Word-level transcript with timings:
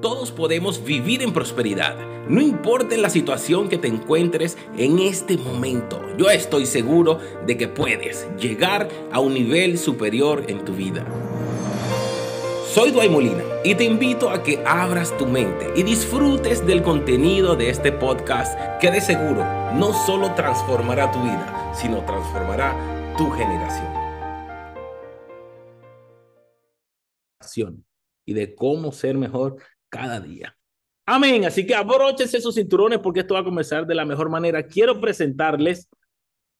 Todos 0.00 0.30
podemos 0.30 0.84
vivir 0.84 1.22
en 1.22 1.32
prosperidad, 1.32 1.96
no 2.28 2.40
importa 2.40 2.96
la 2.96 3.10
situación 3.10 3.68
que 3.68 3.78
te 3.78 3.88
encuentres 3.88 4.56
en 4.76 5.00
este 5.00 5.36
momento. 5.36 6.00
Yo 6.16 6.30
estoy 6.30 6.66
seguro 6.66 7.18
de 7.46 7.56
que 7.56 7.66
puedes 7.66 8.28
llegar 8.38 8.88
a 9.10 9.18
un 9.18 9.34
nivel 9.34 9.76
superior 9.76 10.44
en 10.46 10.64
tu 10.64 10.72
vida. 10.74 11.04
Soy 12.72 12.92
Duay 12.92 13.08
Molina 13.08 13.42
y 13.64 13.74
te 13.74 13.82
invito 13.82 14.30
a 14.30 14.44
que 14.44 14.62
abras 14.64 15.16
tu 15.18 15.26
mente 15.26 15.72
y 15.74 15.82
disfrutes 15.82 16.64
del 16.64 16.84
contenido 16.84 17.56
de 17.56 17.70
este 17.70 17.90
podcast 17.90 18.56
que 18.80 18.92
de 18.92 19.00
seguro 19.00 19.44
no 19.74 19.92
solo 20.06 20.32
transformará 20.34 21.10
tu 21.10 21.20
vida, 21.22 21.72
sino 21.74 22.04
transformará 22.04 23.14
tu 23.18 23.28
generación. 23.30 23.88
Y 28.24 28.34
de 28.34 28.54
cómo 28.54 28.92
ser 28.92 29.16
mejor 29.16 29.56
cada 29.88 30.20
día. 30.20 30.56
Amén. 31.06 31.44
Así 31.44 31.66
que 31.66 31.74
abróchense 31.74 32.40
sus 32.40 32.54
cinturones 32.54 32.98
porque 32.98 33.20
esto 33.20 33.34
va 33.34 33.40
a 33.40 33.44
comenzar 33.44 33.86
de 33.86 33.94
la 33.94 34.04
mejor 34.04 34.28
manera. 34.28 34.62
Quiero 34.62 35.00
presentarles 35.00 35.88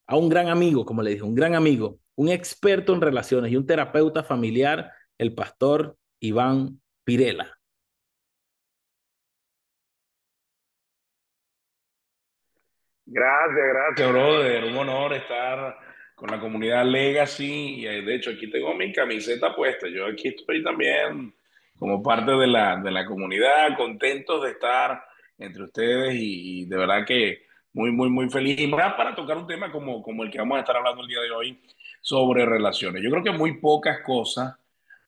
a 0.06 0.16
un 0.16 0.28
gran 0.28 0.48
amigo, 0.48 0.86
como 0.86 1.02
le 1.02 1.10
dije, 1.10 1.22
un 1.22 1.34
gran 1.34 1.54
amigo, 1.54 1.98
un 2.14 2.30
experto 2.30 2.94
en 2.94 3.02
relaciones 3.02 3.52
y 3.52 3.56
un 3.56 3.66
terapeuta 3.66 4.22
familiar, 4.22 4.90
el 5.18 5.34
pastor 5.34 5.96
Iván 6.20 6.80
Pirela. 7.04 7.58
Gracias, 13.04 13.66
gracias, 13.72 14.12
brother. 14.12 14.64
Un 14.64 14.76
honor 14.76 15.14
estar 15.14 15.78
con 16.14 16.30
la 16.30 16.40
comunidad 16.40 16.84
Legacy. 16.84 17.80
Y 17.80 17.84
de 17.84 18.14
hecho, 18.14 18.30
aquí 18.30 18.50
tengo 18.50 18.74
mi 18.74 18.92
camiseta 18.92 19.54
puesta. 19.54 19.88
Yo 19.88 20.06
aquí 20.06 20.28
estoy 20.28 20.62
también 20.62 21.34
como 21.78 22.02
parte 22.02 22.32
de 22.32 22.46
la, 22.46 22.76
de 22.76 22.90
la 22.90 23.06
comunidad, 23.06 23.76
contentos 23.76 24.42
de 24.42 24.50
estar 24.50 25.02
entre 25.38 25.62
ustedes 25.62 26.14
y, 26.18 26.64
de 26.66 26.76
verdad 26.76 27.06
que 27.06 27.42
muy, 27.72 27.92
muy, 27.92 28.10
muy 28.10 28.28
feliz. 28.28 28.60
Y 28.60 28.66
más 28.66 28.94
para 28.94 29.14
tocar 29.14 29.36
un 29.36 29.46
tema 29.46 29.70
como, 29.70 30.02
como 30.02 30.24
el 30.24 30.30
que 30.30 30.38
vamos 30.38 30.56
a 30.56 30.60
estar 30.60 30.76
hablando 30.76 31.02
el 31.02 31.08
día 31.08 31.20
de 31.20 31.30
hoy 31.30 31.60
sobre 32.00 32.44
relaciones. 32.44 33.02
Yo 33.02 33.10
creo 33.10 33.22
que 33.22 33.30
muy 33.30 33.58
pocas 33.60 34.00
cosas 34.04 34.56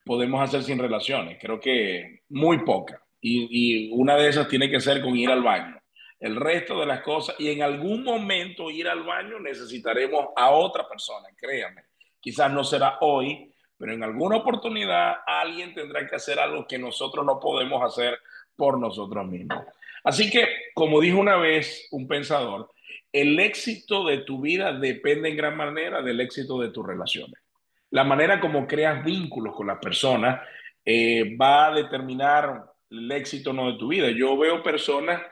podemos 0.05 0.41
hacer 0.41 0.63
sin 0.63 0.79
relaciones, 0.79 1.37
creo 1.39 1.59
que 1.59 2.21
muy 2.29 2.59
pocas. 2.63 2.99
Y, 3.19 3.47
y 3.51 3.91
una 3.91 4.15
de 4.15 4.29
esas 4.29 4.47
tiene 4.47 4.69
que 4.69 4.79
ser 4.79 5.01
con 5.01 5.15
ir 5.15 5.29
al 5.29 5.43
baño. 5.43 5.77
El 6.19 6.35
resto 6.35 6.79
de 6.79 6.85
las 6.85 7.01
cosas, 7.01 7.35
y 7.39 7.49
en 7.49 7.63
algún 7.63 8.03
momento 8.03 8.69
ir 8.69 8.87
al 8.87 9.03
baño 9.03 9.39
necesitaremos 9.39 10.27
a 10.35 10.51
otra 10.51 10.87
persona, 10.87 11.27
créanme. 11.35 11.83
Quizás 12.19 12.51
no 12.51 12.63
será 12.63 12.97
hoy, 13.01 13.50
pero 13.81 13.93
en 13.93 14.03
alguna 14.03 14.37
oportunidad 14.37 15.15
alguien 15.25 15.73
tendrá 15.73 16.07
que 16.07 16.15
hacer 16.15 16.37
algo 16.37 16.67
que 16.67 16.77
nosotros 16.77 17.25
no 17.25 17.39
podemos 17.39 17.81
hacer 17.83 18.19
por 18.55 18.79
nosotros 18.79 19.25
mismos. 19.25 19.57
Así 20.03 20.29
que, 20.29 20.47
como 20.75 21.01
dijo 21.01 21.17
una 21.17 21.37
vez 21.37 21.87
un 21.89 22.07
pensador, 22.07 22.69
el 23.11 23.39
éxito 23.39 24.05
de 24.05 24.19
tu 24.19 24.39
vida 24.39 24.71
depende 24.73 25.29
en 25.29 25.35
gran 25.35 25.57
manera 25.57 26.03
del 26.03 26.21
éxito 26.21 26.61
de 26.61 26.69
tus 26.69 26.85
relaciones. 26.85 27.41
La 27.89 28.03
manera 28.03 28.39
como 28.39 28.67
creas 28.67 29.03
vínculos 29.03 29.55
con 29.55 29.65
las 29.65 29.79
personas 29.79 30.47
eh, 30.85 31.35
va 31.35 31.65
a 31.65 31.73
determinar 31.73 32.65
el 32.91 33.11
éxito 33.11 33.51
no 33.51 33.71
de 33.71 33.79
tu 33.79 33.87
vida. 33.87 34.11
Yo 34.11 34.37
veo 34.37 34.61
personas 34.61 35.23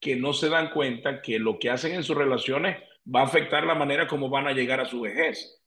que 0.00 0.16
no 0.16 0.32
se 0.32 0.48
dan 0.48 0.70
cuenta 0.70 1.20
que 1.20 1.38
lo 1.38 1.58
que 1.58 1.68
hacen 1.68 1.92
en 1.92 2.04
sus 2.04 2.16
relaciones 2.16 2.78
va 3.14 3.20
a 3.20 3.24
afectar 3.24 3.64
la 3.64 3.74
manera 3.74 4.06
como 4.06 4.30
van 4.30 4.46
a 4.46 4.52
llegar 4.52 4.80
a 4.80 4.86
su 4.86 5.02
vejez. 5.02 5.57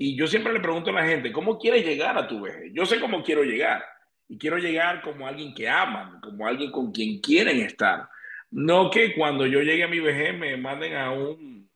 Y 0.00 0.16
yo 0.16 0.28
siempre 0.28 0.52
le 0.52 0.60
pregunto 0.60 0.90
a 0.90 0.92
la 0.94 1.04
gente, 1.04 1.32
¿cómo 1.32 1.58
quieres 1.58 1.84
llegar 1.84 2.16
a 2.16 2.28
tu 2.28 2.40
vejez? 2.40 2.70
Yo 2.72 2.86
sé 2.86 3.00
cómo 3.00 3.22
quiero 3.24 3.42
llegar. 3.42 3.84
Y 4.28 4.38
quiero 4.38 4.56
llegar 4.56 5.02
como 5.02 5.26
alguien 5.26 5.52
que 5.52 5.68
aman, 5.68 6.20
como 6.20 6.46
alguien 6.46 6.70
con 6.70 6.92
quien 6.92 7.20
quieren 7.20 7.60
estar. 7.60 8.08
No 8.52 8.90
que 8.90 9.14
cuando 9.14 9.44
yo 9.44 9.60
llegue 9.60 9.82
a 9.82 9.88
mi 9.88 9.98
vejez 9.98 10.38
me 10.38 10.56
manden 10.56 10.94
a 10.96 11.10
un, 11.10 11.68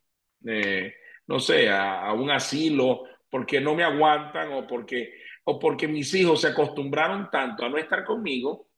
eh, 0.46 0.94
no 1.26 1.40
sé, 1.40 1.68
a, 1.68 2.12
un 2.12 2.30
asilo 2.30 3.04
porque 3.28 3.60
no 3.60 3.74
me 3.74 3.82
aguantan 3.82 4.52
o 4.52 4.66
porque, 4.68 5.14
o 5.44 5.58
porque 5.58 5.88
mis 5.88 6.14
hijos 6.14 6.42
se 6.42 6.48
acostumbraron 6.48 7.28
tanto 7.30 7.64
a 7.64 7.68
no 7.68 7.76
estar 7.76 8.04
conmigo 8.04 8.68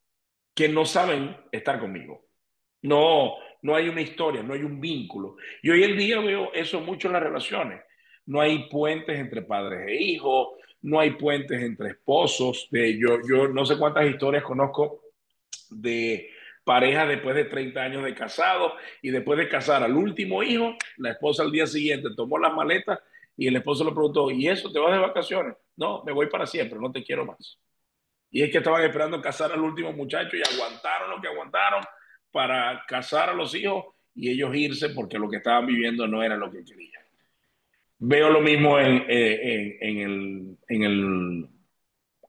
que 0.55 0.69
no 0.69 0.87
saben 0.87 1.37
estar 1.53 1.79
conmigo. 1.79 2.29
No, 2.83 3.35
no 3.63 3.77
hay 3.77 3.89
una 3.89 4.01
historia, 4.01 4.43
no 4.43 4.55
hay 4.55 4.63
un 4.63 4.81
vínculo. 4.81 5.37
Y 5.63 5.71
hoy 5.71 5.85
en 5.85 5.99
día 5.99 6.21
veo 6.21 6.53
eso 6.55 6.81
mucho 6.81 7.09
en 7.09 7.15
las 7.15 7.23
relaciones 7.23 7.83
no 8.27 8.41
hay 8.41 8.69
puentes 8.69 9.19
entre 9.19 9.43
padres 9.43 9.89
e 9.89 9.95
hijos, 10.03 10.49
no 10.83 11.01
hay 11.01 11.13
puentes 11.13 11.63
entre 11.63 11.91
esposos. 11.91 12.69
De, 12.71 12.99
yo, 12.99 13.19
yo 13.29 13.49
no 13.49 13.65
sé 13.65 13.77
cuántas 13.79 14.07
historias 14.07 14.43
conozco 14.43 15.03
de 15.71 16.31
parejas 16.65 17.09
después 17.09 17.37
de 17.37 17.45
30 17.45 17.83
años 17.83 18.05
de 18.05 18.15
casado 18.15 18.75
y 19.03 19.11
después 19.11 19.39
de 19.39 19.49
casar 19.49 19.83
al 19.83 19.97
último 19.97 20.43
hijo, 20.43 20.75
la 20.97 21.11
esposa 21.11 21.43
al 21.43 21.53
día 21.53 21.67
siguiente 21.67 22.09
tomó 22.17 22.39
las 22.39 22.55
maletas 22.55 22.99
y 23.37 23.49
el 23.49 23.57
esposo 23.57 23.85
le 23.85 23.91
preguntó, 23.91 24.31
¿y 24.31 24.49
eso 24.49 24.71
te 24.73 24.79
vas 24.79 24.93
de 24.93 24.99
vacaciones? 24.99 25.57
No, 25.77 26.03
me 26.05 26.13
voy 26.13 26.29
para 26.29 26.47
siempre, 26.47 26.79
no 26.79 26.91
te 26.93 27.03
quiero 27.03 27.27
más. 27.27 27.59
Y 28.31 28.43
es 28.43 28.51
que 28.51 28.59
estaban 28.59 28.83
esperando 28.83 29.21
casar 29.21 29.53
al 29.53 29.61
último 29.61 29.93
muchacho 29.93 30.37
y 30.37 30.43
aguantaron 30.43 31.11
lo 31.11 31.21
que 31.21 31.29
aguantaron 31.29 31.85
para 32.31 32.85
casar 32.87 33.31
a 33.31 33.35
los 33.35 33.55
hijos 33.55 33.85
y 34.15 34.31
ellos 34.31 34.55
irse 34.55 34.91
porque 34.91 35.19
lo 35.19 35.29
que 35.29 35.37
estaban 35.37 35.67
viviendo 35.67 36.07
no 36.07 36.23
era 36.23 36.37
lo 36.37 36.51
que 36.51 36.65
querían. 36.65 36.94
Veo 38.07 38.29
lo 38.29 38.43
mismo 38.43 38.79
en, 38.79 39.07
eh, 39.09 39.79
el, 39.81 40.59
en, 40.69 40.83
el, 40.83 41.49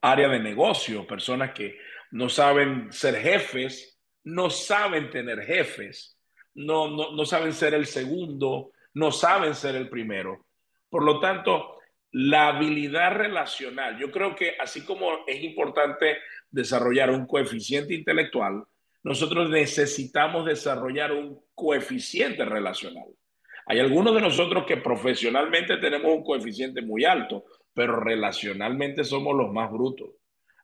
área 0.02 0.30
de 0.30 0.40
negocio, 0.40 1.06
personas 1.06 1.52
que 1.52 1.78
no 2.12 2.30
saben 2.30 2.94
ser 2.94 3.16
jefes, 3.18 4.00
no 4.24 4.50
saben 4.50 5.10
tener 5.10 5.42
jefes, 5.42 6.18
no, 6.54 6.88
no, 6.88 7.12
no 7.14 7.26
saben 7.26 7.52
ser 7.52 7.74
el 7.74 7.88
segundo, 7.88 8.72
no 8.94 9.12
saben 9.12 9.54
ser 9.54 9.76
el 9.76 9.90
primero. 9.90 10.46
Por 10.90 11.04
lo 11.04 11.20
tanto, 11.20 11.80
la 12.12 12.48
habilidad 12.48 13.12
relacional, 13.12 14.00
yo 14.00 14.12
creo 14.12 14.34
que 14.34 14.54
así 14.58 14.86
como 14.86 15.26
es 15.28 15.44
importante 15.44 16.20
desarrollar 16.50 17.12
un 17.12 17.28
coeficiente 17.28 17.94
intelectual, 17.94 18.64
nosotros 19.04 19.50
necesitamos 19.50 20.46
desarrollar 20.46 21.12
un 21.12 21.38
coeficiente 21.54 22.46
relacional. 22.46 23.08
Hay 23.68 23.80
algunos 23.80 24.14
de 24.14 24.22
nosotros 24.22 24.66
que 24.66 24.78
profesionalmente 24.78 25.78
tenemos 25.78 26.14
un 26.14 26.24
coeficiente 26.24 26.82
muy 26.82 27.04
alto, 27.04 27.46
pero 27.74 28.00
relacionalmente 28.00 29.04
somos 29.04 29.36
los 29.36 29.52
más 29.52 29.72
brutos. 29.72 30.10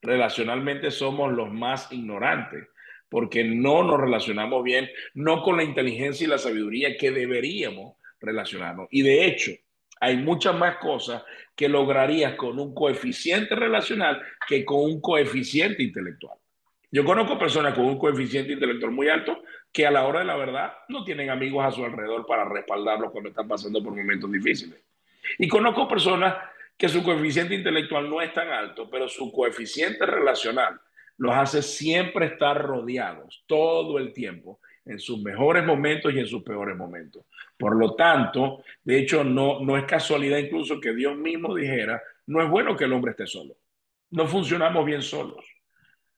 Relacionalmente 0.02 0.92
somos 0.92 1.32
los 1.32 1.52
más 1.52 1.92
ignorantes, 1.92 2.68
porque 3.10 3.44
no 3.44 3.84
nos 3.84 4.00
relacionamos 4.00 4.64
bien, 4.64 4.90
no 5.14 5.42
con 5.44 5.58
la 5.58 5.64
inteligencia 5.64 6.26
y 6.26 6.30
la 6.30 6.38
sabiduría 6.38 6.96
que 6.98 7.12
deberíamos 7.12 7.96
relacionarnos. 8.20 8.88
Y 8.92 9.02
de 9.02 9.26
hecho, 9.26 9.52
hay 10.00 10.18
muchas 10.18 10.56
más 10.56 10.78
cosas 10.78 11.24
que 11.56 11.70
lograrías 11.70 12.36
con 12.36 12.60
un 12.60 12.74
coeficiente 12.74 13.56
relacional 13.56 14.22
que 14.48 14.64
con 14.66 14.82
un 14.82 15.02
coeficiente 15.02 15.84
intelectual. 15.84 16.38
Yo 16.92 17.06
conozco 17.06 17.40
personas 17.40 17.74
con 17.74 17.86
un 17.86 17.98
coeficiente 17.98 18.54
intelectual 18.54 18.92
muy 18.92 19.08
alto 19.10 19.44
que 19.72 19.86
a 19.86 19.92
la 19.92 20.06
hora 20.06 20.20
de 20.20 20.26
la 20.26 20.36
verdad 20.36 20.74
no 20.90 21.04
tienen 21.04 21.30
amigos 21.30 21.66
a 21.66 21.72
su 21.72 21.84
alrededor 21.84 22.26
para 22.26 22.46
respaldarlos 22.46 23.12
cuando 23.12 23.30
están 23.30 23.48
pasando 23.48 23.82
por 23.84 23.96
momentos 23.96 24.32
difíciles. 24.32 24.84
Y 25.38 25.48
conozco 25.48 25.88
personas 25.88 26.36
que 26.78 26.90
su 26.90 27.04
coeficiente 27.04 27.56
intelectual 27.56 28.10
no 28.10 28.22
es 28.22 28.34
tan 28.34 28.50
alto, 28.50 28.90
pero 28.90 29.08
su 29.08 29.32
coeficiente 29.32 30.06
relacional 30.06 30.80
los 31.18 31.36
hace 31.36 31.62
siempre 31.62 32.26
estar 32.26 32.60
rodeados 32.60 33.44
todo 33.46 34.00
el 34.00 34.12
tiempo, 34.12 34.60
en 34.86 35.00
sus 35.00 35.22
mejores 35.22 35.64
momentos 35.64 36.14
y 36.14 36.20
en 36.20 36.28
sus 36.28 36.44
peores 36.44 36.76
momentos. 36.76 37.26
Por 37.58 37.76
lo 37.76 37.96
tanto, 37.96 38.64
de 38.84 39.00
hecho, 39.00 39.24
no, 39.24 39.60
no 39.60 39.78
es 39.78 39.86
casualidad 39.86 40.40
incluso 40.40 40.80
que 40.80 40.94
Dios 40.94 41.16
mismo 41.16 41.56
dijera, 41.56 42.02
no 42.28 42.42
es 42.42 42.50
bueno 42.50 42.76
que 42.76 42.86
el 42.86 42.94
hombre 42.94 43.12
esté 43.12 43.28
solo. 43.28 43.56
No 44.10 44.28
funcionamos 44.28 44.86
bien 44.86 45.02
solos. 45.02 45.46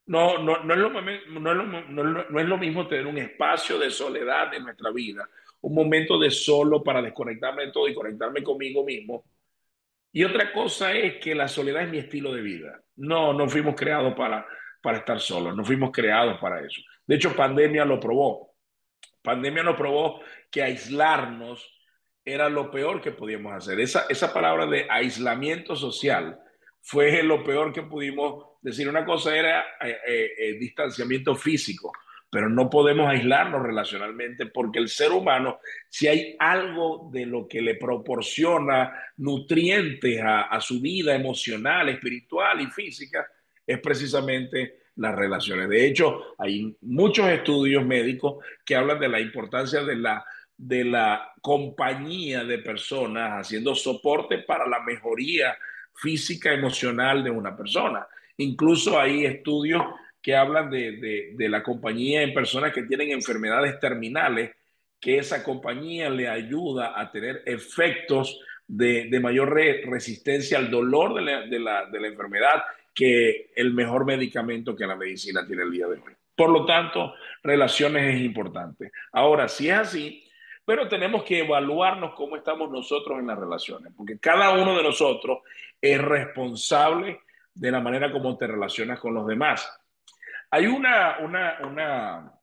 No, 0.06 0.38
no, 0.38 0.64
no, 0.64 0.74
es 0.74 0.80
lo, 0.80 0.90
no, 0.90 2.40
es 2.40 2.48
lo, 2.48 2.58
mismo 2.58 2.88
tener 2.88 3.08
un 3.08 3.18
espacio 3.18 3.80
de 3.80 3.90
soledad 3.90 4.54
en 4.54 4.64
nuestra 4.64 4.92
vida, 4.92 5.30
un 5.62 5.74
momento 5.74 6.20
de 6.20 6.30
solo 6.30 6.84
para 6.84 7.02
desconectarme 7.02 7.68
de 7.68 7.72
todo 7.72 7.88
y 7.88 7.94
conectarme 7.94 8.44
conmigo 8.44 8.84
mismo. 8.84 9.24
Y 10.12 10.26
otra 10.26 10.52
cosa 10.52 10.92
es 10.94 11.18
que 11.18 11.34
la 11.34 11.48
soledad 11.48 11.84
es 11.84 11.90
mi 11.90 12.00
estilo 12.00 12.34
de 12.34 12.42
vida. 12.42 12.82
No, 12.98 13.34
no 13.34 13.48
fuimos 13.48 13.76
creados 13.76 14.14
para, 14.14 14.46
para 14.82 14.98
estar 14.98 15.20
solos, 15.20 15.56
no 15.56 15.64
fuimos 15.64 15.92
creados 15.92 16.38
para 16.40 16.60
eso. 16.60 16.82
De 17.08 17.16
hecho, 17.16 17.36
pandemia 17.36 17.86
lo 17.86 18.00
probó. 18.00 18.54
Pandemia 19.22 19.64
nos 19.64 19.78
probó 19.78 20.20
que 20.52 20.62
aislarnos 20.62 21.80
era 22.26 22.50
lo 22.50 22.70
peor 22.70 23.02
que 23.02 23.12
podíamos 23.12 23.54
hacer. 23.54 23.80
Esa, 23.80 24.06
esa 24.10 24.34
palabra 24.34 24.66
de 24.66 24.86
aislamiento 24.90 25.76
social 25.76 26.40
fue 26.82 27.24
lo 27.24 27.44
peor 27.44 27.74
que 27.74 27.84
pudimos 27.84 28.53
decir. 28.64 28.88
Una 28.90 29.06
cosa 29.06 29.36
era 29.36 29.62
eh, 29.82 29.98
eh, 30.08 30.32
eh, 30.38 30.54
distanciamiento 30.54 31.36
físico, 31.36 31.92
pero 32.30 32.50
no 32.50 32.70
podemos 32.70 33.08
aislarnos 33.08 33.62
relacionalmente 33.62 34.48
porque 34.48 34.80
el 34.80 34.90
ser 34.90 35.12
humano, 35.12 35.60
si 35.90 36.08
hay 36.08 36.36
algo 36.40 37.10
de 37.12 37.26
lo 37.26 37.48
que 37.48 37.62
le 37.62 37.76
proporciona 37.76 38.92
nutrientes 39.18 40.20
a, 40.22 40.44
a 40.44 40.60
su 40.60 40.82
vida 40.82 41.14
emocional, 41.14 41.90
espiritual 41.90 42.62
y 42.62 42.68
física, 42.68 43.28
es 43.66 43.80
precisamente 43.80 44.84
las 44.96 45.16
relaciones. 45.16 45.70
De 45.70 45.86
hecho, 45.86 46.36
hay 46.38 46.76
muchos 46.82 47.28
estudios 47.30 47.86
médicos 47.86 48.44
que 48.66 48.76
hablan 48.76 49.00
de 49.00 49.10
la 49.10 49.20
importancia 49.20 49.84
de 49.84 49.96
la, 49.96 50.26
de 50.58 50.84
la 50.86 51.34
compañía 51.42 52.44
de 52.44 52.60
personas 52.60 53.32
haciendo 53.46 53.76
soporte 53.76 54.40
para 54.40 54.68
la 54.68 54.82
mejoría 54.82 55.58
física, 55.96 56.54
emocional 56.54 57.24
de 57.24 57.32
una 57.32 57.56
persona. 57.56 58.08
Incluso 58.38 59.00
hay 59.00 59.26
estudios 59.26 59.84
que 60.22 60.36
hablan 60.36 60.70
de, 60.70 61.34
de, 61.36 61.50
la 61.50 61.62
compañía 61.62 62.22
en 62.22 62.34
personas 62.34 62.72
que 62.72 62.84
tienen 62.84 63.12
enfermedades 63.12 63.80
terminales, 63.80 64.52
que 65.00 65.18
esa 65.18 65.44
compañía 65.44 66.10
le 66.10 66.30
ayuda 66.30 67.00
a 67.00 67.12
tener 67.12 67.44
efectos 67.46 68.40
de, 68.66 69.10
de 69.10 69.20
mayor 69.20 69.54
re, 69.54 69.84
resistencia 69.86 70.58
al 70.58 70.72
dolor 70.72 71.14
de 71.14 71.22
la, 71.22 71.42
de, 71.46 71.60
la, 71.60 71.86
de 71.88 72.00
la 72.00 72.08
enfermedad 72.08 72.64
que 72.94 73.52
el 73.56 73.74
mejor 73.74 74.06
medicamento 74.06 74.76
que 74.76 74.88
la 74.88 74.96
medicina 74.96 75.46
tiene 75.46 75.64
el 75.64 75.72
día 75.72 75.88
de 75.88 75.94
hoy. 75.94 76.14
Por 76.36 76.50
lo 76.50 76.66
tanto, 76.66 77.14
relaciones 77.44 78.16
es 78.16 78.22
importante. 78.22 78.92
Ahora, 79.12 79.48
si 79.48 79.70
es 79.70 79.76
así, 79.76 80.24
pero 80.66 80.88
tenemos 80.88 81.24
que 81.24 81.40
evaluarnos 81.40 82.14
cómo 82.16 82.38
estamos 82.38 82.72
nosotros 82.72 83.20
en 83.20 83.28
las 83.28 83.38
relaciones, 83.38 83.92
porque 83.96 84.18
cada 84.20 84.52
uno 84.54 84.78
de 84.78 84.84
nosotros 84.84 85.40
es 85.82 86.02
responsable 86.02 87.20
de 87.54 87.72
la 87.72 87.80
manera 87.80 88.12
como 88.12 88.38
te 88.38 88.48
relacionas 88.48 89.00
con 89.00 89.14
los 89.14 89.28
demás. 89.28 89.68
Hay 90.52 90.68
una, 90.68 91.20
una, 91.20 91.58
una 91.64 92.34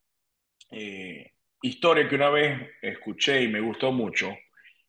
eh, 0.71 1.33
historia 1.63 2.09
que 2.09 2.17
una 2.17 2.31
vez 2.31 2.71
escuché 2.83 3.43
y 3.43 3.49
me 3.49 3.61
gustó 3.61 3.93
mucho, 3.93 4.37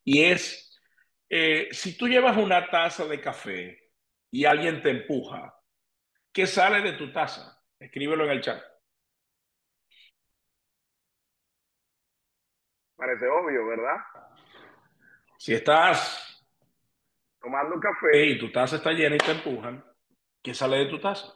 y 0.04 0.24
es, 0.24 0.80
eh, 1.28 1.68
si 1.70 1.96
tú 1.96 2.08
llevas 2.08 2.36
una 2.36 2.68
taza 2.68 3.06
de 3.06 3.20
café 3.20 3.92
y 4.30 4.44
alguien 4.44 4.82
te 4.82 4.90
empuja, 4.90 5.54
¿qué 6.32 6.46
sale 6.46 6.80
de 6.80 6.96
tu 6.96 7.12
taza? 7.12 7.62
Escríbelo 7.78 8.24
en 8.24 8.30
el 8.30 8.40
chat. 8.40 8.62
Parece 12.96 13.26
obvio, 13.26 13.66
¿verdad? 13.66 13.96
Si 15.36 15.52
estás 15.54 16.44
tomando 17.40 17.80
café 17.80 18.26
y 18.26 18.38
tu 18.38 18.50
taza 18.52 18.76
está 18.76 18.92
llena 18.92 19.16
y 19.16 19.18
te 19.18 19.32
empujan, 19.32 19.84
¿qué 20.42 20.54
sale 20.54 20.78
de 20.78 20.86
tu 20.86 21.00
taza? 21.00 21.32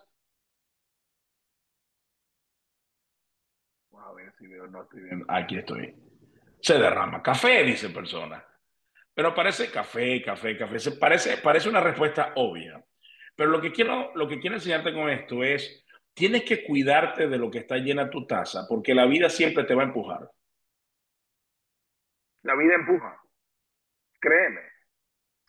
A 3.93 4.13
ver 4.13 4.33
si 4.39 4.47
veo, 4.47 4.67
no 4.67 4.83
estoy 4.83 5.03
viendo. 5.03 5.27
Aquí 5.29 5.59
estoy. 5.59 5.95
Se 6.61 6.79
derrama 6.79 7.23
café, 7.23 7.63
dice 7.65 7.91
persona. 7.91 8.45
Pero 9.15 9.35
parece 9.35 9.71
café, 9.71 10.23
café, 10.23 10.57
café. 10.59 10.79
Se 10.79 10.93
parece, 10.93 11.39
parece 11.39 11.69
una 11.69 11.81
respuesta 11.81 12.33
obvia. 12.37 12.85
Pero 13.35 13.51
lo 13.51 13.61
que, 13.61 13.73
quiero, 13.73 14.13
lo 14.15 14.29
que 14.29 14.39
quiero 14.39 14.57
enseñarte 14.57 14.93
con 14.93 15.09
esto 15.11 15.43
es, 15.43 15.87
tienes 16.15 16.45
que 16.45 16.65
cuidarte 16.65 17.29
de 17.29 17.39
lo 17.39 17.51
que 17.51 17.59
está 17.59 17.77
llena 17.77 18.11
tu 18.11 18.27
taza, 18.27 18.67
porque 18.69 18.95
la 18.95 19.07
vida 19.07 19.29
siempre 19.29 19.65
te 19.65 19.75
va 19.75 19.83
a 19.83 19.87
empujar. 19.87 20.31
La 22.43 22.57
vida 22.57 22.75
empuja. 22.75 23.21
Créeme. 24.21 24.61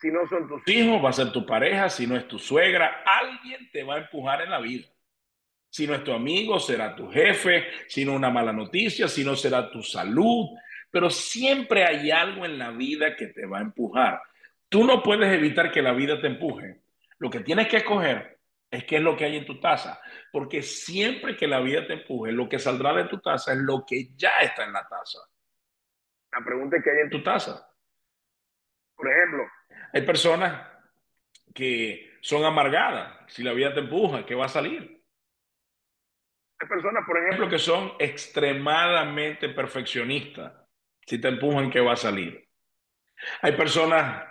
Si 0.00 0.10
no 0.10 0.26
son 0.28 0.46
tus 0.46 0.66
hijos, 0.68 1.04
va 1.04 1.10
a 1.10 1.12
ser 1.12 1.32
tu 1.32 1.44
pareja, 1.44 1.88
si 1.88 2.06
no 2.06 2.16
es 2.16 2.28
tu 2.28 2.38
suegra, 2.38 3.02
alguien 3.04 3.68
te 3.72 3.82
va 3.82 3.96
a 3.96 3.98
empujar 3.98 4.42
en 4.42 4.50
la 4.50 4.60
vida. 4.60 4.86
Si 5.70 5.86
no 5.86 5.94
es 5.94 6.04
tu 6.04 6.12
amigo, 6.12 6.58
será 6.60 6.94
tu 6.94 7.10
jefe, 7.10 7.66
si 7.88 8.04
no 8.04 8.14
una 8.14 8.30
mala 8.30 8.52
noticia, 8.52 9.08
si 9.08 9.24
no 9.24 9.34
será 9.34 9.70
tu 9.70 9.82
salud, 9.82 10.48
pero 10.90 11.10
siempre 11.10 11.84
hay 11.84 12.10
algo 12.10 12.44
en 12.44 12.58
la 12.58 12.70
vida 12.70 13.16
que 13.16 13.26
te 13.26 13.44
va 13.44 13.58
a 13.58 13.62
empujar. 13.62 14.22
Tú 14.68 14.84
no 14.84 15.02
puedes 15.02 15.32
evitar 15.32 15.70
que 15.72 15.82
la 15.82 15.92
vida 15.92 16.20
te 16.20 16.28
empuje. 16.28 16.80
Lo 17.18 17.28
que 17.28 17.40
tienes 17.40 17.68
que 17.68 17.78
escoger 17.78 18.38
es 18.70 18.84
qué 18.84 18.96
es 18.96 19.02
lo 19.02 19.16
que 19.16 19.24
hay 19.24 19.36
en 19.36 19.46
tu 19.46 19.58
taza, 19.60 20.00
porque 20.30 20.62
siempre 20.62 21.36
que 21.36 21.46
la 21.46 21.60
vida 21.60 21.86
te 21.86 21.94
empuje, 21.94 22.32
lo 22.32 22.48
que 22.48 22.58
saldrá 22.58 22.92
de 22.94 23.04
tu 23.04 23.18
taza 23.18 23.52
es 23.52 23.58
lo 23.58 23.84
que 23.86 24.10
ya 24.14 24.38
está 24.40 24.64
en 24.64 24.72
la 24.72 24.86
taza. 24.86 25.18
La 26.32 26.44
pregunta 26.44 26.76
es 26.76 26.84
qué 26.84 26.90
hay 26.90 26.98
en 27.00 27.10
tu 27.10 27.22
taza. 27.22 27.67
Hay 29.92 30.02
personas 30.02 30.66
que 31.54 32.18
son 32.20 32.44
amargadas. 32.44 33.24
Si 33.28 33.42
la 33.42 33.52
vida 33.52 33.72
te 33.74 33.80
empuja, 33.80 34.24
¿qué 34.26 34.34
va 34.34 34.46
a 34.46 34.48
salir? 34.48 35.02
Hay 36.60 36.68
personas, 36.68 37.04
por 37.06 37.18
ejemplo, 37.18 37.48
que 37.48 37.58
son 37.58 37.92
extremadamente 37.98 39.48
perfeccionistas. 39.50 40.52
Si 41.06 41.20
te 41.20 41.28
empujan, 41.28 41.70
¿qué 41.70 41.80
va 41.80 41.92
a 41.92 41.96
salir? 41.96 42.48
Hay 43.42 43.52
personas 43.52 44.24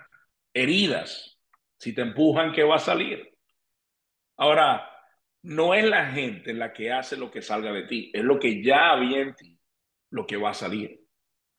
heridas. 0.54 1.40
Si 1.78 1.94
te 1.94 2.02
empujan, 2.02 2.52
¿qué 2.52 2.64
va 2.64 2.76
a 2.76 2.80
salir? 2.80 3.34
Ahora, 4.38 4.90
no 5.44 5.74
es 5.74 5.86
la 5.86 6.08
gente 6.12 6.54
la 6.54 6.74
que 6.74 6.92
hace 6.92 7.16
lo 7.16 7.32
que 7.32 7.42
salga 7.42 7.72
de 7.72 7.84
ti, 7.84 8.12
es 8.14 8.24
lo 8.24 8.40
que 8.40 8.62
ya 8.62 8.92
había 8.92 9.20
en 9.20 9.36
ti, 9.36 9.58
lo 10.10 10.26
que 10.26 10.38
va 10.38 10.50
a 10.52 10.54
salir. 10.54 11.07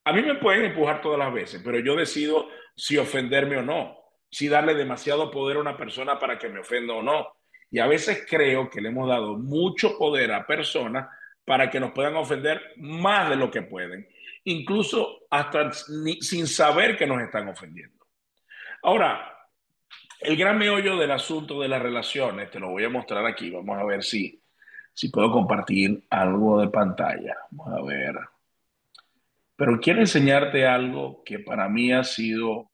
A 0.09 0.13
mí 0.15 0.23
me 0.23 0.37
pueden 0.37 0.65
empujar 0.65 1.03
todas 1.03 1.19
las 1.19 1.31
veces, 1.31 1.61
pero 1.63 1.79
yo 1.81 1.95
decido 1.95 2.49
si 2.75 2.97
ofenderme 2.97 3.59
o 3.59 3.63
no, 3.63 3.95
si 4.31 4.49
darle 4.49 4.75
demasiado 4.75 5.31
poder 5.31 5.59
a 5.59 5.61
una 5.61 5.77
persona 5.77 6.19
para 6.19 6.39
que 6.39 6.49
me 6.49 6.61
ofenda 6.61 6.95
o 6.95 7.03
no. 7.03 7.35
Y 7.71 7.79
a 7.79 7.87
veces 7.87 8.25
creo 8.27 8.71
que 8.71 8.81
le 8.81 8.89
hemos 8.89 9.07
dado 9.07 9.37
mucho 9.37 9.99
poder 9.99 10.33
a 10.33 10.47
personas 10.47 11.11
para 11.45 11.69
que 11.69 11.79
nos 11.79 11.93
puedan 11.93 12.17
ofender 12.17 12.73
más 12.79 13.29
de 13.29 13.37
lo 13.37 13.51
que 13.51 13.61
pueden, 13.61 14.09
incluso 14.45 15.27
hasta 15.29 15.73
sin 15.73 16.47
saber 16.47 16.97
que 16.97 17.07
nos 17.07 17.21
están 17.21 17.47
ofendiendo. 17.47 18.07
Ahora, 18.85 19.37
el 20.21 20.39
gran 20.39 20.57
meollo 20.57 20.97
del 20.97 21.11
asunto 21.11 21.61
de 21.61 21.69
las 21.69 21.83
relaciones, 21.83 22.51
te 22.51 22.59
lo 22.59 22.71
voy 22.71 22.85
a 22.85 22.89
mostrar 22.89 23.27
aquí, 23.27 23.51
vamos 23.51 23.77
a 23.77 23.85
ver 23.85 24.03
si, 24.03 24.43
si 24.95 25.11
puedo 25.11 25.31
compartir 25.31 26.03
algo 26.09 26.63
de 26.63 26.69
pantalla. 26.69 27.37
Vamos 27.51 27.79
a 27.79 27.83
ver. 27.85 28.38
Pero 29.59 29.79
quiero 29.83 30.01
enseñarte 30.01 30.67
algo 30.67 31.23
que 31.23 31.39
para 31.41 31.69
mí 31.69 31.93
ha 31.93 32.03
sido 32.03 32.71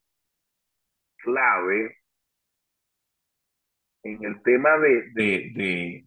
clave 1.17 1.97
en 4.05 4.25
el 4.25 4.41
tema 4.43 4.71
de, 4.79 5.11
de, 5.15 5.53
de, 5.55 6.07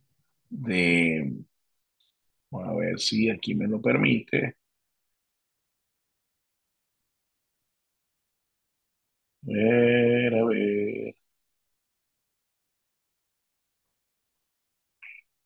de, 0.49 1.33
a 2.51 2.73
ver 2.73 2.99
si 2.99 3.29
aquí 3.29 3.55
me 3.55 3.67
lo 3.67 3.81
permite. 3.81 4.57
A 9.47 9.51
ver, 9.51 10.33
a 10.35 10.43
ver. 10.45 11.15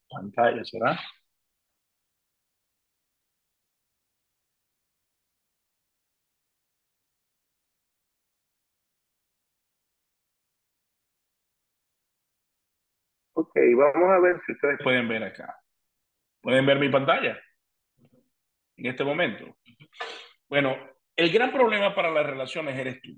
Pantalla, 0.10 0.64
¿será? 0.64 1.00
Ok, 13.42 13.56
vamos 13.76 14.10
a 14.12 14.20
ver 14.20 14.40
si 14.46 14.52
ustedes 14.52 14.78
pueden 14.84 15.08
ver 15.08 15.24
acá. 15.24 15.58
¿Pueden 16.42 16.64
ver 16.64 16.78
mi 16.78 16.90
pantalla? 16.90 17.40
En 18.78 18.86
este 18.86 19.04
momento. 19.04 19.58
Bueno, 20.48 20.78
el 21.16 21.32
gran 21.32 21.52
problema 21.52 21.96
para 21.96 22.12
las 22.12 22.24
relaciones 22.24 22.78
eres 22.78 23.02
tú. 23.02 23.18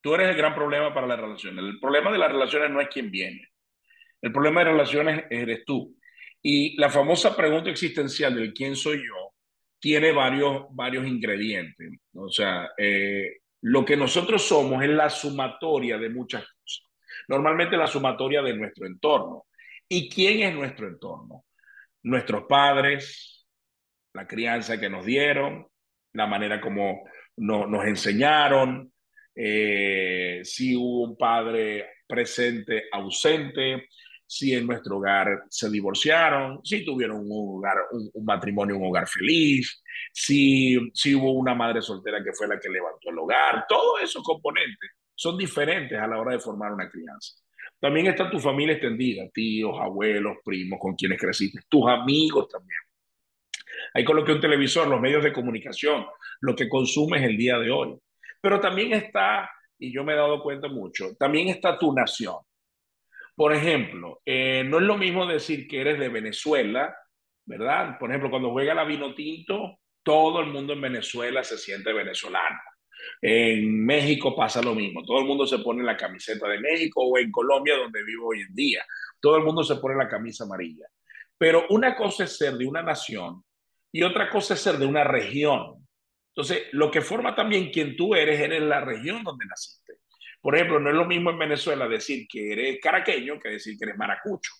Tú 0.00 0.14
eres 0.14 0.30
el 0.30 0.36
gran 0.36 0.54
problema 0.54 0.94
para 0.94 1.06
las 1.06 1.20
relaciones. 1.20 1.62
El 1.62 1.78
problema 1.78 2.10
de 2.10 2.16
las 2.16 2.32
relaciones 2.32 2.70
no 2.70 2.80
es 2.80 2.88
quien 2.88 3.10
viene. 3.10 3.46
El 4.22 4.32
problema 4.32 4.60
de 4.60 4.70
relaciones 4.70 5.24
eres 5.28 5.66
tú. 5.66 5.94
Y 6.40 6.80
la 6.80 6.88
famosa 6.88 7.36
pregunta 7.36 7.68
existencial 7.68 8.34
del 8.34 8.54
quién 8.54 8.74
soy 8.74 9.06
yo 9.06 9.34
tiene 9.78 10.12
varios, 10.12 10.64
varios 10.70 11.06
ingredientes. 11.06 11.90
O 12.14 12.30
sea, 12.30 12.70
eh, 12.78 13.40
lo 13.60 13.84
que 13.84 13.98
nosotros 13.98 14.42
somos 14.42 14.82
es 14.82 14.88
la 14.88 15.10
sumatoria 15.10 15.98
de 15.98 16.08
muchas 16.08 16.42
normalmente 17.30 17.76
la 17.76 17.86
sumatoria 17.86 18.42
de 18.42 18.56
nuestro 18.56 18.86
entorno. 18.86 19.46
¿Y 19.88 20.10
quién 20.10 20.40
es 20.40 20.52
nuestro 20.52 20.88
entorno? 20.88 21.44
Nuestros 22.02 22.44
padres, 22.48 23.46
la 24.12 24.26
crianza 24.26 24.80
que 24.80 24.90
nos 24.90 25.06
dieron, 25.06 25.64
la 26.12 26.26
manera 26.26 26.60
como 26.60 27.04
no, 27.36 27.68
nos 27.68 27.86
enseñaron, 27.86 28.92
eh, 29.32 30.40
si 30.42 30.74
hubo 30.74 31.04
un 31.04 31.16
padre 31.16 31.86
presente, 32.04 32.88
ausente, 32.90 33.86
si 34.26 34.52
en 34.52 34.66
nuestro 34.66 34.96
hogar 34.96 35.44
se 35.48 35.70
divorciaron, 35.70 36.60
si 36.64 36.84
tuvieron 36.84 37.18
un, 37.20 37.58
hogar, 37.58 37.76
un, 37.92 38.24
matrimonio, 38.24 38.76
un 38.76 38.86
hogar 38.86 39.06
feliz, 39.06 39.80
si, 40.12 40.76
si 40.94 41.14
hubo 41.14 41.30
una 41.32 41.54
madre 41.54 41.80
soltera 41.80 42.24
que 42.24 42.32
fue 42.32 42.48
la 42.48 42.58
que 42.58 42.68
levantó 42.68 43.10
el 43.10 43.18
hogar, 43.18 43.66
todos 43.68 44.02
esos 44.02 44.22
componentes 44.24 44.90
son 45.20 45.36
diferentes 45.36 46.00
a 46.00 46.06
la 46.06 46.18
hora 46.18 46.32
de 46.32 46.38
formar 46.38 46.72
una 46.72 46.88
crianza. 46.88 47.34
También 47.78 48.06
está 48.06 48.30
tu 48.30 48.38
familia 48.38 48.72
extendida, 48.72 49.28
tíos, 49.28 49.78
abuelos, 49.78 50.38
primos 50.42 50.78
con 50.80 50.94
quienes 50.94 51.20
creciste, 51.20 51.60
tus 51.68 51.86
amigos 51.90 52.48
también. 52.48 52.78
Ahí 53.92 54.02
coloqué 54.02 54.32
un 54.32 54.40
televisor, 54.40 54.88
los 54.88 54.98
medios 54.98 55.22
de 55.22 55.34
comunicación, 55.34 56.06
lo 56.40 56.56
que 56.56 56.70
consumes 56.70 57.22
el 57.22 57.36
día 57.36 57.58
de 57.58 57.70
hoy. 57.70 57.98
Pero 58.40 58.60
también 58.60 58.94
está, 58.94 59.50
y 59.78 59.92
yo 59.92 60.04
me 60.04 60.14
he 60.14 60.16
dado 60.16 60.42
cuenta 60.42 60.68
mucho, 60.68 61.14
también 61.18 61.48
está 61.48 61.78
tu 61.78 61.92
nación. 61.92 62.36
Por 63.36 63.52
ejemplo, 63.52 64.22
eh, 64.24 64.64
no 64.64 64.78
es 64.78 64.84
lo 64.84 64.96
mismo 64.96 65.26
decir 65.26 65.68
que 65.68 65.82
eres 65.82 65.98
de 65.98 66.08
Venezuela, 66.08 66.96
¿verdad? 67.44 67.98
Por 67.98 68.08
ejemplo, 68.08 68.30
cuando 68.30 68.52
juega 68.52 68.72
la 68.72 68.84
vino 68.84 69.14
tinto, 69.14 69.80
todo 70.02 70.40
el 70.40 70.46
mundo 70.46 70.72
en 70.72 70.80
Venezuela 70.80 71.44
se 71.44 71.58
siente 71.58 71.92
venezolano. 71.92 72.58
En 73.22 73.84
México 73.84 74.34
pasa 74.34 74.62
lo 74.62 74.74
mismo, 74.74 75.02
todo 75.04 75.20
el 75.20 75.26
mundo 75.26 75.46
se 75.46 75.58
pone 75.58 75.82
la 75.82 75.96
camiseta 75.96 76.48
de 76.48 76.58
México 76.58 77.02
o 77.02 77.18
en 77.18 77.30
Colombia, 77.30 77.76
donde 77.76 78.02
vivo 78.04 78.28
hoy 78.28 78.40
en 78.40 78.54
día, 78.54 78.84
todo 79.20 79.36
el 79.36 79.44
mundo 79.44 79.62
se 79.62 79.76
pone 79.76 79.96
la 79.96 80.08
camisa 80.08 80.44
amarilla. 80.44 80.86
Pero 81.36 81.66
una 81.70 81.96
cosa 81.96 82.24
es 82.24 82.36
ser 82.36 82.54
de 82.54 82.66
una 82.66 82.82
nación 82.82 83.42
y 83.92 84.02
otra 84.02 84.28
cosa 84.30 84.54
es 84.54 84.60
ser 84.60 84.76
de 84.76 84.86
una 84.86 85.04
región. 85.04 85.86
Entonces, 86.34 86.68
lo 86.72 86.90
que 86.90 87.00
forma 87.00 87.34
también 87.34 87.70
quien 87.70 87.96
tú 87.96 88.14
eres, 88.14 88.40
eres 88.40 88.62
la 88.62 88.80
región 88.80 89.24
donde 89.24 89.46
naciste. 89.46 89.94
Por 90.40 90.54
ejemplo, 90.54 90.80
no 90.80 90.90
es 90.90 90.96
lo 90.96 91.04
mismo 91.04 91.30
en 91.30 91.38
Venezuela 91.38 91.86
decir 91.88 92.26
que 92.28 92.52
eres 92.52 92.80
caraqueño 92.80 93.38
que 93.38 93.50
decir 93.50 93.76
que 93.76 93.84
eres 93.84 93.98
maracucho, 93.98 94.52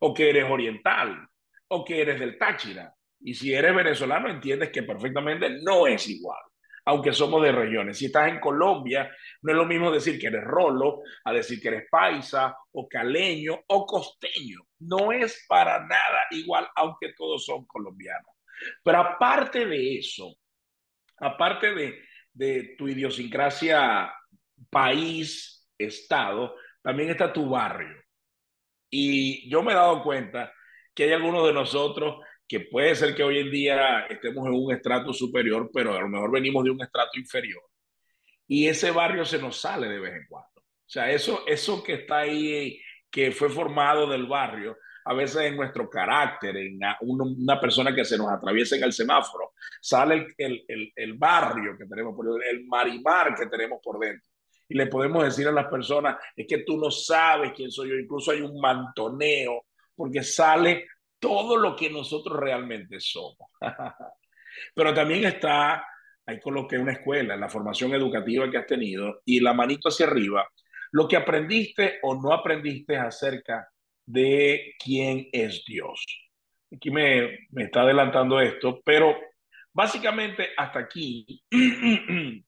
o 0.00 0.12
que 0.12 0.30
eres 0.30 0.44
oriental, 0.50 1.28
o 1.68 1.84
que 1.84 2.00
eres 2.00 2.18
del 2.18 2.36
Táchira. 2.38 2.92
Y 3.20 3.34
si 3.34 3.52
eres 3.52 3.74
venezolano, 3.74 4.28
entiendes 4.28 4.70
que 4.70 4.82
perfectamente 4.82 5.60
no 5.62 5.86
es 5.86 6.08
igual, 6.08 6.42
aunque 6.90 7.12
somos 7.12 7.40
de 7.44 7.52
regiones. 7.52 7.98
Si 7.98 8.06
estás 8.06 8.28
en 8.28 8.40
Colombia, 8.40 9.08
no 9.42 9.52
es 9.52 9.56
lo 9.56 9.64
mismo 9.64 9.92
decir 9.92 10.18
que 10.18 10.26
eres 10.26 10.42
rolo, 10.42 11.02
a 11.24 11.32
decir 11.32 11.60
que 11.60 11.68
eres 11.68 11.88
paisa, 11.88 12.56
o 12.72 12.88
caleño, 12.88 13.60
o 13.68 13.86
costeño. 13.86 14.58
No 14.80 15.12
es 15.12 15.46
para 15.48 15.78
nada 15.86 16.26
igual, 16.32 16.68
aunque 16.74 17.12
todos 17.16 17.44
son 17.44 17.64
colombianos. 17.66 18.34
Pero 18.82 18.98
aparte 18.98 19.66
de 19.66 19.98
eso, 19.98 20.34
aparte 21.18 21.72
de, 21.74 22.02
de 22.32 22.74
tu 22.76 22.88
idiosincrasia 22.88 24.12
país, 24.68 25.70
estado, 25.78 26.56
también 26.82 27.10
está 27.10 27.32
tu 27.32 27.50
barrio. 27.50 28.02
Y 28.90 29.48
yo 29.48 29.62
me 29.62 29.70
he 29.70 29.76
dado 29.76 30.02
cuenta 30.02 30.52
que 30.92 31.04
hay 31.04 31.12
algunos 31.12 31.46
de 31.46 31.52
nosotros 31.52 32.16
que 32.50 32.58
puede 32.58 32.96
ser 32.96 33.14
que 33.14 33.22
hoy 33.22 33.38
en 33.38 33.48
día 33.48 34.06
estemos 34.06 34.44
en 34.44 34.54
un 34.54 34.74
estrato 34.74 35.12
superior, 35.12 35.70
pero 35.72 35.96
a 35.96 36.00
lo 36.00 36.08
mejor 36.08 36.32
venimos 36.32 36.64
de 36.64 36.72
un 36.72 36.82
estrato 36.82 37.16
inferior. 37.16 37.62
Y 38.48 38.66
ese 38.66 38.90
barrio 38.90 39.24
se 39.24 39.38
nos 39.38 39.60
sale 39.60 39.88
de 39.88 40.00
vez 40.00 40.14
en 40.14 40.26
cuando. 40.28 40.60
O 40.60 40.84
sea, 40.84 41.12
eso, 41.12 41.44
eso 41.46 41.80
que 41.80 41.92
está 41.92 42.18
ahí, 42.18 42.76
que 43.08 43.30
fue 43.30 43.50
formado 43.50 44.10
del 44.10 44.26
barrio, 44.26 44.76
a 45.04 45.14
veces 45.14 45.42
en 45.42 45.56
nuestro 45.56 45.88
carácter, 45.88 46.56
en 46.56 46.80
una, 47.02 47.60
persona 47.60 47.94
que 47.94 48.04
se 48.04 48.18
nos 48.18 48.28
atraviesa 48.28 48.74
en 48.74 48.82
el 48.82 48.92
semáforo, 48.92 49.52
sale 49.80 50.34
el, 50.36 50.64
el, 50.66 50.92
el 50.96 51.14
barrio 51.14 51.78
que 51.78 51.86
tenemos 51.86 52.16
por 52.16 52.26
dentro, 52.26 52.50
el 52.50 52.66
marimar 52.66 53.32
que 53.36 53.46
tenemos 53.46 53.78
por 53.80 54.00
dentro. 54.00 54.28
Y 54.68 54.74
le 54.74 54.88
podemos 54.88 55.22
decir 55.22 55.46
a 55.46 55.52
las 55.52 55.68
personas, 55.68 56.16
es 56.34 56.48
que 56.48 56.64
tú 56.64 56.76
no 56.78 56.90
sabes 56.90 57.52
quién 57.54 57.70
soy 57.70 57.90
yo, 57.90 57.94
incluso 57.94 58.32
hay 58.32 58.40
un 58.40 58.60
mantoneo, 58.60 59.66
porque 59.94 60.24
sale 60.24 60.88
todo 61.20 61.56
lo 61.56 61.76
que 61.76 61.90
nosotros 61.90 62.40
realmente 62.40 62.98
somos. 62.98 63.50
Pero 64.74 64.92
también 64.92 65.24
está, 65.24 65.86
ahí 66.26 66.40
coloqué 66.40 66.78
una 66.78 66.92
escuela, 66.92 67.36
la 67.36 67.48
formación 67.48 67.94
educativa 67.94 68.50
que 68.50 68.58
has 68.58 68.66
tenido, 68.66 69.20
y 69.24 69.40
la 69.40 69.52
manito 69.52 69.88
hacia 69.88 70.06
arriba, 70.06 70.48
lo 70.92 71.06
que 71.06 71.16
aprendiste 71.16 71.98
o 72.02 72.20
no 72.20 72.32
aprendiste 72.32 72.96
acerca 72.96 73.68
de 74.04 74.74
quién 74.82 75.28
es 75.32 75.64
Dios. 75.64 76.04
Aquí 76.74 76.90
me, 76.90 77.46
me 77.50 77.64
está 77.64 77.82
adelantando 77.82 78.40
esto, 78.40 78.80
pero 78.84 79.16
básicamente 79.72 80.50
hasta 80.56 80.80
aquí 80.80 81.44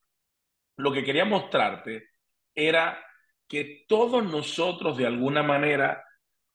lo 0.77 0.93
que 0.93 1.05
quería 1.05 1.25
mostrarte 1.25 2.09
era 2.55 3.05
que 3.49 3.85
todos 3.87 4.25
nosotros 4.25 4.97
de 4.97 5.07
alguna 5.07 5.43
manera 5.43 6.03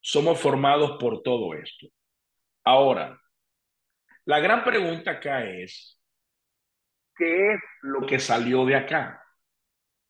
somos 0.02 0.40
formados 0.40 0.98
por 1.00 1.22
todo 1.22 1.54
esto. 1.54 1.88
Ahora, 2.68 3.18
la 4.26 4.40
gran 4.42 4.66
pregunta 4.66 5.12
acá 5.12 5.46
es, 5.46 5.98
¿qué 7.16 7.54
es 7.54 7.60
lo 7.82 8.06
que 8.06 8.20
salió 8.20 8.66
de 8.66 8.76
acá? 8.76 9.24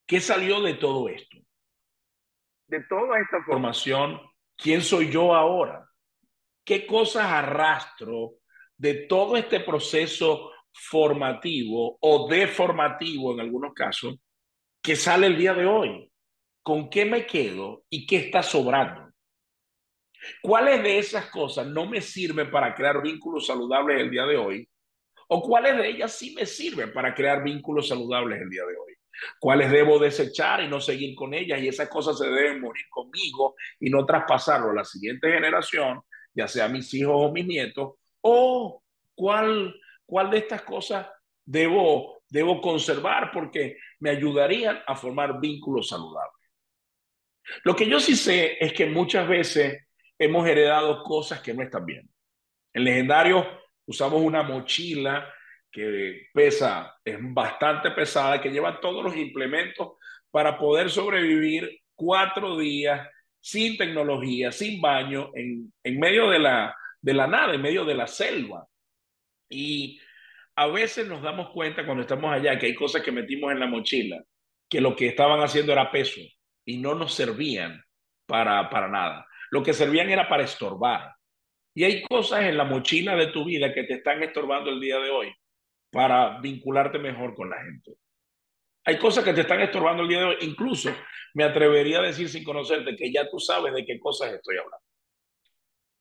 ¿Qué 0.07 0.19
salió 0.19 0.59
de 0.61 0.73
todo 0.73 1.07
esto? 1.07 1.37
De 2.67 2.83
toda 2.85 3.19
esta 3.19 3.43
formación 3.45 4.19
¿Quién 4.57 4.81
soy 4.81 5.11
yo 5.11 5.35
ahora? 5.35 5.87
¿Qué 6.65 6.87
cosas 6.87 7.25
arrastro 7.25 8.37
de 8.75 9.05
todo 9.05 9.37
este 9.37 9.59
proceso 9.59 10.51
formativo 10.73 11.99
o 12.01 12.27
deformativo 12.27 13.33
en 13.33 13.41
algunos 13.41 13.71
casos 13.75 14.15
que 14.81 14.95
sale 14.95 15.27
el 15.27 15.37
día 15.37 15.53
de 15.53 15.67
hoy? 15.67 16.11
¿Con 16.63 16.89
qué 16.89 17.05
me 17.05 17.27
quedo 17.27 17.83
y 17.87 18.07
qué 18.07 18.15
está 18.17 18.41
sobrando? 18.41 19.06
¿Cuáles 20.41 20.83
de 20.83 20.99
esas 20.99 21.29
cosas 21.29 21.67
no 21.67 21.85
me 21.85 22.01
sirven 22.01 22.49
para 22.51 22.73
crear 22.75 23.01
vínculos 23.01 23.47
saludables 23.47 24.01
el 24.01 24.09
día 24.09 24.25
de 24.25 24.37
hoy? 24.37 24.69
¿O 25.29 25.41
cuáles 25.41 25.77
de 25.77 25.89
ellas 25.89 26.13
sí 26.13 26.33
me 26.35 26.45
sirven 26.45 26.93
para 26.93 27.13
crear 27.13 27.43
vínculos 27.43 27.87
saludables 27.87 28.41
el 28.41 28.49
día 28.49 28.63
de 28.65 28.75
hoy? 28.77 28.97
cuáles 29.39 29.71
debo 29.71 29.99
desechar 29.99 30.61
y 30.61 30.67
no 30.67 30.79
seguir 30.79 31.15
con 31.15 31.33
ellas 31.33 31.61
y 31.61 31.67
esas 31.67 31.89
cosas 31.89 32.17
se 32.17 32.27
deben 32.27 32.61
morir 32.61 32.85
conmigo 32.89 33.55
y 33.79 33.89
no 33.89 34.05
traspasarlo 34.05 34.71
a 34.71 34.75
la 34.75 34.85
siguiente 34.85 35.31
generación, 35.31 36.01
ya 36.33 36.47
sea 36.47 36.67
mis 36.67 36.93
hijos 36.93 37.15
o 37.15 37.31
mis 37.31 37.45
nietos, 37.45 37.95
o 38.21 38.83
cuál, 39.15 39.75
cuál 40.05 40.29
de 40.29 40.39
estas 40.39 40.61
cosas 40.61 41.07
debo, 41.45 42.21
debo 42.29 42.61
conservar 42.61 43.31
porque 43.31 43.77
me 43.99 44.11
ayudarían 44.11 44.79
a 44.85 44.95
formar 44.95 45.39
vínculos 45.39 45.89
saludables. 45.89 46.33
Lo 47.63 47.75
que 47.75 47.87
yo 47.87 47.99
sí 47.99 48.15
sé 48.15 48.57
es 48.59 48.73
que 48.73 48.87
muchas 48.87 49.27
veces 49.27 49.86
hemos 50.19 50.47
heredado 50.47 51.03
cosas 51.03 51.41
que 51.41 51.53
no 51.53 51.63
están 51.63 51.85
bien. 51.85 52.09
En 52.73 52.83
legendario 52.83 53.45
usamos 53.85 54.21
una 54.21 54.43
mochila 54.43 55.33
que 55.71 56.27
pesa, 56.33 56.95
es 57.03 57.17
bastante 57.19 57.91
pesada, 57.91 58.41
que 58.41 58.49
lleva 58.49 58.79
todos 58.79 59.03
los 59.03 59.15
implementos 59.15 59.93
para 60.31 60.57
poder 60.57 60.89
sobrevivir 60.89 61.81
cuatro 61.95 62.57
días 62.57 63.07
sin 63.39 63.77
tecnología, 63.77 64.51
sin 64.51 64.81
baño, 64.81 65.31
en, 65.35 65.71
en 65.83 65.99
medio 65.99 66.29
de 66.29 66.39
la, 66.39 66.75
de 67.01 67.13
la 67.13 67.27
nada, 67.27 67.53
en 67.53 67.61
medio 67.61 67.85
de 67.85 67.95
la 67.95 68.07
selva. 68.07 68.67
Y 69.49 69.99
a 70.55 70.67
veces 70.67 71.07
nos 71.07 71.21
damos 71.21 71.51
cuenta 71.51 71.85
cuando 71.85 72.01
estamos 72.01 72.33
allá 72.33 72.57
que 72.57 72.65
hay 72.65 72.75
cosas 72.75 73.01
que 73.01 73.11
metimos 73.11 73.51
en 73.51 73.59
la 73.59 73.67
mochila, 73.67 74.21
que 74.69 74.81
lo 74.81 74.95
que 74.95 75.07
estaban 75.07 75.39
haciendo 75.41 75.71
era 75.71 75.91
peso 75.91 76.19
y 76.65 76.77
no 76.77 76.95
nos 76.95 77.13
servían 77.13 77.81
para, 78.25 78.69
para 78.69 78.87
nada. 78.87 79.27
Lo 79.51 79.63
que 79.63 79.73
servían 79.73 80.09
era 80.09 80.27
para 80.27 80.43
estorbar. 80.43 81.13
Y 81.73 81.83
hay 81.83 82.03
cosas 82.03 82.41
en 82.43 82.57
la 82.57 82.63
mochila 82.63 83.15
de 83.15 83.27
tu 83.27 83.45
vida 83.45 83.73
que 83.73 83.83
te 83.83 83.95
están 83.95 84.23
estorbando 84.23 84.69
el 84.69 84.79
día 84.79 84.99
de 84.99 85.09
hoy 85.09 85.33
para 85.91 86.39
vincularte 86.39 86.99
mejor 86.99 87.35
con 87.35 87.49
la 87.49 87.61
gente. 87.63 87.93
Hay 88.85 88.97
cosas 88.97 89.23
que 89.23 89.33
te 89.33 89.41
están 89.41 89.61
estorbando 89.61 90.03
el 90.03 90.09
día 90.09 90.19
de 90.19 90.25
hoy. 90.25 90.37
Incluso 90.41 90.95
me 91.33 91.43
atrevería 91.43 91.99
a 91.99 92.03
decir 92.03 92.29
sin 92.29 92.43
conocerte 92.43 92.95
que 92.95 93.11
ya 93.11 93.29
tú 93.29 93.39
sabes 93.39 93.73
de 93.73 93.85
qué 93.85 93.99
cosas 93.99 94.33
estoy 94.33 94.57
hablando. 94.57 94.85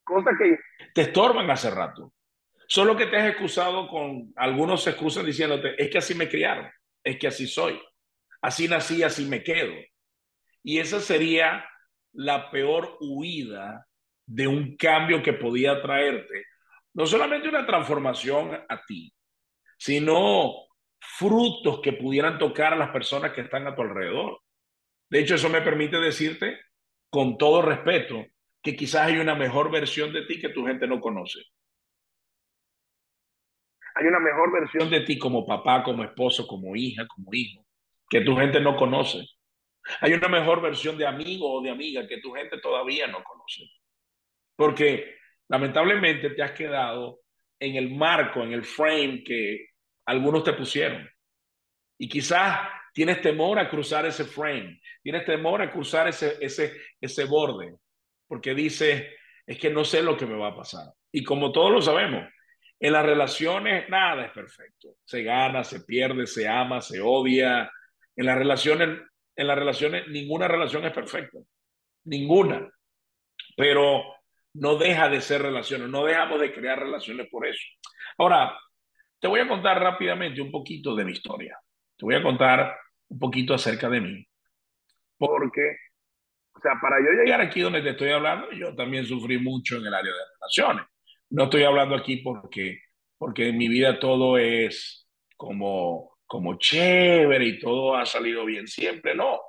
Cosas 0.05 0.35
que 0.39 0.57
te 0.95 1.03
estorban 1.03 1.51
hace 1.51 1.71
rato. 1.71 2.13
Solo 2.69 2.97
que 2.97 3.07
te 3.07 3.17
has 3.17 3.29
excusado 3.29 3.89
con, 3.89 4.33
algunos 4.37 4.83
se 4.83 4.91
excusan 4.91 5.27
diciéndote, 5.27 5.81
es 5.83 5.91
que 5.91 5.99
así 5.99 6.15
me 6.15 6.29
criaron, 6.29 6.71
es 7.03 7.17
que 7.19 7.29
así 7.29 7.47
soy, 7.47 7.81
así 8.41 8.67
nací, 8.67 9.03
así 9.03 9.25
me 9.25 9.43
quedo. 9.43 9.75
Y 10.63 10.79
esa 10.79 11.01
sería 11.01 11.65
la 12.17 12.51
peor 12.51 12.97
huida 13.01 13.87
de 14.27 14.47
un 14.47 14.77
cambio 14.77 15.23
que 15.23 15.35
podía 15.35 15.81
traerte, 15.81 16.45
no 16.95 17.07
solamente 17.07 17.49
una 17.49 17.67
transformación 17.67 18.55
a 18.69 18.83
ti, 18.87 19.13
sino 19.79 20.53
frutos 20.99 21.81
que 21.81 21.93
pudieran 21.93 22.39
tocar 22.39 22.73
a 22.73 22.77
las 22.77 22.91
personas 22.91 23.33
que 23.33 23.43
están 23.43 23.67
a 23.67 23.75
tu 23.75 23.83
alrededor. 23.83 24.41
De 25.09 25.21
hecho, 25.21 25.35
eso 25.35 25.49
me 25.49 25.61
permite 25.61 25.99
decirte 25.99 26.59
con 27.11 27.39
todo 27.39 27.63
respeto 27.63 28.25
que 28.63 28.75
quizás 28.75 29.07
hay 29.07 29.19
una 29.19 29.35
mejor 29.35 29.71
versión 29.71 30.13
de 30.13 30.23
ti 30.27 30.41
que 30.41 30.49
tu 30.49 30.67
gente 30.67 30.87
no 30.87 31.01
conoce. 31.01 31.41
Hay 33.95 34.07
una 34.07 34.19
mejor 34.19 34.53
versión 34.53 34.91
de 34.91 35.01
ti 35.01 35.19
como 35.19 35.47
papá, 35.47 35.83
como 35.83 36.03
esposo, 36.03 36.47
como 36.47 36.75
hija, 36.75 37.07
como 37.07 37.31
hijo, 37.33 37.65
que 38.11 38.23
tu 38.23 38.37
gente 38.37 38.61
no 38.61 38.77
conoce. 38.77 39.25
Hay 40.01 40.13
una 40.13 40.29
mejor 40.29 40.61
versión 40.61 40.99
de 40.99 41.07
amigo 41.07 41.53
o 41.53 41.63
de 41.63 41.71
amiga 41.71 42.07
que 42.07 42.21
tu 42.21 42.33
gente 42.33 42.59
todavía 42.59 43.07
no 43.07 43.23
conoce. 43.23 43.63
Porque 44.57 45.17
lamentablemente 45.49 46.31
te 46.31 46.43
has 46.43 46.53
quedado 46.53 47.21
en 47.59 47.77
el 47.77 47.91
marco, 47.91 48.43
en 48.43 48.53
el 48.53 48.65
frame 48.65 49.23
que 49.25 49.69
algunos 50.07 50.45
te 50.45 50.53
pusieron. 50.53 51.09
Y 51.99 52.09
quizás 52.09 52.69
tienes 52.93 53.21
temor 53.21 53.59
a 53.59 53.69
cruzar 53.69 54.07
ese 54.07 54.25
frame, 54.25 54.81
tienes 55.03 55.25
temor 55.25 55.63
a 55.63 55.71
cruzar 55.71 56.09
ese, 56.09 56.37
ese, 56.41 56.75
ese 57.01 57.25
borde, 57.25 57.75
porque 58.27 58.55
dice, 58.55 59.17
es 59.47 59.59
que 59.59 59.71
no 59.71 59.85
sé 59.85 60.03
lo 60.03 60.17
que 60.17 60.27
me 60.27 60.37
va 60.37 60.49
a 60.49 60.57
pasar. 60.57 60.93
Y 61.13 61.23
como 61.23 61.53
todos 61.53 61.71
lo 61.71 61.81
sabemos, 61.81 62.27
en 62.79 62.93
las 62.93 63.07
relaciones 63.07 63.89
nada 63.89 64.27
es 64.27 64.33
perfecto. 64.33 64.97
Se 65.05 65.23
gana, 65.23 65.65
se 65.65 65.81
pierde, 65.81 66.27
se 66.27 66.47
ama, 66.47 66.81
se 66.81 67.01
odia. 67.01 67.71
En 68.15 68.27
las 68.27 68.37
relaciones, 68.37 69.01
en 69.37 69.47
las 69.47 69.59
relaciones 69.59 70.09
ninguna 70.09 70.49
relación 70.49 70.85
es 70.85 70.93
perfecta. 70.93 71.39
Ninguna. 72.05 72.71
pero 73.57 74.05
no 74.55 74.77
deja 74.77 75.09
de 75.09 75.21
ser 75.21 75.43
relaciones, 75.43 75.89
no 75.89 76.05
dejamos 76.05 76.41
de 76.41 76.53
crear 76.53 76.79
relaciones 76.79 77.29
por 77.31 77.47
eso. 77.47 77.63
Ahora, 78.19 78.59
te 79.21 79.29
voy 79.29 79.41
a 79.41 79.49
contar 79.49 79.81
rápidamente 79.81 80.41
un 80.41 80.51
poquito 80.51 80.95
de 80.95 81.05
mi 81.05 81.13
historia. 81.13 81.59
Te 81.97 82.05
voy 82.05 82.15
a 82.15 82.23
contar 82.23 82.75
un 83.09 83.19
poquito 83.19 83.55
acerca 83.55 83.89
de 83.89 84.01
mí. 84.01 84.27
Porque, 85.19 85.77
o 86.55 86.61
sea, 86.61 86.73
para 86.81 86.97
yo 87.01 87.23
llegar 87.23 87.41
aquí 87.41 87.61
donde 87.61 87.83
te 87.83 87.91
estoy 87.91 88.11
hablando, 88.11 88.51
yo 88.53 88.75
también 88.75 89.05
sufrí 89.05 89.39
mucho 89.39 89.77
en 89.77 89.87
el 89.87 89.95
área 89.95 90.13
de 90.13 90.21
relaciones. 90.39 90.87
No 91.31 91.45
estoy 91.45 91.65
hablando 91.65 91.95
aquí 91.95 92.19
porque, 92.19 92.81
porque 93.19 93.49
en 93.49 93.59
mi 93.59 93.69
vida 93.69 93.99
todo 93.99 94.39
es 94.39 95.07
como, 95.37 96.16
como 96.27 96.59
chévere 96.59 97.47
y 97.47 97.59
todo 97.59 97.97
ha 97.97 98.05
salido 98.05 98.45
bien 98.45 98.67
siempre. 98.67 99.15
No. 99.15 99.41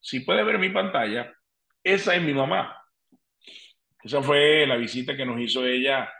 Si 0.00 0.20
puedes 0.20 0.44
ver 0.44 0.58
mi 0.58 0.68
pantalla, 0.68 1.32
esa 1.82 2.14
es 2.14 2.22
mi 2.22 2.34
mamá. 2.34 2.76
Esa 4.02 4.22
fue 4.22 4.66
la 4.66 4.76
visita 4.76 5.16
que 5.16 5.24
nos 5.24 5.40
hizo 5.40 5.64
ella 5.64 6.12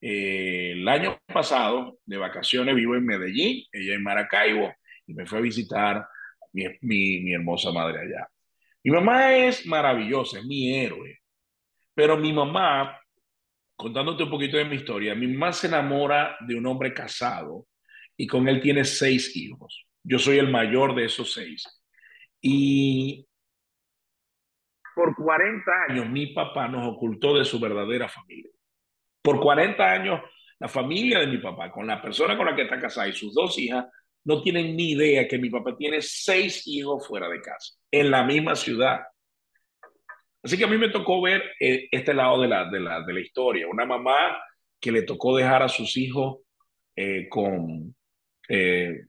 eh, 0.00 0.72
el 0.72 0.88
año 0.88 1.18
pasado 1.26 1.98
de 2.04 2.16
vacaciones. 2.16 2.74
Vivo 2.74 2.94
en 2.94 3.04
Medellín, 3.04 3.64
ella 3.72 3.94
en 3.94 4.02
Maracaibo, 4.02 4.72
y 5.06 5.14
me 5.14 5.26
fue 5.26 5.38
a 5.38 5.42
visitar 5.42 6.06
mi, 6.52 6.64
mi, 6.80 7.20
mi 7.20 7.34
hermosa 7.34 7.72
madre 7.72 8.00
allá. 8.00 8.28
Mi 8.84 8.92
mamá 8.92 9.34
es 9.34 9.66
maravillosa, 9.66 10.38
es 10.38 10.44
mi 10.44 10.74
héroe. 10.74 11.20
Pero 11.94 12.16
mi 12.16 12.32
mamá, 12.32 13.00
contándote 13.76 14.24
un 14.24 14.30
poquito 14.30 14.56
de 14.56 14.64
mi 14.64 14.76
historia, 14.76 15.14
mi 15.14 15.26
mamá 15.26 15.52
se 15.52 15.66
enamora 15.66 16.36
de 16.40 16.54
un 16.54 16.66
hombre 16.66 16.94
casado 16.94 17.66
y 18.16 18.26
con 18.26 18.48
él 18.48 18.60
tiene 18.60 18.84
seis 18.84 19.36
hijos. 19.36 19.86
Yo 20.02 20.18
soy 20.18 20.38
el 20.38 20.50
mayor 20.50 20.94
de 20.94 21.06
esos 21.06 21.32
seis. 21.32 21.64
Y 22.40 23.26
por 24.94 25.16
40 25.16 25.70
años 25.88 26.08
mi 26.08 26.28
papá 26.28 26.68
nos 26.68 26.86
ocultó 26.86 27.36
de 27.36 27.44
su 27.44 27.58
verdadera 27.58 28.08
familia. 28.08 28.50
Por 29.22 29.40
40 29.40 29.90
años 29.90 30.20
la 30.58 30.68
familia 30.68 31.20
de 31.20 31.26
mi 31.26 31.38
papá, 31.38 31.70
con 31.70 31.86
la 31.86 32.00
persona 32.00 32.36
con 32.36 32.46
la 32.46 32.54
que 32.54 32.62
está 32.62 32.78
casada 32.78 33.08
y 33.08 33.12
sus 33.12 33.34
dos 33.34 33.58
hijas, 33.58 33.86
no 34.24 34.40
tienen 34.42 34.76
ni 34.76 34.92
idea 34.92 35.28
que 35.28 35.38
mi 35.38 35.50
papá 35.50 35.76
tiene 35.76 36.00
seis 36.00 36.66
hijos 36.66 37.06
fuera 37.06 37.28
de 37.28 37.40
casa, 37.40 37.74
en 37.90 38.10
la 38.10 38.22
misma 38.24 38.54
ciudad. 38.54 39.00
Así 40.42 40.56
que 40.56 40.64
a 40.64 40.68
mí 40.68 40.78
me 40.78 40.90
tocó 40.90 41.20
ver 41.20 41.42
eh, 41.60 41.88
este 41.90 42.14
lado 42.14 42.40
de 42.40 42.48
la, 42.48 42.70
de, 42.70 42.80
la, 42.80 43.02
de 43.02 43.12
la 43.12 43.20
historia. 43.20 43.66
Una 43.66 43.84
mamá 43.84 44.38
que 44.80 44.92
le 44.92 45.02
tocó 45.02 45.36
dejar 45.36 45.62
a 45.62 45.68
sus 45.68 45.96
hijos 45.96 46.40
eh, 46.96 47.28
con 47.28 47.94
eh, 48.48 49.06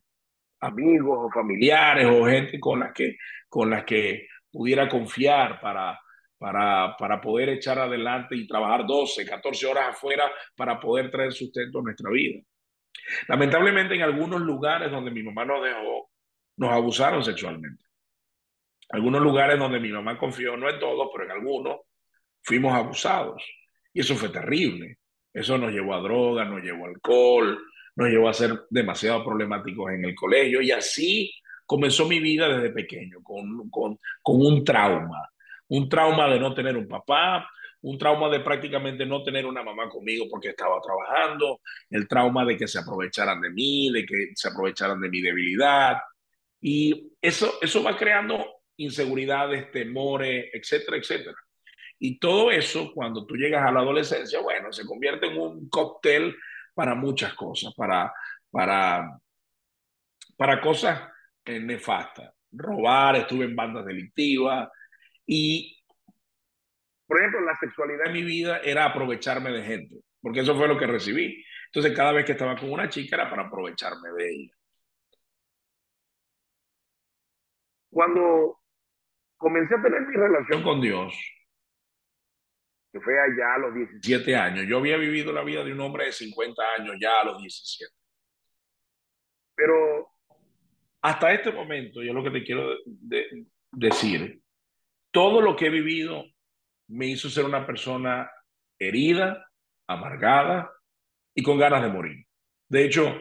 amigos 0.62 1.18
o 1.22 1.32
familiares 1.32 2.08
o 2.08 2.26
gente 2.26 2.60
con 2.60 2.80
las 2.80 2.94
que, 2.94 3.18
con 3.50 3.70
las 3.70 3.84
que 3.84 4.28
pudiera 4.52 4.88
confiar 4.90 5.60
para, 5.60 6.00
para, 6.38 6.96
para 6.98 7.22
poder 7.22 7.50
echar 7.50 7.80
adelante 7.80 8.36
y 8.36 8.48
trabajar 8.48 8.86
12, 8.86 9.26
14 9.26 9.66
horas 9.68 9.90
afuera 9.90 10.32
para 10.56 10.80
poder 10.80 11.12
traer 11.12 11.34
sustento 11.34 11.80
a 11.80 11.84
nuestra 11.84 12.10
vida. 12.10 12.42
Lamentablemente 13.28 13.96
en 13.96 14.02
algunos 14.02 14.42
lugares 14.42 14.92
donde 14.92 15.12
mi 15.12 15.24
mamá 15.24 15.46
nos 15.46 15.64
dejó, 15.64 16.10
nos 16.58 16.72
abusaron 16.72 17.24
sexualmente. 17.24 17.84
Algunos 18.90 19.22
lugares 19.22 19.60
donde 19.60 19.80
mi 19.80 19.92
mamá 19.92 20.18
confió, 20.18 20.56
no 20.56 20.70
en 20.70 20.80
todos, 20.80 21.10
pero 21.12 21.26
en 21.26 21.32
algunos, 21.32 21.82
fuimos 22.44 22.74
abusados. 22.74 23.44
Y 23.94 24.02
eso 24.02 24.16
fue 24.16 24.30
terrible. 24.30 24.98
Eso 25.34 25.58
nos 25.58 25.72
llevó 25.72 25.96
a 25.96 26.02
drogas, 26.02 26.48
nos 26.48 26.62
llevó 26.62 26.86
alcohol, 26.86 27.60
nos 27.96 28.10
llevó 28.10 28.30
a 28.30 28.34
ser 28.34 28.64
demasiado 28.70 29.24
problemáticos 29.24 29.92
en 29.92 30.06
el 30.06 30.16
colegio 30.16 30.62
y 30.62 30.72
así 30.72 31.34
comenzó 31.66 32.08
mi 32.08 32.20
vida 32.20 32.48
desde 32.50 32.70
pequeño, 32.70 33.24
con, 33.24 33.70
con, 33.70 34.00
con 34.22 34.46
un 34.46 34.64
trauma. 34.64 35.30
Un 35.68 35.90
trauma 35.90 36.30
de 36.30 36.40
no 36.40 36.54
tener 36.54 36.78
un 36.78 36.88
papá, 36.88 37.50
un 37.82 37.98
trauma 37.98 38.30
de 38.30 38.40
prácticamente 38.40 39.06
no 39.06 39.24
tener 39.24 39.46
una 39.46 39.64
mamá 39.64 39.90
conmigo 39.90 40.26
porque 40.30 40.50
estaba 40.50 40.80
trabajando, 40.82 41.62
el 41.90 42.08
trauma 42.08 42.46
de 42.46 42.58
que 42.58 42.68
se 42.68 42.80
aprovecharan 42.80 43.42
de 43.42 43.50
mí, 43.50 43.92
de 43.92 44.06
que 44.06 44.32
se 44.36 44.50
aprovecharan 44.50 45.00
de 45.00 45.10
mi 45.10 45.22
debilidad. 45.22 45.98
Y 46.62 47.12
eso, 47.22 47.54
eso 47.62 47.84
va 47.84 47.98
creando 47.98 48.44
inseguridades, 48.78 49.72
temores, 49.72 50.50
etcétera, 50.54 50.98
etcétera. 50.98 51.36
Y 51.98 52.20
todo 52.20 52.52
eso, 52.52 52.92
cuando 52.94 53.26
tú 53.26 53.36
llegas 53.36 53.68
a 53.68 53.72
la 53.72 53.80
adolescencia, 53.80 54.40
bueno, 54.42 54.72
se 54.72 54.86
convierte 54.86 55.28
en 55.28 55.40
un 55.40 55.70
cóctel 55.70 56.36
para 56.76 56.94
muchas 56.94 57.34
cosas, 57.34 57.74
para, 57.74 58.14
para, 58.52 59.20
para 60.38 60.62
cosas 60.62 61.02
nefastas. 61.46 62.32
Robar, 62.52 63.16
estuve 63.16 63.46
en 63.46 63.56
bandas 63.56 63.86
delictivas 63.86 64.70
y, 65.26 65.82
por 67.08 67.20
ejemplo, 67.20 67.42
la 67.42 67.56
sexualidad 67.56 68.08
en 68.08 68.14
mi 68.14 68.24
vida 68.24 68.60
era 68.60 68.86
aprovecharme 68.86 69.52
de 69.52 69.64
gente, 69.64 69.96
porque 70.22 70.42
eso 70.42 70.56
fue 70.56 70.68
lo 70.68 70.78
que 70.78 70.88
recibí. 70.88 71.44
Entonces, 71.68 71.96
cada 71.96 72.12
vez 72.12 72.26
que 72.26 72.34
estaba 72.34 72.56
con 72.56 72.72
una 72.72 72.90
chica 72.90 73.16
era 73.16 73.30
para 73.30 73.44
aprovecharme 73.44 74.10
de 74.18 74.30
ella. 74.30 74.54
Cuando 77.90 78.60
comencé 79.38 79.76
a 79.76 79.82
tener 79.82 80.02
mi 80.02 80.16
relación 80.16 80.64
con 80.64 80.82
Dios, 80.82 81.14
que 82.96 83.02
fue 83.02 83.20
allá 83.20 83.56
a 83.56 83.58
los 83.58 83.76
17 83.76 84.36
años, 84.38 84.66
yo 84.70 84.78
había 84.78 84.96
vivido 84.96 85.34
la 85.34 85.44
vida 85.44 85.66
de 85.66 85.74
un 85.74 85.82
hombre 85.82 86.06
de 86.06 86.14
50 86.14 86.64
años 86.80 86.96
ya 86.98 87.20
a 87.20 87.26
los 87.26 87.42
17. 87.42 87.94
Pero 89.54 90.08
hasta 91.02 91.34
este 91.34 91.52
momento, 91.52 92.02
yo 92.02 92.14
lo 92.14 92.24
que 92.24 92.32
te 92.32 92.46
quiero 92.46 92.74
de, 92.86 93.48
decir, 93.74 94.42
todo 95.12 95.42
lo 95.42 95.58
que 95.58 95.66
he 95.66 95.70
vivido 95.70 96.24
me 96.88 97.08
hizo 97.08 97.30
ser 97.30 97.44
una 97.44 97.68
persona 97.68 98.32
herida, 98.80 99.46
amargada 99.88 100.72
y 101.34 101.44
con 101.44 101.60
ganas 101.60 101.82
de 101.82 101.90
morir. 101.90 102.26
De 102.70 102.86
hecho, 102.86 103.14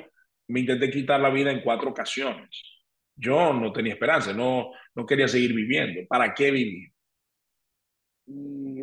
me 0.47 0.61
intenté 0.61 0.89
quitar 0.89 1.19
la 1.19 1.31
vida 1.31 1.51
en 1.51 1.63
cuatro 1.63 1.91
ocasiones. 1.91 2.63
Yo 3.17 3.53
no 3.53 3.73
tenía 3.73 3.95
esperanza, 3.95 4.33
no, 4.33 4.71
no 4.95 5.05
quería 5.05 5.27
seguir 5.27 5.53
viviendo. 5.53 6.07
¿Para 6.07 6.33
qué 6.33 6.53
vivir? 6.53 6.93
Y 8.27 8.81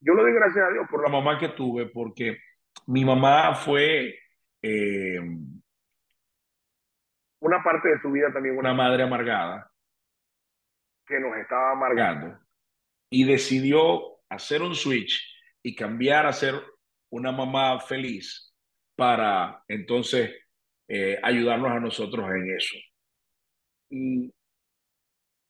yo 0.00 0.14
le 0.14 0.22
doy 0.22 0.32
gracias 0.32 0.64
a 0.66 0.72
Dios 0.72 0.86
por 0.90 1.02
la 1.02 1.08
mamá 1.08 1.38
que 1.38 1.50
tuve, 1.50 1.86
porque 1.86 2.38
mi 2.86 3.04
mamá 3.04 3.54
fue 3.54 4.18
eh, 4.62 5.20
una 7.40 7.62
parte 7.62 7.88
de 7.88 8.00
su 8.00 8.10
vida 8.10 8.32
también 8.32 8.58
una 8.58 8.74
madre 8.74 9.02
amargada 9.02 9.70
que 11.06 11.18
nos 11.18 11.36
estaba 11.36 11.72
amargando 11.72 12.38
y 13.10 13.24
decidió 13.24 14.20
hacer 14.28 14.62
un 14.62 14.74
switch 14.74 15.20
y 15.62 15.74
cambiar 15.74 16.26
a 16.26 16.32
ser 16.32 16.54
una 17.10 17.32
mamá 17.32 17.80
feliz 17.80 18.54
para 18.94 19.62
entonces 19.66 20.30
eh, 20.88 21.18
ayudarnos 21.22 21.72
a 21.72 21.80
nosotros 21.80 22.30
en 22.30 22.56
eso. 22.56 22.76
Y 23.90 24.32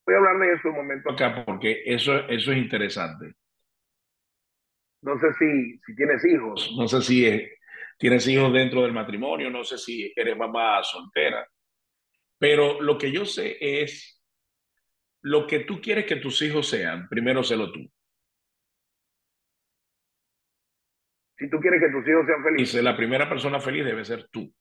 voy 0.07 0.15
a 0.15 0.19
hablarle 0.19 0.47
en 0.47 0.57
este 0.57 0.71
momento 0.71 1.11
acá 1.11 1.45
porque 1.45 1.83
eso, 1.85 2.15
eso 2.29 2.53
es 2.53 2.59
interesante. 2.59 3.35
No 5.03 5.19
sé 5.19 5.33
si, 5.39 5.79
si 5.87 5.95
tienes 5.97 6.25
hijos, 6.25 6.75
no 6.77 6.87
sé 6.87 7.01
si 7.03 7.49
tienes 7.99 8.27
hijos 8.29 8.53
dentro 8.53 8.83
del 8.83 8.93
matrimonio, 8.93 9.51
no 9.51 9.65
sé 9.65 9.79
si 9.79 10.13
eres 10.15 10.37
mamá 10.37 10.83
soltera. 10.83 11.47
Pero 12.39 12.81
lo 12.81 12.97
que 12.97 13.13
yo 13.13 13.25
sé 13.25 13.57
es 13.61 14.23
lo 15.23 15.47
que 15.47 15.61
tú 15.61 15.81
quieres 15.81 16.07
que 16.07 16.17
tus 16.17 16.41
hijos 16.43 16.69
sean, 16.69 17.09
primero 17.09 17.43
sélo 17.43 17.71
tú. 17.71 17.81
Si 21.39 21.49
tú 21.49 21.59
quieres 21.59 21.81
que 21.81 21.91
tus 21.91 22.07
hijos 22.07 22.27
sean 22.27 22.43
felices, 22.43 22.83
la 22.83 22.97
primera 22.97 23.29
persona 23.29 23.61
feliz 23.61 23.85
debe 23.85 24.05
ser 24.05 24.29
tú. 24.29 24.53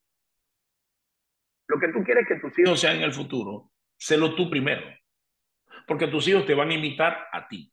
Lo 1.68 1.78
que 1.78 1.88
tú 1.88 2.02
quieres 2.02 2.26
que 2.26 2.36
tus 2.36 2.58
hijos 2.58 2.80
sean 2.80 2.96
en 2.96 3.02
el 3.02 3.12
futuro, 3.12 3.70
sélo 3.96 4.34
tú 4.34 4.50
primero. 4.50 4.82
Porque 5.86 6.08
tus 6.08 6.26
hijos 6.28 6.46
te 6.46 6.54
van 6.54 6.70
a 6.70 6.74
imitar 6.74 7.26
a 7.32 7.46
ti. 7.48 7.72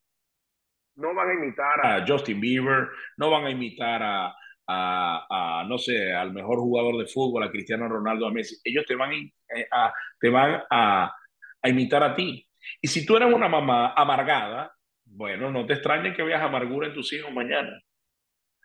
No 0.97 1.13
van 1.13 1.29
a 1.29 1.33
imitar 1.33 1.86
a 1.86 2.05
Justin 2.05 2.39
Bieber, 2.41 2.89
no 3.17 3.29
van 3.29 3.45
a 3.45 3.51
imitar 3.51 4.01
a, 4.03 4.36
a, 4.67 5.63
no 5.67 5.77
sé, 5.77 6.13
al 6.13 6.33
mejor 6.33 6.60
jugador 6.60 6.97
de 6.97 7.07
fútbol, 7.07 7.43
a 7.43 7.51
Cristiano 7.51 7.88
Ronaldo, 7.88 8.27
a 8.27 8.31
Messi, 8.31 8.57
ellos 8.63 8.86
te 8.86 8.95
van, 8.95 9.13
eh, 9.13 9.67
a, 9.71 9.93
te 10.19 10.29
van 10.29 10.62
a, 10.69 11.15
a 11.62 11.69
imitar 11.69 12.03
a 12.03 12.15
ti. 12.15 12.47
Y 12.81 12.88
si 12.88 13.05
tú 13.05 13.15
eres 13.15 13.33
una 13.33 13.47
mamá 13.47 13.93
amargada, 13.93 14.73
bueno, 15.05 15.51
no 15.51 15.65
te 15.65 15.73
extrañe 15.73 16.13
que 16.13 16.23
veas 16.23 16.41
amargura 16.41 16.88
en 16.88 16.93
tus 16.93 17.13
hijos 17.13 17.31
mañana. 17.31 17.79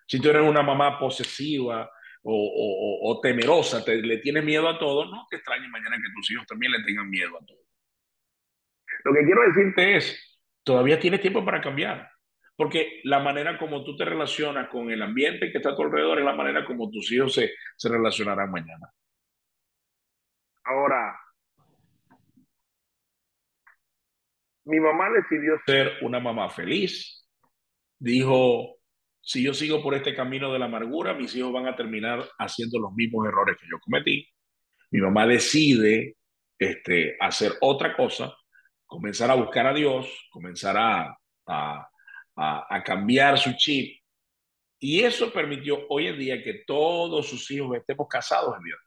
Si 0.06 0.20
tú 0.20 0.30
eres 0.30 0.42
una 0.42 0.62
mamá 0.62 0.98
posesiva 0.98 1.88
o, 2.22 2.32
o, 2.34 3.10
o 3.10 3.20
temerosa, 3.20 3.84
te, 3.84 3.96
le 4.02 4.18
tienes 4.18 4.44
miedo 4.44 4.68
a 4.68 4.78
todo, 4.78 5.04
no 5.06 5.26
te 5.30 5.36
extrañe 5.36 5.68
mañana 5.68 5.96
que 5.96 6.12
tus 6.14 6.30
hijos 6.30 6.46
también 6.46 6.72
le 6.72 6.82
tengan 6.82 7.08
miedo 7.08 7.36
a 7.36 7.44
todo. 7.46 7.58
Lo 9.04 9.12
que 9.12 9.24
quiero 9.24 9.42
decirte 9.42 9.96
es, 9.96 10.40
todavía 10.64 10.98
tienes 10.98 11.20
tiempo 11.20 11.44
para 11.44 11.60
cambiar. 11.60 12.11
Porque 12.56 13.00
la 13.04 13.20
manera 13.20 13.58
como 13.58 13.82
tú 13.84 13.96
te 13.96 14.04
relacionas 14.04 14.68
con 14.68 14.90
el 14.90 15.02
ambiente 15.02 15.50
que 15.50 15.58
está 15.58 15.70
a 15.70 15.76
tu 15.76 15.82
alrededor 15.82 16.18
es 16.18 16.24
la 16.24 16.34
manera 16.34 16.64
como 16.64 16.90
tus 16.90 17.10
hijos 17.12 17.34
se, 17.34 17.52
se 17.76 17.88
relacionarán 17.88 18.50
mañana. 18.50 18.92
Ahora, 20.64 21.18
mi 24.64 24.78
mamá 24.78 25.10
decidió 25.10 25.58
ser 25.66 25.98
una 26.02 26.20
mamá 26.20 26.48
feliz, 26.50 27.26
dijo, 27.98 28.76
si 29.20 29.42
yo 29.42 29.54
sigo 29.54 29.82
por 29.82 29.94
este 29.94 30.14
camino 30.14 30.52
de 30.52 30.58
la 30.58 30.66
amargura, 30.66 31.14
mis 31.14 31.34
hijos 31.34 31.52
van 31.52 31.66
a 31.66 31.76
terminar 31.76 32.24
haciendo 32.38 32.78
los 32.78 32.92
mismos 32.92 33.26
errores 33.26 33.56
que 33.60 33.66
yo 33.70 33.78
cometí. 33.80 34.28
Mi 34.90 35.00
mamá 35.00 35.26
decide 35.26 36.16
este, 36.58 37.16
hacer 37.20 37.52
otra 37.60 37.96
cosa, 37.96 38.34
comenzar 38.86 39.30
a 39.30 39.34
buscar 39.34 39.66
a 39.66 39.74
Dios, 39.74 40.28
comenzar 40.30 40.76
a, 40.76 41.16
a, 41.46 41.88
a, 42.36 42.82
cambiar 42.84 43.38
su 43.38 43.52
chip. 43.56 44.00
Y 44.78 45.02
eso 45.02 45.32
permitió 45.32 45.86
hoy 45.88 46.08
en 46.08 46.18
día 46.18 46.42
que 46.42 46.64
todos 46.66 47.28
sus 47.28 47.50
hijos 47.50 47.76
estemos 47.76 48.08
casados 48.08 48.56
en 48.56 48.64
Dios. 48.64 48.80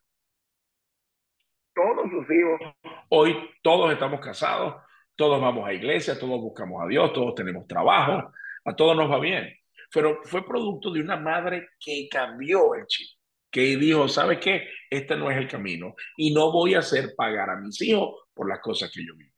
Todos 1.74 2.10
sus 2.10 2.36
hijos. 2.36 2.76
Hoy 3.10 3.50
todos 3.62 3.94
estamos 3.94 4.20
casados, 4.20 4.76
todos 5.16 5.40
vamos 5.42 5.68
a 5.68 5.74
iglesia, 5.74 6.20
todos 6.20 6.40
buscamos 6.42 6.84
a 6.84 6.88
Dios, 6.88 7.14
todos 7.14 7.36
tenemos 7.36 7.68
trabajo, 7.68 8.32
a 8.66 8.76
todos 8.76 8.96
nos 8.96 9.10
va 9.10 9.20
bien. 9.20 9.54
Pero 9.94 10.22
fue 10.24 10.46
producto 10.46 10.92
de 10.92 11.02
una 11.02 11.16
madre 11.16 11.70
que 11.80 12.08
cambió 12.10 12.76
el 12.76 12.86
chip, 12.88 13.08
que 13.50 13.78
dijo, 13.78 14.08
¿sabe 14.08 14.40
qué? 14.40 14.68
Este 14.90 15.16
no 15.16 15.32
es 15.32 15.38
el 15.38 15.48
camino 15.48 15.96
y 16.18 16.34
no 16.34 16.52
voy 16.52 16.76
a 16.76 16.80
hacer 16.80 17.14
pagar 17.16 17.50
a 17.50 17.58
mis 17.58 17.82
hijos 17.82 18.26
por 18.34 18.50
las 18.50 18.60
cosas 18.60 18.92
que 18.92 19.06
yo 19.06 19.16
viví. 19.16 19.35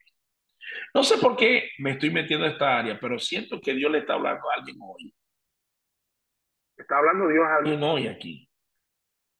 No 0.93 1.03
sé 1.03 1.17
por 1.17 1.35
qué 1.35 1.71
me 1.79 1.91
estoy 1.91 2.09
metiendo 2.09 2.45
en 2.45 2.53
esta 2.53 2.77
área, 2.77 2.99
pero 2.99 3.19
siento 3.19 3.59
que 3.61 3.73
Dios 3.73 3.91
le 3.91 3.99
está 3.99 4.13
hablando 4.13 4.49
a 4.49 4.55
alguien 4.55 4.77
hoy. 4.81 5.13
Está 6.77 6.97
hablando 6.97 7.27
Dios 7.27 7.45
a 7.45 7.55
alguien 7.57 7.83
hoy 7.83 8.07
aquí. 8.07 8.49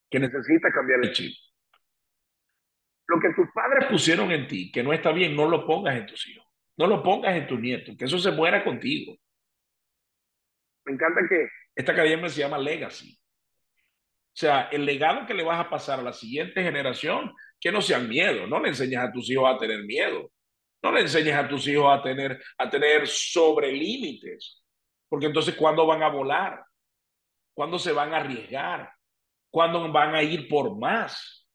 Que 0.10 0.20
necesita 0.20 0.72
cambiar 0.72 1.00
el 1.04 1.12
chip. 1.12 1.36
Lo 3.08 3.20
que 3.20 3.34
tus 3.34 3.48
padres 3.54 3.88
pusieron 3.90 4.32
en 4.32 4.48
ti, 4.48 4.72
que 4.72 4.84
no 4.84 4.92
está 4.92 5.12
bien, 5.12 5.36
no 5.36 5.50
lo 5.50 5.66
pongas 5.66 5.96
en 5.96 6.06
tus 6.06 6.28
hijos. 6.28 6.46
No 6.78 6.88
lo 6.88 7.02
pongas 7.02 7.36
en 7.36 7.48
tus 7.48 7.60
nietos, 7.60 7.96
que 7.98 8.06
eso 8.06 8.20
se 8.20 8.32
muera 8.32 8.64
contigo. 8.64 9.16
Me 10.86 10.94
encanta 10.94 11.22
que... 11.28 11.48
Esta 11.76 11.92
academia 11.92 12.30
se 12.30 12.42
llama 12.42 12.58
Legacy. 12.58 13.14
O 13.14 14.40
sea, 14.40 14.70
el 14.72 14.86
legado 14.86 15.26
que 15.26 15.34
le 15.34 15.44
vas 15.44 15.60
a 15.60 15.70
pasar 15.70 16.00
a 16.00 16.04
la 16.04 16.14
siguiente 16.14 16.62
generación, 16.62 17.34
que 17.60 17.72
no 17.72 17.82
sean 17.82 18.08
miedo. 18.08 18.46
No 18.46 18.60
le 18.60 18.70
enseñas 18.70 19.06
a 19.06 19.12
tus 19.12 19.30
hijos 19.32 19.50
a 19.50 19.58
tener 19.58 19.84
miedo. 19.84 20.32
No 20.84 20.92
le 20.92 21.02
enseñes 21.02 21.36
a 21.36 21.48
tus 21.48 21.68
hijos 21.68 21.88
a 21.92 22.02
tener, 22.02 22.42
a 22.58 22.70
tener 22.70 23.08
sobre 23.08 23.72
límites. 23.72 24.64
Porque 25.10 25.26
entonces, 25.26 25.56
¿cuándo 25.56 25.86
van 25.86 26.04
a 26.04 26.10
volar? 26.10 26.64
¿Cuándo 27.54 27.80
se 27.80 27.92
van 27.92 28.14
a 28.14 28.18
arriesgar? 28.18 28.94
¿Cuándo 29.50 29.92
van 29.92 30.14
a 30.16 30.22
ir 30.22 30.48
por 30.48 30.78
más? 30.78 31.48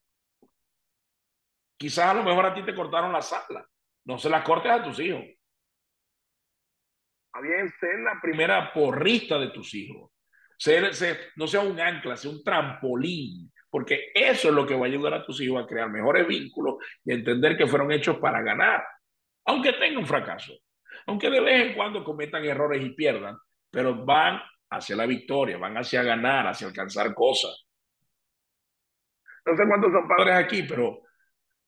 Quizás 1.77 2.05
a 2.05 2.13
lo 2.13 2.23
mejor 2.23 2.45
a 2.45 2.53
ti 2.53 2.63
te 2.63 2.75
cortaron 2.75 3.11
la 3.11 3.21
sala. 3.21 3.65
No 4.05 4.17
se 4.17 4.29
la 4.29 4.43
cortes 4.43 4.71
a 4.71 4.83
tus 4.83 4.99
hijos. 4.99 5.23
A 7.33 7.41
bien, 7.41 7.69
ser 7.79 7.99
la 7.99 8.19
primera 8.21 8.71
porrista 8.73 9.39
de 9.39 9.49
tus 9.49 9.73
hijos. 9.73 10.11
Ser, 10.57 10.91
no 11.35 11.47
sea 11.47 11.61
un 11.61 11.79
ancla, 11.79 12.15
sea 12.15 12.31
un 12.31 12.43
trampolín. 12.43 13.51
Porque 13.69 14.11
eso 14.13 14.49
es 14.49 14.53
lo 14.53 14.67
que 14.67 14.75
va 14.75 14.85
a 14.85 14.89
ayudar 14.89 15.13
a 15.15 15.25
tus 15.25 15.41
hijos 15.41 15.63
a 15.63 15.67
crear 15.67 15.89
mejores 15.89 16.27
vínculos 16.27 16.75
y 17.03 17.13
entender 17.13 17.57
que 17.57 17.65
fueron 17.65 17.91
hechos 17.91 18.17
para 18.17 18.41
ganar. 18.41 18.85
Aunque 19.45 19.73
tengan 19.73 20.05
fracaso. 20.05 20.53
Aunque 21.05 21.29
de 21.29 21.39
vez 21.39 21.67
en 21.67 21.75
cuando 21.75 22.03
cometan 22.03 22.45
errores 22.45 22.83
y 22.83 22.89
pierdan. 22.89 23.37
Pero 23.69 24.05
van 24.05 24.41
hacia 24.69 24.95
la 24.95 25.05
victoria, 25.05 25.57
van 25.57 25.77
hacia 25.77 26.03
ganar, 26.03 26.47
hacia 26.47 26.67
alcanzar 26.67 27.13
cosas. 27.13 27.65
No 29.45 29.57
sé 29.57 29.63
cuántos 29.67 29.91
son 29.91 30.07
padres 30.07 30.35
aquí, 30.35 30.63
pero 30.63 31.01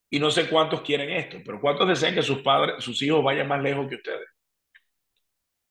y 0.09 0.19
no 0.19 0.31
sé 0.31 0.47
cuántos 0.49 0.81
quieren 0.81 1.09
esto, 1.09 1.39
pero 1.43 1.59
¿cuántos 1.59 1.87
desean 1.87 2.13
que 2.13 2.21
sus 2.21 2.41
padres, 2.41 2.83
sus 2.83 3.01
hijos 3.01 3.23
vayan 3.23 3.47
más 3.47 3.61
lejos 3.61 3.87
que 3.89 3.95
ustedes? 3.95 4.29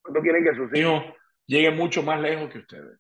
¿Cuántos 0.02 0.22
quieren 0.22 0.44
que 0.44 0.54
sus 0.54 0.74
hijos 0.78 1.04
lleguen 1.46 1.76
mucho 1.76 2.02
más 2.02 2.20
lejos 2.20 2.50
que 2.50 2.58
ustedes? 2.58 2.98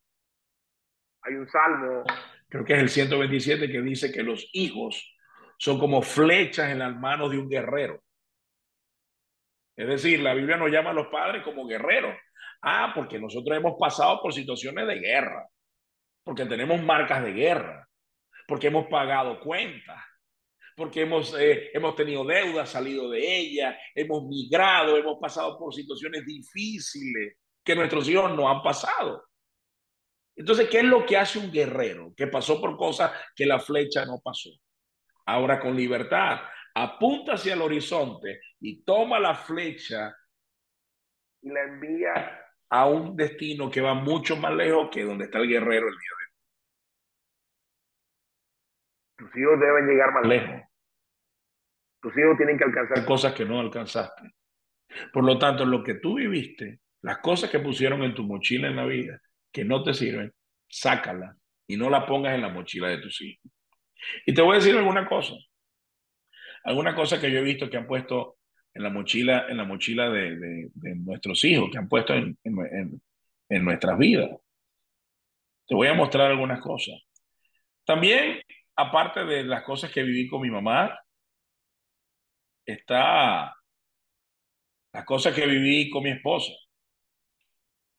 Hay 1.22 1.34
un 1.34 1.48
salmo. 1.48 2.04
Creo 2.48 2.64
que 2.64 2.74
es 2.74 2.78
el 2.80 2.88
127 2.88 3.70
que 3.70 3.82
dice 3.82 4.12
que 4.12 4.22
los 4.22 4.48
hijos 4.52 5.14
son 5.58 5.78
como 5.78 6.02
flechas 6.02 6.70
en 6.70 6.78
las 6.78 6.96
manos 6.96 7.30
de 7.30 7.38
un 7.38 7.48
guerrero. 7.48 8.02
Es 9.76 9.88
decir, 9.88 10.20
la 10.20 10.34
Biblia 10.34 10.56
nos 10.56 10.70
llama 10.70 10.90
a 10.90 10.94
los 10.94 11.08
padres 11.08 11.42
como 11.42 11.66
guerreros. 11.66 12.14
Ah, 12.62 12.92
porque 12.94 13.18
nosotros 13.18 13.56
hemos 13.56 13.74
pasado 13.78 14.20
por 14.22 14.32
situaciones 14.32 14.86
de 14.86 14.98
guerra, 14.98 15.46
porque 16.22 16.46
tenemos 16.46 16.82
marcas 16.82 17.22
de 17.22 17.32
guerra, 17.32 17.86
porque 18.48 18.68
hemos 18.68 18.86
pagado 18.86 19.38
cuentas, 19.40 20.02
porque 20.74 21.02
hemos, 21.02 21.34
eh, 21.38 21.70
hemos 21.74 21.94
tenido 21.94 22.24
deudas, 22.24 22.70
salido 22.70 23.10
de 23.10 23.38
ella, 23.38 23.78
hemos 23.94 24.24
migrado, 24.24 24.96
hemos 24.96 25.18
pasado 25.20 25.58
por 25.58 25.74
situaciones 25.74 26.24
difíciles 26.24 27.36
que 27.62 27.76
nuestros 27.76 28.08
hijos 28.08 28.34
no 28.34 28.48
han 28.48 28.62
pasado. 28.62 29.24
Entonces, 30.36 30.68
¿qué 30.68 30.78
es 30.78 30.84
lo 30.84 31.04
que 31.04 31.16
hace 31.16 31.38
un 31.38 31.52
guerrero 31.52 32.12
que 32.16 32.26
pasó 32.26 32.60
por 32.60 32.76
cosas 32.76 33.12
que 33.36 33.46
la 33.46 33.60
flecha 33.60 34.04
no 34.04 34.20
pasó? 34.22 34.50
Ahora 35.26 35.60
con 35.60 35.76
libertad, 35.76 36.40
apunta 36.74 37.34
hacia 37.34 37.54
el 37.54 37.62
horizonte 37.62 38.40
y 38.60 38.82
toma 38.82 39.18
la 39.20 39.34
flecha 39.34 40.16
y 41.42 41.50
la 41.50 41.62
envía 41.62 42.40
a 42.70 42.86
un 42.86 43.16
destino 43.16 43.70
que 43.70 43.80
va 43.80 43.94
mucho 43.94 44.36
más 44.36 44.52
lejos 44.52 44.88
que 44.90 45.04
donde 45.04 45.26
está 45.26 45.38
el 45.38 45.48
guerrero 45.48 45.86
el 45.86 45.92
día. 45.94 46.10
Tus 49.16 49.36
hijos 49.36 49.60
deben 49.60 49.86
llegar 49.86 50.12
más 50.12 50.26
lejos. 50.26 50.62
Tus 52.02 52.18
hijos 52.18 52.36
tienen 52.36 52.58
que 52.58 52.64
alcanzar 52.64 53.06
cosas 53.06 53.32
que 53.32 53.44
no 53.44 53.60
alcanzaste. 53.60 54.34
Por 55.12 55.24
lo 55.24 55.38
tanto, 55.38 55.64
lo 55.64 55.82
que 55.82 55.94
tú 55.94 56.16
viviste, 56.16 56.80
las 57.02 57.18
cosas 57.18 57.50
que 57.50 57.60
pusieron 57.60 58.02
en 58.02 58.14
tu 58.14 58.24
mochila 58.24 58.68
en 58.68 58.76
la 58.76 58.84
vida, 58.84 59.20
que 59.52 59.64
no 59.64 59.82
te 59.82 59.94
sirven, 59.94 60.32
sácalas 60.68 61.36
y 61.66 61.76
no 61.76 61.88
la 61.88 62.04
pongas 62.06 62.34
en 62.34 62.42
la 62.42 62.48
mochila 62.48 62.88
de 62.88 62.98
tus 62.98 63.22
hijos. 63.22 63.50
Y 64.26 64.34
te 64.34 64.42
voy 64.42 64.52
a 64.52 64.58
decir 64.58 64.76
alguna 64.76 65.06
cosa. 65.06 65.34
Alguna 66.64 66.94
cosa 66.94 67.20
que 67.20 67.30
yo 67.30 67.38
he 67.38 67.42
visto 67.42 67.70
que 67.70 67.76
han 67.76 67.86
puesto 67.86 68.38
en 68.72 68.82
la 68.82 68.90
mochila, 68.90 69.46
en 69.48 69.56
la 69.56 69.64
mochila 69.64 70.10
de, 70.10 70.70
nuestros 70.96 71.44
hijos, 71.44 71.70
que 71.70 71.78
han 71.78 71.88
puesto 71.88 72.14
en, 72.14 72.36
en 72.42 73.64
nuestras 73.64 73.96
vidas. 73.96 74.30
Te 75.66 75.74
voy 75.74 75.88
a 75.88 75.94
mostrar 75.94 76.30
algunas 76.30 76.60
cosas. 76.60 76.96
También 77.84 78.40
aparte 78.76 79.24
de 79.24 79.44
las 79.44 79.62
cosas 79.62 79.90
que 79.90 80.02
viví 80.02 80.28
con 80.28 80.40
mi 80.42 80.50
mamá, 80.50 80.98
está 82.66 83.54
las 84.92 85.04
cosas 85.04 85.34
que 85.34 85.46
viví 85.46 85.90
con 85.90 86.04
mi 86.04 86.10
esposa. 86.10 86.52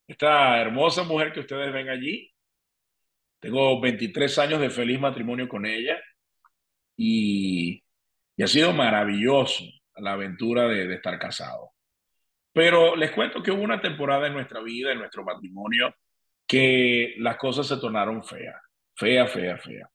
Esta 0.08 0.62
hermosa 0.62 1.04
mujer 1.04 1.34
que 1.34 1.42
ustedes 1.42 1.74
ven 1.74 1.90
allí. 1.90 2.32
Tengo 3.40 3.80
23 3.80 4.40
años 4.40 4.60
de 4.60 4.70
feliz 4.70 5.00
matrimonio 5.00 5.48
con 5.48 5.66
ella 5.66 6.00
y, 6.98 7.84
ha 8.44 8.48
sido 8.48 8.74
maravilloso 8.74 9.64
la 9.98 10.14
aventura 10.14 10.68
de, 10.68 10.94
estar 10.94 11.18
casado. 11.20 11.72
Pero 12.54 12.96
les 12.96 13.12
cuento 13.12 13.42
que 13.42 13.52
hubo 13.52 13.62
una 13.62 13.82
temporada 13.82 14.28
en 14.28 14.34
nuestra 14.34 14.62
vida, 14.62 14.92
en 14.92 15.00
nuestro 15.00 15.24
matrimonio, 15.24 15.94
que 16.48 17.16
las 17.18 17.38
cosas 17.38 17.68
se 17.68 17.78
tornaron 17.78 18.24
feas, 18.24 18.62
fea, 18.96 19.28
fea, 19.28 19.58
fea. 19.58 19.90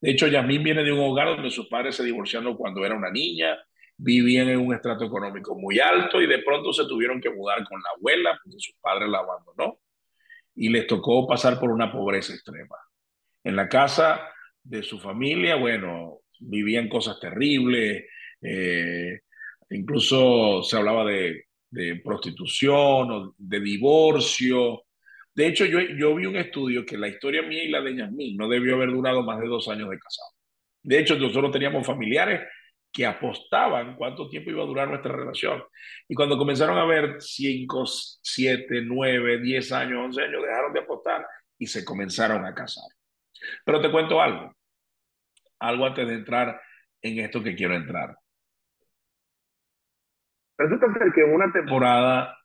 De 0.00 0.10
hecho, 0.10 0.26
Yasmín 0.26 0.62
viene 0.62 0.84
de 0.84 0.92
un 0.92 1.00
hogar 1.00 1.28
donde 1.28 1.50
sus 1.50 1.68
padres 1.68 1.96
se 1.96 2.04
divorciaron 2.04 2.56
cuando 2.56 2.84
era 2.84 2.94
una 2.94 3.10
niña, 3.10 3.56
vivían 3.96 4.48
en 4.48 4.58
un 4.58 4.74
estrato 4.74 5.04
económico 5.04 5.54
muy 5.54 5.80
alto 5.80 6.20
y 6.20 6.26
de 6.26 6.38
pronto 6.40 6.72
se 6.72 6.84
tuvieron 6.84 7.20
que 7.20 7.30
mudar 7.30 7.64
con 7.64 7.80
la 7.82 7.90
abuela 7.96 8.38
porque 8.42 8.58
su 8.58 8.72
padre 8.80 9.08
la 9.08 9.18
abandonó 9.18 9.78
y 10.54 10.68
les 10.68 10.86
tocó 10.86 11.26
pasar 11.26 11.58
por 11.58 11.70
una 11.70 11.90
pobreza 11.90 12.32
extrema. 12.32 12.76
En 13.42 13.56
la 13.56 13.68
casa 13.68 14.28
de 14.62 14.82
su 14.82 14.98
familia, 14.98 15.56
bueno, 15.56 16.20
vivían 16.40 16.88
cosas 16.88 17.18
terribles, 17.20 18.04
eh, 18.40 19.20
incluso 19.70 20.62
se 20.62 20.76
hablaba 20.76 21.04
de, 21.04 21.46
de 21.70 21.96
prostitución 21.96 23.10
o 23.10 23.34
de 23.38 23.60
divorcio, 23.60 24.86
de 25.36 25.48
hecho, 25.48 25.66
yo, 25.66 25.80
yo 25.80 26.14
vi 26.14 26.24
un 26.24 26.36
estudio 26.36 26.86
que 26.86 26.96
la 26.96 27.08
historia 27.08 27.42
mía 27.42 27.62
y 27.62 27.68
la 27.68 27.82
de 27.82 27.94
Yasmín 27.94 28.38
no 28.38 28.48
debió 28.48 28.74
haber 28.74 28.90
durado 28.90 29.22
más 29.22 29.38
de 29.38 29.46
dos 29.46 29.68
años 29.68 29.90
de 29.90 29.98
casado. 29.98 30.30
De 30.82 30.98
hecho, 30.98 31.18
nosotros 31.18 31.52
teníamos 31.52 31.86
familiares 31.86 32.40
que 32.90 33.04
apostaban 33.04 33.96
cuánto 33.96 34.30
tiempo 34.30 34.50
iba 34.50 34.62
a 34.62 34.66
durar 34.66 34.88
nuestra 34.88 35.14
relación. 35.14 35.62
Y 36.08 36.14
cuando 36.14 36.38
comenzaron 36.38 36.78
a 36.78 36.86
ver 36.86 37.16
5, 37.20 37.84
7, 38.22 38.80
9, 38.86 39.42
10 39.42 39.72
años, 39.72 39.98
11 40.06 40.22
años, 40.22 40.42
dejaron 40.42 40.72
de 40.72 40.80
apostar 40.80 41.26
y 41.58 41.66
se 41.66 41.84
comenzaron 41.84 42.46
a 42.46 42.54
casar. 42.54 42.88
Pero 43.62 43.82
te 43.82 43.90
cuento 43.90 44.22
algo, 44.22 44.56
algo 45.68 45.86
antes 45.86 46.06
de 46.06 46.14
entrar 46.14 46.60
en 47.02 47.18
esto 47.20 47.42
que 47.42 47.54
quiero 47.54 47.74
entrar. 47.74 48.16
Resulta 50.58 50.86
ser 50.92 51.12
que 51.14 51.22
una 51.22 51.52
temporada 51.52 52.38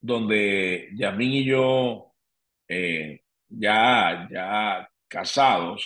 donde 0.00 0.90
Yamín 0.94 1.32
y 1.32 1.44
yo, 1.44 2.14
eh, 2.68 3.22
ya, 3.48 4.28
ya 4.30 4.88
casados, 5.08 5.84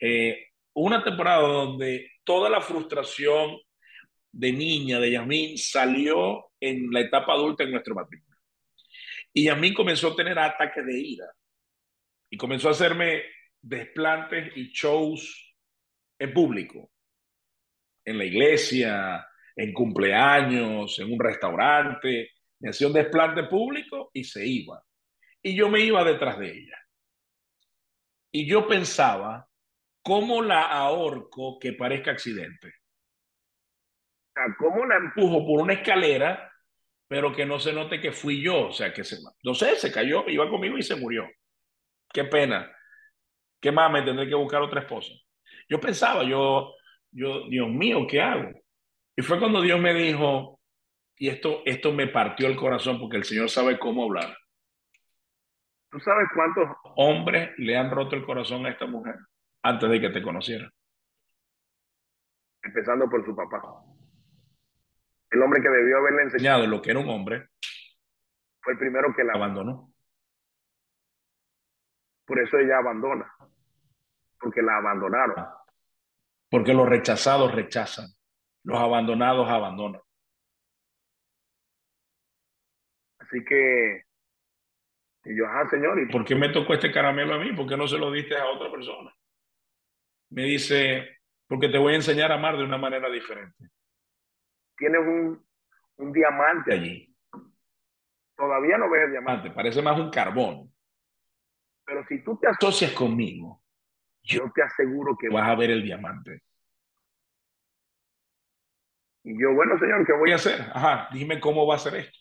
eh, 0.00 0.48
una 0.74 1.02
temporada 1.04 1.42
donde 1.42 2.10
toda 2.24 2.48
la 2.50 2.60
frustración 2.60 3.58
de 4.32 4.52
niña 4.52 4.98
de 5.00 5.12
Yamín 5.12 5.58
salió 5.58 6.50
en 6.60 6.90
la 6.90 7.00
etapa 7.00 7.32
adulta 7.32 7.64
en 7.64 7.72
nuestro 7.72 7.94
matrimonio. 7.94 8.36
Y 9.32 9.48
a 9.48 9.54
mí 9.54 9.74
comenzó 9.74 10.08
a 10.08 10.16
tener 10.16 10.38
ataques 10.38 10.84
de 10.84 10.98
ira. 10.98 11.26
Y 12.30 12.36
comenzó 12.36 12.68
a 12.68 12.72
hacerme 12.72 13.22
desplantes 13.68 14.56
y 14.56 14.68
shows 14.72 15.56
en 16.18 16.32
público. 16.32 16.90
En 18.04 18.18
la 18.18 18.24
iglesia, 18.24 19.26
en 19.54 19.72
cumpleaños, 19.72 20.98
en 20.98 21.12
un 21.12 21.20
restaurante. 21.20 22.30
Me 22.60 22.70
hacía 22.70 22.86
un 22.86 22.92
desplante 22.92 23.44
público 23.44 24.10
y 24.12 24.24
se 24.24 24.46
iba. 24.46 24.82
Y 25.42 25.56
yo 25.56 25.68
me 25.68 25.80
iba 25.80 26.04
detrás 26.04 26.38
de 26.38 26.50
ella. 26.50 26.78
Y 28.32 28.46
yo 28.46 28.66
pensaba, 28.66 29.48
¿cómo 30.02 30.42
la 30.42 30.62
ahorco 30.62 31.58
que 31.58 31.72
parezca 31.72 32.12
accidente? 32.12 32.74
¿Cómo 34.58 34.84
la 34.84 34.96
empujo 34.96 35.46
por 35.46 35.62
una 35.62 35.74
escalera 35.74 36.52
pero 37.08 37.34
que 37.34 37.46
no 37.46 37.58
se 37.58 37.72
note 37.72 38.00
que 38.00 38.12
fui 38.12 38.42
yo, 38.42 38.68
o 38.68 38.72
sea, 38.72 38.92
que 38.92 39.04
se, 39.04 39.18
no 39.42 39.54
sé, 39.54 39.76
se 39.76 39.92
cayó, 39.92 40.28
iba 40.28 40.48
conmigo 40.48 40.76
y 40.76 40.82
se 40.82 40.96
murió. 40.96 41.28
Qué 42.12 42.24
pena. 42.24 42.75
¿Qué 43.60 43.72
más 43.72 43.90
me 43.90 44.02
tendré 44.02 44.28
que 44.28 44.34
buscar 44.34 44.62
otra 44.62 44.80
esposa? 44.80 45.12
Yo 45.68 45.80
pensaba, 45.80 46.22
yo, 46.24 46.74
yo, 47.10 47.48
Dios 47.48 47.68
mío, 47.68 48.06
¿qué 48.08 48.20
hago? 48.20 48.50
Y 49.16 49.22
fue 49.22 49.38
cuando 49.38 49.60
Dios 49.62 49.80
me 49.80 49.94
dijo, 49.94 50.60
y 51.16 51.28
esto, 51.28 51.62
esto 51.64 51.92
me 51.92 52.08
partió 52.08 52.46
el 52.46 52.56
corazón 52.56 53.00
porque 53.00 53.16
el 53.16 53.24
Señor 53.24 53.48
sabe 53.48 53.78
cómo 53.78 54.04
hablar. 54.04 54.36
¿Tú 55.90 55.98
sabes 56.00 56.28
cuántos 56.34 56.76
hombres 56.96 57.50
le 57.58 57.76
han 57.76 57.90
roto 57.90 58.16
el 58.16 58.24
corazón 58.24 58.66
a 58.66 58.70
esta 58.70 58.86
mujer 58.86 59.14
antes 59.62 59.88
de 59.88 60.00
que 60.00 60.10
te 60.10 60.22
conociera? 60.22 60.70
Empezando 62.62 63.08
por 63.08 63.24
su 63.24 63.34
papá 63.34 63.62
el 65.30 65.42
hombre 65.42 65.60
que 65.62 65.68
debió 65.68 65.98
haberle 65.98 66.22
enseñado 66.22 66.66
lo 66.66 66.80
que 66.80 66.90
era 66.90 67.00
un 67.00 67.08
hombre, 67.08 67.48
fue 68.62 68.72
el 68.72 68.78
primero 68.78 69.14
que 69.14 69.24
la 69.24 69.34
abandonó. 69.34 69.92
Por 72.24 72.40
eso 72.40 72.58
ella 72.58 72.78
abandona, 72.78 73.32
porque 74.40 74.62
la 74.62 74.76
abandonaron. 74.76 75.46
Porque 76.50 76.74
los 76.74 76.88
rechazados 76.88 77.54
rechazan, 77.54 78.06
los 78.64 78.78
abandonados 78.78 79.48
abandonan. 79.48 80.00
Así 83.18 83.44
que, 83.44 84.02
y 85.24 85.36
yo, 85.36 85.46
ah, 85.48 85.68
señor, 85.68 86.00
¿y 86.00 86.06
por 86.06 86.24
qué 86.24 86.36
me 86.36 86.50
tocó 86.50 86.74
este 86.74 86.92
caramelo 86.92 87.34
a 87.34 87.38
mí? 87.38 87.52
¿Por 87.52 87.66
qué 87.66 87.76
no 87.76 87.88
se 87.88 87.98
lo 87.98 88.12
diste 88.12 88.36
a 88.36 88.46
otra 88.46 88.70
persona? 88.70 89.12
Me 90.30 90.44
dice, 90.44 91.18
porque 91.48 91.68
te 91.68 91.78
voy 91.78 91.94
a 91.94 91.96
enseñar 91.96 92.30
a 92.30 92.36
amar 92.36 92.56
de 92.56 92.64
una 92.64 92.78
manera 92.78 93.10
diferente 93.10 93.70
tienes 94.76 95.00
un, 95.00 95.44
un 95.96 96.12
diamante 96.12 96.72
allí. 96.72 97.14
Todavía 98.36 98.76
no 98.76 98.90
ves 98.90 99.04
el 99.04 99.12
diamante, 99.12 99.50
parece 99.50 99.82
más 99.82 99.98
un 99.98 100.10
carbón. 100.10 100.72
Pero 101.84 102.04
si 102.06 102.22
tú 102.22 102.38
te 102.38 102.48
asocias 102.48 102.92
conmigo, 102.92 103.62
yo 104.26 104.50
te 104.54 104.62
aseguro 104.62 105.16
que 105.16 105.28
vas 105.28 105.48
a 105.48 105.54
ver 105.54 105.70
el 105.70 105.82
diamante. 105.82 106.42
Y 109.24 109.40
yo, 109.40 109.54
bueno, 109.54 109.78
señor, 109.78 110.06
¿qué 110.06 110.12
voy 110.12 110.32
a 110.32 110.36
hacer? 110.36 110.60
Ajá, 110.72 111.08
dime 111.12 111.40
cómo 111.40 111.66
va 111.66 111.76
a 111.76 111.78
ser 111.78 111.96
esto. 111.96 112.18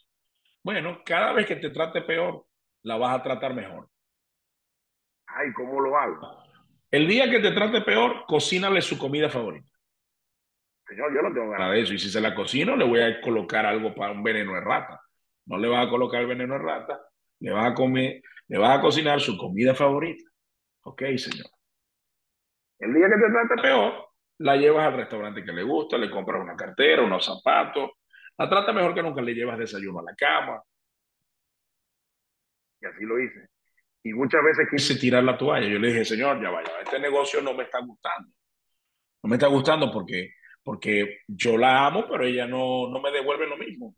Bueno, 0.63 1.01
cada 1.05 1.33
vez 1.33 1.45
que 1.45 1.55
te 1.55 1.69
trate 1.69 2.01
peor, 2.01 2.45
la 2.83 2.97
vas 2.97 3.19
a 3.19 3.23
tratar 3.23 3.53
mejor. 3.53 3.89
Ay, 5.27 5.51
¿cómo 5.53 5.79
lo 5.81 5.97
hago? 5.97 6.43
El 6.89 7.07
día 7.07 7.29
que 7.29 7.39
te 7.39 7.51
trate 7.51 7.81
peor, 7.81 8.25
cocínale 8.25 8.81
su 8.81 8.97
comida 8.97 9.29
favorita. 9.29 9.69
Señor, 10.87 11.13
yo 11.13 11.21
no 11.21 11.33
tengo 11.33 11.49
ganas 11.51 11.71
de 11.71 11.81
eso. 11.81 11.93
Y 11.93 11.99
si 11.99 12.09
se 12.09 12.21
la 12.21 12.33
cocino, 12.33 12.75
le 12.75 12.85
voy 12.85 13.01
a 13.01 13.21
colocar 13.21 13.65
algo 13.65 13.93
para 13.93 14.11
un 14.11 14.23
veneno 14.23 14.53
de 14.53 14.61
rata. 14.61 15.01
No 15.45 15.57
le 15.57 15.67
vas 15.67 15.85
a 15.85 15.89
colocar 15.89 16.21
el 16.21 16.27
veneno 16.27 16.55
de 16.55 16.59
rata, 16.59 16.99
le 17.39 17.51
vas 17.51 17.71
a 17.71 17.73
comer, 17.73 18.21
le 18.47 18.57
vas 18.57 18.79
a 18.79 18.81
cocinar 18.81 19.19
su 19.19 19.37
comida 19.37 19.75
favorita. 19.75 20.23
Ok, 20.83 21.03
señor. 21.17 21.54
El 22.79 22.93
día 22.93 23.07
que 23.07 23.15
te 23.15 23.31
trate 23.31 23.61
peor, 23.61 24.09
la 24.39 24.55
llevas 24.55 24.87
al 24.87 24.97
restaurante 24.97 25.43
que 25.43 25.53
le 25.53 25.63
gusta, 25.63 25.97
le 25.97 26.09
compras 26.09 26.41
una 26.41 26.55
cartera, 26.55 27.03
unos 27.03 27.25
zapatos, 27.25 27.91
la 28.37 28.49
trata 28.49 28.73
mejor 28.73 28.93
que 28.93 29.03
nunca 29.03 29.21
le 29.21 29.33
llevas 29.33 29.57
desayuno 29.57 29.99
a 29.99 30.03
la 30.03 30.15
cama. 30.15 30.61
Y 32.81 32.85
así 32.85 33.05
lo 33.05 33.19
hice. 33.19 33.47
Y 34.03 34.13
muchas 34.13 34.43
veces 34.43 34.67
quise 34.69 34.99
tirar 34.99 35.23
la 35.23 35.37
toalla. 35.37 35.67
Yo 35.67 35.79
le 35.79 35.87
dije, 35.87 36.05
señor, 36.05 36.41
ya 36.41 36.49
vaya, 36.49 36.71
este 36.83 36.99
negocio 36.99 37.41
no 37.41 37.53
me 37.53 37.63
está 37.63 37.79
gustando. 37.79 38.29
No 39.23 39.29
me 39.29 39.37
está 39.37 39.47
gustando 39.47 39.91
porque 39.91 40.33
porque 40.65 41.19
yo 41.27 41.57
la 41.57 41.85
amo, 41.85 42.07
pero 42.09 42.25
ella 42.25 42.47
no, 42.47 42.89
no 42.89 42.99
me 42.99 43.11
devuelve 43.11 43.47
lo 43.47 43.55
mismo. 43.55 43.95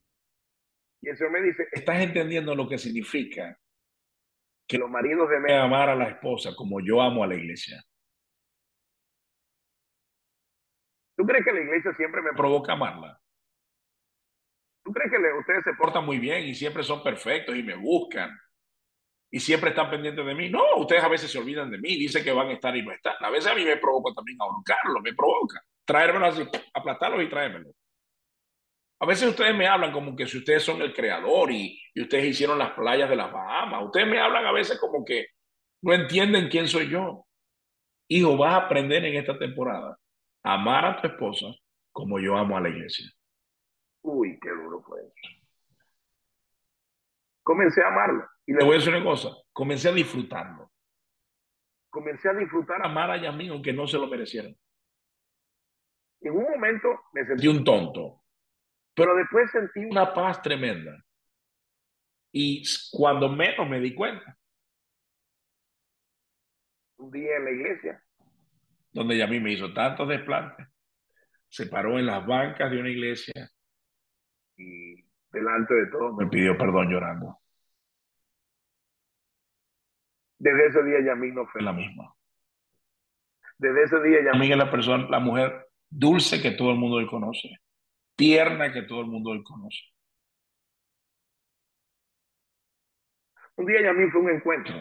Y 1.02 1.08
el 1.08 1.18
Señor 1.18 1.32
me 1.32 1.42
dice, 1.42 1.66
¿estás 1.72 2.02
entendiendo 2.02 2.54
lo 2.54 2.68
que 2.68 2.78
significa 2.78 3.58
que 4.68 4.78
los 4.78 4.90
maridos 4.90 5.30
deben 5.30 5.62
amar 5.62 5.90
a 5.90 5.96
la 5.96 6.10
esposa 6.10 6.54
como 6.58 6.82
yo 6.82 7.02
amo 7.02 7.24
a 7.24 7.28
la 7.28 7.36
iglesia? 7.36 7.82
¿Tú 11.18 11.26
crees 11.26 11.44
que 11.44 11.52
la 11.52 11.62
iglesia 11.62 11.94
siempre 11.94 12.22
me 12.22 12.34
provoca 12.34 12.74
amarla? 12.74 13.20
¿Tú 14.84 14.94
crees 14.94 15.12
que 15.12 15.18
ustedes 15.40 15.64
se 15.64 15.74
portan 15.74 16.06
muy 16.06 16.20
bien 16.20 16.44
y 16.44 16.54
siempre 16.54 16.84
son 16.84 17.04
perfectos 17.04 17.56
y 17.56 17.64
me 17.64 17.76
buscan? 17.76 18.30
Y 19.32 19.40
siempre 19.40 19.72
están 19.72 19.90
pendientes 19.90 20.26
de 20.26 20.36
mí. 20.36 20.50
No, 20.50 20.78
ustedes 20.78 21.04
a 21.04 21.10
veces 21.10 21.32
se 21.32 21.40
olvidan 21.40 21.72
de 21.72 21.80
mí, 21.80 21.98
dicen 21.98 22.24
que 22.24 22.32
van 22.32 22.50
a 22.50 22.54
estar 22.54 22.76
y 22.78 22.86
no 22.86 22.94
están. 22.94 23.16
A 23.20 23.32
veces 23.32 23.52
a 23.52 23.56
mí 23.56 23.66
me 23.66 23.78
provoca 23.78 24.14
también 24.14 24.38
ahorcarlo, 24.40 25.02
me 25.02 25.14
provoca 25.14 25.60
traérmelo 25.84 26.26
así, 26.28 26.44
aplastarlo 26.74 27.22
y 27.22 27.30
traérmelo. 27.30 27.72
A 29.00 29.06
veces 29.06 29.30
ustedes 29.30 29.56
me 29.56 29.68
hablan 29.68 29.92
como 29.92 30.16
que 30.16 30.28
si 30.28 30.38
ustedes 30.38 30.64
son 30.64 30.82
el 30.82 30.94
creador 30.94 31.52
y, 31.52 31.80
y, 31.94 32.02
ustedes 32.02 32.26
hicieron 32.26 32.58
las 32.58 32.72
playas 32.72 33.10
de 33.10 33.16
las 33.16 33.32
Bahamas. 33.32 33.86
Ustedes 33.86 34.08
me 34.08 34.20
hablan 34.20 34.46
a 34.46 34.52
veces 34.52 34.80
como 34.80 35.06
que 35.06 35.28
no 35.82 35.94
entienden 35.94 36.50
quién 36.50 36.68
soy 36.68 36.90
yo. 36.90 37.26
Hijo, 38.10 38.38
vas 38.38 38.54
a 38.54 38.66
aprender 38.66 39.06
en 39.06 39.16
esta 39.16 39.38
temporada 39.38 39.98
amar 40.44 40.86
a 40.86 41.02
tu 41.02 41.08
esposa 41.08 41.48
como 41.92 42.20
yo 42.20 42.38
amo 42.38 42.58
a 42.58 42.62
la 42.62 42.70
iglesia. 42.70 43.10
Uy, 44.02 44.40
qué 44.42 44.50
duro 44.50 44.82
fue 44.84 45.00
eso. 45.02 45.38
Comencé 47.44 47.82
a 47.82 47.88
amarla. 47.88 48.30
Y 48.46 48.54
le 48.54 48.64
voy 48.64 48.76
a 48.76 48.78
decir 48.78 48.94
una 48.94 49.04
cosa, 49.04 49.30
comencé 49.52 49.90
a 49.90 49.94
disfrutarlo. 49.94 50.72
Comencé 51.90 52.30
a 52.30 52.34
disfrutar 52.34 52.86
amar 52.86 53.12
a 53.12 53.18
Yamín 53.18 53.52
aunque 53.52 53.74
no 53.74 53.88
se 53.88 53.98
lo 53.98 54.08
merecieran. 54.08 54.56
En 56.22 56.34
un 56.34 56.44
momento 56.44 56.88
me 57.14 57.26
sentí 57.26 57.48
un 57.48 57.64
tonto, 57.64 58.24
pero 58.94 59.16
después 59.16 59.52
sentí 59.52 59.86
una 59.86 60.14
paz 60.14 60.42
tremenda. 60.42 60.92
Y 62.32 62.64
cuando 62.92 63.30
menos 63.30 63.68
me 63.70 63.80
di 63.80 63.96
cuenta, 63.96 64.38
un 66.98 67.12
día 67.12 67.38
en 67.38 67.46
la 67.46 67.52
iglesia, 67.52 68.04
donde 68.98 69.16
ya 69.16 69.28
mí 69.28 69.40
me 69.40 69.54
hizo 69.54 69.72
tantos 69.74 70.08
desplantes, 70.08 70.68
se 71.48 71.68
paró 71.68 72.00
en 72.00 72.08
las 72.08 72.26
bancas 72.26 72.72
de 72.72 72.80
una 72.80 72.90
iglesia 72.90 73.50
y 74.58 75.04
delante 75.32 75.76
de 75.76 75.88
todo 75.92 76.14
me 76.14 76.26
pidió 76.28 76.58
perdón 76.58 76.90
llorando. 76.90 77.38
Desde 80.40 80.68
ese 80.68 80.84
día 80.84 81.02
Yamín 81.06 81.36
no 81.36 81.46
fue 81.46 81.62
la 81.62 81.74
misma. 81.74 82.12
Desde 83.60 83.84
ese 83.84 84.02
día 84.02 84.24
Yamín 84.24 84.52
es 84.52 84.58
la 84.58 84.72
persona, 84.72 85.08
la 85.10 85.20
mujer 85.20 85.68
dulce 85.90 86.42
que 86.42 86.52
todo 86.52 86.72
el 86.72 86.78
mundo 86.78 87.00
él 87.00 87.08
conoce, 87.08 87.50
tierna 88.16 88.74
que 88.74 88.82
todo 88.84 89.02
el 89.02 89.08
mundo 89.08 89.34
él 89.34 89.44
conoce. 89.44 89.84
Un 93.58 93.66
día 93.68 93.82
ya 93.84 93.90
a 93.92 93.94
mí 93.94 94.10
fue 94.10 94.22
un 94.22 94.30
encuentro. 94.32 94.76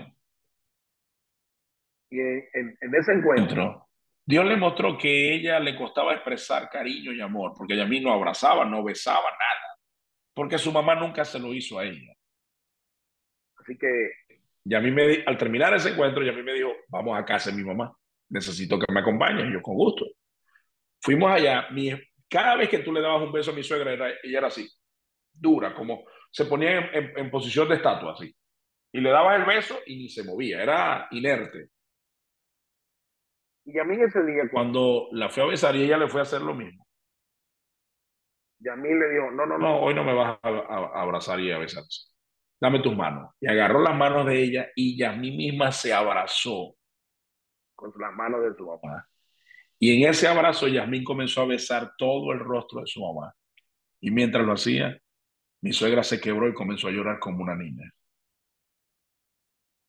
Y 2.09 2.21
en, 2.21 2.95
ese 2.95 3.13
encuentro, 3.13 3.86
Dios 4.27 4.45
le 4.45 4.57
mostró 4.57 4.99
que 4.99 5.35
ella 5.35 5.61
le 5.61 5.77
costaba 5.77 6.13
expresar 6.13 6.69
cariño 6.69 7.13
y 7.13 7.21
amor, 7.21 7.53
porque 7.57 7.75
ella 7.75 7.85
a 7.85 7.89
mí 7.89 8.01
no 8.01 8.13
abrazaba, 8.13 8.65
no 8.65 8.83
besaba, 8.83 9.23
nada, 9.23 9.79
porque 10.35 10.59
su 10.59 10.73
mamá 10.73 10.97
nunca 10.97 11.25
se 11.25 11.39
lo 11.39 11.55
hizo 11.55 11.79
a 11.79 11.85
ella. 11.85 12.13
Así 13.57 13.79
que, 13.79 14.11
y 14.65 14.75
a 14.75 14.81
mí 14.81 14.91
me, 14.91 15.23
al 15.25 15.39
terminar 15.39 15.73
ese 15.75 15.91
encuentro, 15.91 16.25
ya 16.25 16.33
a 16.33 16.35
mí 16.35 16.43
me 16.43 16.55
dijo, 16.55 16.73
vamos 16.89 17.17
a 17.17 17.25
casa 17.25 17.51
de 17.51 17.57
mi 17.57 17.65
mamá, 17.65 17.97
necesito 18.29 18.79
que 18.79 18.93
me 18.93 19.01
acompañes, 19.01 19.47
yo 19.53 19.63
con 19.63 19.77
gusto. 19.77 20.05
Fuimos 21.01 21.31
allá, 21.31 21.69
mi, 21.71 21.93
cada 22.29 22.57
vez 22.57 22.69
que 22.69 22.81
tú 22.81 22.93
le 22.93 23.01
dabas 23.01 23.23
un 23.23 23.33
beso 23.33 23.53
a 23.53 23.55
mi 23.55 23.63
suegra, 23.63 23.93
ella 23.93 24.39
era 24.39 24.49
así, 24.49 24.69
dura, 25.33 25.73
como 25.73 26.05
se 26.31 26.47
ponía 26.47 26.91
en, 26.93 27.31
posición 27.31 27.69
de 27.69 27.77
estatua, 27.77 28.13
así. 28.13 28.35
Y 28.93 29.01
le 29.01 29.11
dabas 29.11 29.39
el 29.39 29.47
beso 29.47 29.79
y 29.87 29.97
ni 29.97 30.09
se 30.09 30.25
movía, 30.25 30.63
era 30.63 31.09
inerte. 31.13 31.69
Y 33.67 33.79
a 33.81 33.85
mí 33.85 34.01
ese 34.01 34.25
día, 34.25 34.49
cuando 34.51 35.09
la 35.11 35.29
fue 35.29 35.43
a 35.43 35.47
besar 35.47 35.75
y 35.75 35.83
ella 35.83 35.99
le 35.99 36.09
fue 36.09 36.21
a 36.21 36.23
hacer 36.23 36.41
lo 36.41 36.55
mismo. 36.55 36.87
Y 38.61 38.69
a 38.69 38.77
mí 38.77 38.89
le 38.89 39.11
dijo, 39.11 39.31
no, 39.33 39.45
no, 39.45 39.59
no, 39.59 39.81
hoy 39.81 39.93
no 39.93 40.05
me 40.05 40.15
vas 40.15 40.39
a, 40.41 40.49
abrazar 41.01 41.41
y 41.41 41.51
a 41.51 41.59
besar. 41.59 41.83
Dame 42.61 42.81
tus 42.81 42.97
manos. 42.97 43.35
Y 43.41 43.49
agarró 43.49 43.83
las 43.83 43.97
manos 43.97 44.25
de 44.25 44.41
ella 44.41 44.69
y 44.77 45.03
a 45.03 45.13
mí 45.13 45.37
misma 45.37 45.73
se 45.73 45.93
abrazó 45.93 46.77
con 47.75 47.93
las 47.99 48.15
manos 48.15 48.43
de 48.43 48.55
su 48.57 48.67
papá. 48.67 49.09
Y 49.79 50.01
en 50.03 50.09
ese 50.09 50.29
abrazo 50.29 50.69
Yasmín 50.69 51.05
comenzó 51.05 51.43
a 51.43 51.47
besar 51.47 51.93
todo 51.99 52.33
el 52.33 52.39
rostro 52.39 52.81
de 52.81 52.87
su 52.87 53.01
mamá. 53.01 53.35
Y 54.01 54.11
mientras 54.11 54.47
lo 54.47 54.53
hacía, 54.53 54.97
mi 55.61 55.73
suegra 55.73 56.03
se 56.03 56.21
quebró 56.21 56.49
y 56.49 56.55
comenzó 56.55 56.89
a 56.89 56.93
llorar 56.93 57.19
como 57.19 57.43
una 57.43 57.57
niña. 57.57 57.93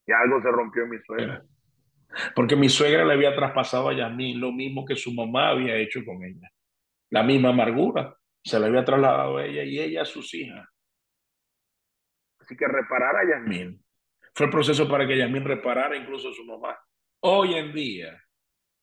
Y 0.05 0.11
algo 0.11 0.41
se 0.41 0.49
rompió 0.49 0.83
en 0.83 0.89
mi 0.89 0.97
suegra. 1.03 1.45
Porque 2.35 2.55
mi 2.55 2.69
suegra 2.69 3.05
le 3.05 3.13
había 3.13 3.35
traspasado 3.35 3.89
a 3.89 3.93
Yasmín 3.93 4.39
lo 4.39 4.51
mismo 4.51 4.85
que 4.85 4.95
su 4.95 5.13
mamá 5.13 5.49
había 5.49 5.75
hecho 5.75 6.03
con 6.05 6.23
ella. 6.23 6.49
La 7.09 7.23
misma 7.23 7.49
amargura 7.49 8.17
se 8.43 8.59
le 8.59 8.67
había 8.67 8.85
trasladado 8.85 9.37
a 9.37 9.45
ella 9.45 9.63
y 9.63 9.79
ella 9.79 10.01
a 10.01 10.05
sus 10.05 10.33
hijas. 10.33 10.67
Así 12.39 12.55
que 12.55 12.67
reparar 12.67 13.15
a 13.15 13.29
Yasmín. 13.29 13.83
Fue 14.33 14.45
el 14.45 14.51
proceso 14.51 14.87
para 14.87 15.07
que 15.07 15.17
Yasmín 15.17 15.43
reparara 15.43 15.95
incluso 15.95 16.29
a 16.29 16.33
su 16.33 16.45
mamá. 16.45 16.77
Hoy 17.21 17.55
en 17.55 17.73
día, 17.73 18.23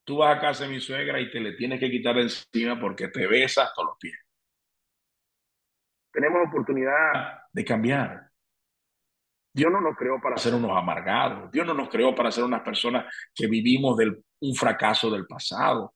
tú 0.04 0.18
vas 0.18 0.36
a 0.36 0.40
casa 0.40 0.64
de 0.64 0.70
mi 0.70 0.80
suegra 0.80 1.20
y 1.20 1.30
te 1.30 1.40
le 1.40 1.52
tienes 1.52 1.80
que 1.80 1.90
quitar 1.90 2.16
de 2.16 2.22
encima 2.22 2.78
porque 2.78 3.08
te 3.08 3.26
besas 3.26 3.72
todos 3.74 3.90
los 3.90 3.98
pies. 3.98 4.18
Tenemos 6.12 6.46
oportunidad 6.48 7.42
de 7.52 7.64
cambiar. 7.64 8.33
Dios 9.54 9.70
no 9.70 9.80
nos 9.80 9.96
creó 9.96 10.20
para 10.20 10.36
ser 10.36 10.52
unos 10.52 10.76
amargados. 10.76 11.48
Dios 11.52 11.64
no 11.64 11.74
nos 11.74 11.88
creó 11.88 12.12
para 12.12 12.32
ser 12.32 12.42
unas 12.42 12.62
personas 12.62 13.06
que 13.32 13.46
vivimos 13.46 13.96
del, 13.96 14.24
un 14.40 14.54
fracaso 14.54 15.08
del 15.10 15.26
pasado. 15.26 15.94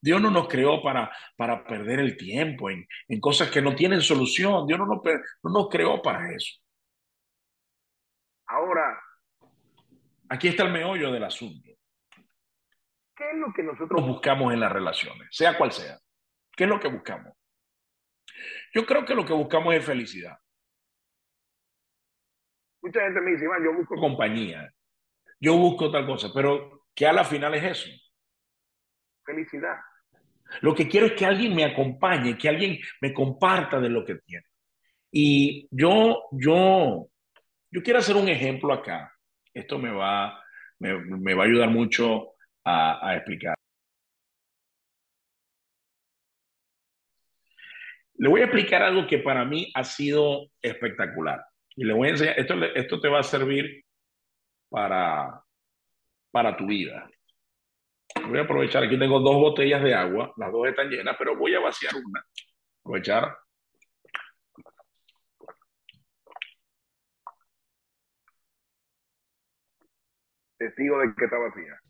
Dios 0.00 0.20
no 0.20 0.32
nos 0.32 0.48
creó 0.48 0.82
para, 0.82 1.10
para 1.36 1.64
perder 1.64 2.00
el 2.00 2.16
tiempo 2.16 2.70
en, 2.70 2.84
en 3.06 3.20
cosas 3.20 3.50
que 3.52 3.62
no 3.62 3.76
tienen 3.76 4.00
solución. 4.00 4.66
Dios 4.66 4.80
no 4.80 4.86
nos, 4.86 5.00
no 5.44 5.50
nos 5.50 5.68
creó 5.68 6.02
para 6.02 6.32
eso. 6.32 6.58
Ahora, 8.46 9.00
aquí 10.28 10.48
está 10.48 10.64
el 10.64 10.72
meollo 10.72 11.12
del 11.12 11.22
asunto. 11.22 11.70
¿Qué 13.14 13.30
es 13.30 13.36
lo 13.36 13.52
que 13.52 13.62
nosotros 13.62 14.04
buscamos 14.04 14.52
en 14.52 14.60
las 14.60 14.72
relaciones, 14.72 15.28
sea 15.30 15.56
cual 15.56 15.70
sea? 15.70 15.98
¿Qué 16.56 16.64
es 16.64 16.70
lo 16.70 16.80
que 16.80 16.88
buscamos? 16.88 17.32
Yo 18.74 18.84
creo 18.84 19.04
que 19.04 19.14
lo 19.14 19.24
que 19.24 19.32
buscamos 19.32 19.74
es 19.74 19.84
felicidad. 19.84 20.36
Mucha 22.88 23.02
gente 23.02 23.20
me 23.20 23.32
dice, 23.32 23.44
yo 23.62 23.74
busco 23.74 23.96
compañía, 23.96 24.72
yo 25.38 25.58
busco 25.58 25.90
tal 25.90 26.06
cosa, 26.06 26.30
pero 26.34 26.86
¿qué 26.94 27.06
a 27.06 27.12
la 27.12 27.22
final 27.22 27.52
es 27.54 27.64
eso? 27.64 27.90
Felicidad. 29.26 29.76
Lo 30.62 30.74
que 30.74 30.88
quiero 30.88 31.04
es 31.04 31.12
que 31.12 31.26
alguien 31.26 31.54
me 31.54 31.66
acompañe, 31.66 32.38
que 32.38 32.48
alguien 32.48 32.78
me 33.02 33.12
comparta 33.12 33.78
de 33.78 33.90
lo 33.90 34.06
que 34.06 34.14
tiene. 34.24 34.46
Y 35.12 35.68
yo, 35.70 36.28
yo, 36.32 37.10
yo 37.70 37.82
quiero 37.82 37.98
hacer 37.98 38.16
un 38.16 38.26
ejemplo 38.26 38.72
acá. 38.72 39.12
Esto 39.52 39.78
me 39.78 39.90
va, 39.90 40.42
me, 40.78 41.34
va 41.34 41.42
a 41.42 41.46
ayudar 41.46 41.68
mucho 41.68 42.36
a, 42.64 43.06
a 43.06 43.16
explicar. 43.16 43.54
Le 48.14 48.30
voy 48.30 48.40
a 48.40 48.44
explicar 48.44 48.82
algo 48.82 49.06
que 49.06 49.18
para 49.18 49.44
mí 49.44 49.70
ha 49.74 49.84
sido 49.84 50.46
espectacular. 50.62 51.44
Y 51.78 51.84
le 51.84 51.92
voy 51.92 52.08
a 52.08 52.10
enseñar, 52.10 52.36
esto, 52.36 52.54
esto 52.74 53.00
te 53.00 53.08
va 53.08 53.20
a 53.20 53.22
servir 53.22 53.84
para, 54.68 55.44
para 56.32 56.56
tu 56.56 56.66
vida. 56.66 57.08
Voy 58.26 58.38
a 58.40 58.42
aprovechar, 58.42 58.82
aquí 58.82 58.98
tengo 58.98 59.20
dos 59.20 59.36
botellas 59.36 59.80
de 59.84 59.94
agua, 59.94 60.32
las 60.38 60.50
dos 60.50 60.66
están 60.66 60.88
llenas, 60.90 61.14
pero 61.16 61.36
voy 61.36 61.54
a 61.54 61.60
vaciar 61.60 61.94
una. 61.94 62.24
Aprovechar. 62.80 63.38
Testigo 70.58 70.98
de 70.98 71.14
que 71.14 71.24
está 71.26 71.38
vacía. 71.38 71.80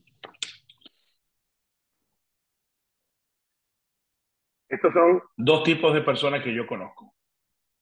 Estos 4.68 4.92
son 4.92 5.22
dos 5.34 5.64
tipos 5.64 5.94
de 5.94 6.02
personas 6.02 6.44
que 6.44 6.52
yo 6.52 6.66
conozco. 6.66 7.14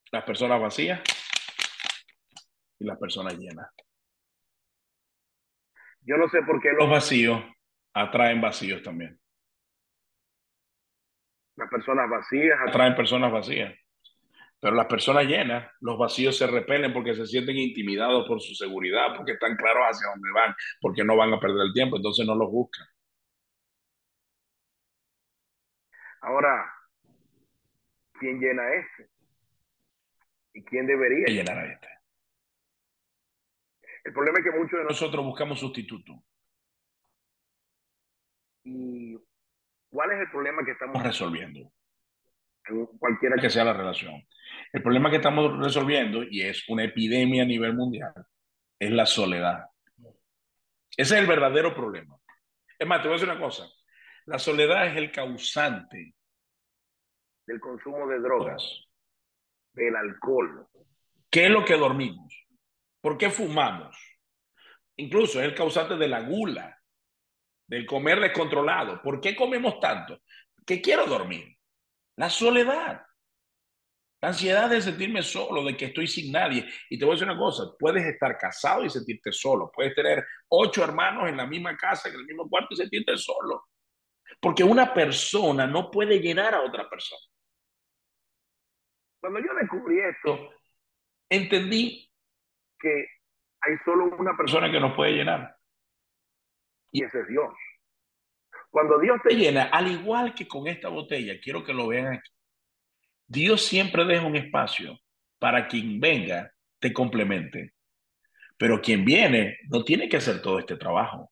Las 0.09 0.23
personas 0.23 0.61
vacías 0.61 1.01
y 2.79 2.85
las 2.85 2.97
personas 2.97 3.37
llenas. 3.37 3.69
Yo 6.01 6.17
no 6.17 6.29
sé 6.29 6.41
por 6.43 6.61
qué 6.61 6.69
los 6.71 6.89
vacíos 6.89 7.43
atraen 7.93 8.39
vacíos 8.39 8.81
también. 8.81 9.19
Las 11.55 11.69
personas 11.69 12.09
vacías 12.09 12.59
atraen 12.65 12.95
personas 12.95 13.31
vacías. 13.31 13.73
Pero 14.59 14.75
las 14.75 14.87
personas 14.87 15.25
llenas, 15.25 15.71
los 15.81 15.97
vacíos 15.97 16.37
se 16.37 16.47
repelen 16.47 16.91
porque 16.91 17.13
se 17.13 17.27
sienten 17.27 17.57
intimidados 17.57 18.27
por 18.27 18.41
su 18.41 18.55
seguridad, 18.55 19.15
porque 19.15 19.33
están 19.33 19.55
claros 19.55 19.83
hacia 19.83 20.09
dónde 20.09 20.31
van, 20.33 20.55
porque 20.81 21.03
no 21.03 21.15
van 21.15 21.33
a 21.33 21.39
perder 21.39 21.67
el 21.67 21.73
tiempo, 21.73 21.97
entonces 21.97 22.25
no 22.25 22.35
los 22.35 22.49
buscan. 22.49 22.87
Ahora, 26.21 26.73
¿quién 28.19 28.39
llena 28.39 28.63
este? 28.73 29.09
¿Y 30.53 30.63
quién 30.63 30.87
debería 30.87 31.27
llenar 31.27 31.57
a 31.59 31.71
este? 31.71 31.96
El 34.07 34.13
problema 34.13 34.39
es 34.39 34.45
que 34.45 34.57
muchos 34.57 34.79
de 34.79 34.85
nosotros 34.85 35.25
buscamos 35.25 35.59
sustituto. 35.59 36.23
¿Y 38.63 39.17
cuál 39.89 40.13
es 40.13 40.21
el 40.21 40.31
problema 40.31 40.63
que 40.63 40.71
estamos 40.71 41.03
resolviendo? 41.03 41.73
En 42.69 42.85
cualquiera 42.85 43.35
que 43.35 43.49
sea 43.49 43.65
la 43.65 43.73
relación. 43.73 44.25
El 44.71 44.81
problema 44.81 45.09
que 45.09 45.17
estamos 45.17 45.59
resolviendo, 45.61 46.23
y 46.23 46.41
es 46.41 46.69
una 46.69 46.85
epidemia 46.85 47.43
a 47.43 47.47
nivel 47.47 47.73
mundial, 47.73 48.13
es 48.79 48.91
la 48.91 49.05
soledad. 49.05 49.65
Ese 50.95 51.15
es 51.15 51.21
el 51.21 51.27
verdadero 51.27 51.75
problema. 51.75 52.17
Es 52.79 52.87
más, 52.87 53.01
te 53.01 53.09
voy 53.09 53.17
a 53.17 53.19
decir 53.19 53.29
una 53.29 53.41
cosa. 53.41 53.67
La 54.25 54.39
soledad 54.39 54.87
es 54.87 54.95
el 54.95 55.11
causante 55.11 56.15
del 57.45 57.59
consumo 57.59 58.07
de 58.07 58.19
drogas, 58.19 58.87
del 59.73 59.97
alcohol. 59.97 60.65
¿Qué 61.29 61.47
es 61.47 61.51
lo 61.51 61.65
que 61.65 61.75
dormimos? 61.75 62.46
¿Por 63.07 63.17
qué 63.17 63.29
fumamos? 63.29 63.95
Incluso 64.97 65.39
es 65.39 65.45
el 65.45 65.55
causante 65.55 65.95
de 65.95 66.09
la 66.09 66.19
gula, 66.23 66.77
del 67.65 67.85
comer 67.85 68.19
descontrolado. 68.19 69.01
¿Por 69.01 69.21
qué 69.21 69.33
comemos 69.33 69.79
tanto? 69.79 70.19
Que 70.65 70.81
quiero 70.81 71.05
dormir. 71.05 71.57
La 72.17 72.29
soledad. 72.29 73.01
La 74.19 74.27
ansiedad 74.27 74.69
de 74.69 74.81
sentirme 74.81 75.23
solo, 75.23 75.63
de 75.63 75.77
que 75.77 75.85
estoy 75.85 76.05
sin 76.05 76.33
nadie. 76.33 76.67
Y 76.89 76.99
te 76.99 77.05
voy 77.05 77.13
a 77.13 77.15
decir 77.15 77.29
una 77.29 77.39
cosa, 77.39 77.63
puedes 77.79 78.05
estar 78.05 78.37
casado 78.37 78.83
y 78.83 78.89
sentirte 78.89 79.31
solo. 79.31 79.71
Puedes 79.73 79.95
tener 79.95 80.27
ocho 80.49 80.83
hermanos 80.83 81.29
en 81.29 81.37
la 81.37 81.47
misma 81.47 81.77
casa, 81.77 82.09
en 82.09 82.15
el 82.15 82.25
mismo 82.25 82.49
cuarto 82.49 82.73
y 82.73 82.75
sentirte 82.75 83.15
solo. 83.15 83.67
Porque 84.41 84.65
una 84.65 84.93
persona 84.93 85.65
no 85.65 85.89
puede 85.89 86.19
llenar 86.19 86.55
a 86.55 86.61
otra 86.61 86.89
persona. 86.89 87.21
Cuando 89.21 89.39
yo 89.39 89.53
descubrí 89.53 89.97
esto, 90.01 90.49
entendí 91.29 92.06
que 92.79 93.07
hay 93.61 93.77
solo 93.83 94.15
una 94.17 94.35
persona 94.35 94.71
que 94.71 94.79
nos 94.79 94.95
puede 94.95 95.13
llenar. 95.13 95.55
Y 96.91 97.03
ese 97.03 97.21
es 97.21 97.27
Dios. 97.27 97.53
Cuando 98.69 98.99
Dios 98.99 99.19
te 99.23 99.35
llena, 99.35 99.63
al 99.63 99.91
igual 99.91 100.33
que 100.33 100.47
con 100.47 100.67
esta 100.67 100.89
botella, 100.89 101.39
quiero 101.41 101.63
que 101.63 101.73
lo 101.73 101.87
vean 101.87 102.13
aquí. 102.13 102.29
Dios 103.27 103.65
siempre 103.65 104.05
deja 104.05 104.25
un 104.25 104.35
espacio 104.35 104.97
para 105.39 105.67
quien 105.67 105.99
venga 105.99 106.51
te 106.79 106.93
complemente. 106.93 107.73
Pero 108.57 108.81
quien 108.81 109.05
viene 109.05 109.57
no 109.69 109.83
tiene 109.83 110.09
que 110.09 110.17
hacer 110.17 110.41
todo 110.41 110.59
este 110.59 110.77
trabajo. 110.77 111.31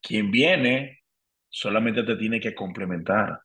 Quien 0.00 0.30
viene 0.30 1.02
solamente 1.48 2.02
te 2.02 2.16
tiene 2.16 2.40
que 2.40 2.54
complementar. 2.54 3.40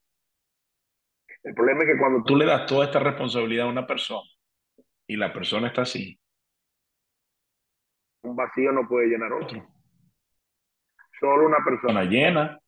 El 1.43 1.53
problema 1.53 1.83
es 1.83 1.91
que 1.91 1.99
cuando 1.99 2.23
tú 2.23 2.35
le 2.35 2.45
das 2.45 2.65
toda 2.65 2.85
esta 2.85 2.99
responsabilidad 2.99 3.67
a 3.67 3.69
una 3.69 3.85
persona 3.85 4.29
y 5.05 5.15
la 5.15 5.31
persona 5.31 5.67
está 5.67 5.83
así, 5.83 6.19
un 8.29 8.35
vacío 8.35 8.71
no 8.71 8.87
puede 8.87 9.07
llenar 9.07 9.31
otro. 9.33 9.67
Solo 11.19 11.47
una 11.47 11.63
persona 11.63 12.03
llena 12.03 12.59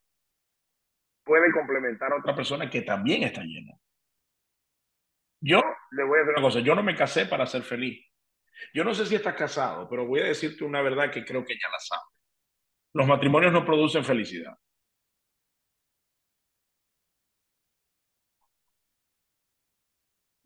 puede 1.23 1.51
complementar 1.51 2.11
a 2.11 2.17
otra 2.17 2.35
persona 2.35 2.69
que 2.69 2.81
también 2.81 3.23
está 3.23 3.41
llena. 3.41 3.73
Yo 5.41 5.61
le 5.91 6.03
voy 6.03 6.17
a 6.17 6.21
decir 6.21 6.33
una 6.33 6.41
cosa, 6.41 6.59
yo 6.59 6.75
no 6.75 6.83
me 6.83 6.95
casé 6.95 7.25
para 7.25 7.45
ser 7.45 7.61
feliz. 7.61 8.05
Yo 8.73 8.83
no 8.83 8.93
sé 8.93 9.05
si 9.05 9.15
estás 9.15 9.35
casado, 9.35 9.87
pero 9.89 10.05
voy 10.05 10.21
a 10.21 10.25
decirte 10.25 10.63
una 10.63 10.81
verdad 10.81 11.11
que 11.11 11.23
creo 11.23 11.45
que 11.45 11.53
ya 11.53 11.69
la 11.69 11.79
sabes. 11.79 12.05
Los 12.93 13.07
matrimonios 13.07 13.53
no 13.53 13.65
producen 13.65 14.03
felicidad. 14.03 14.57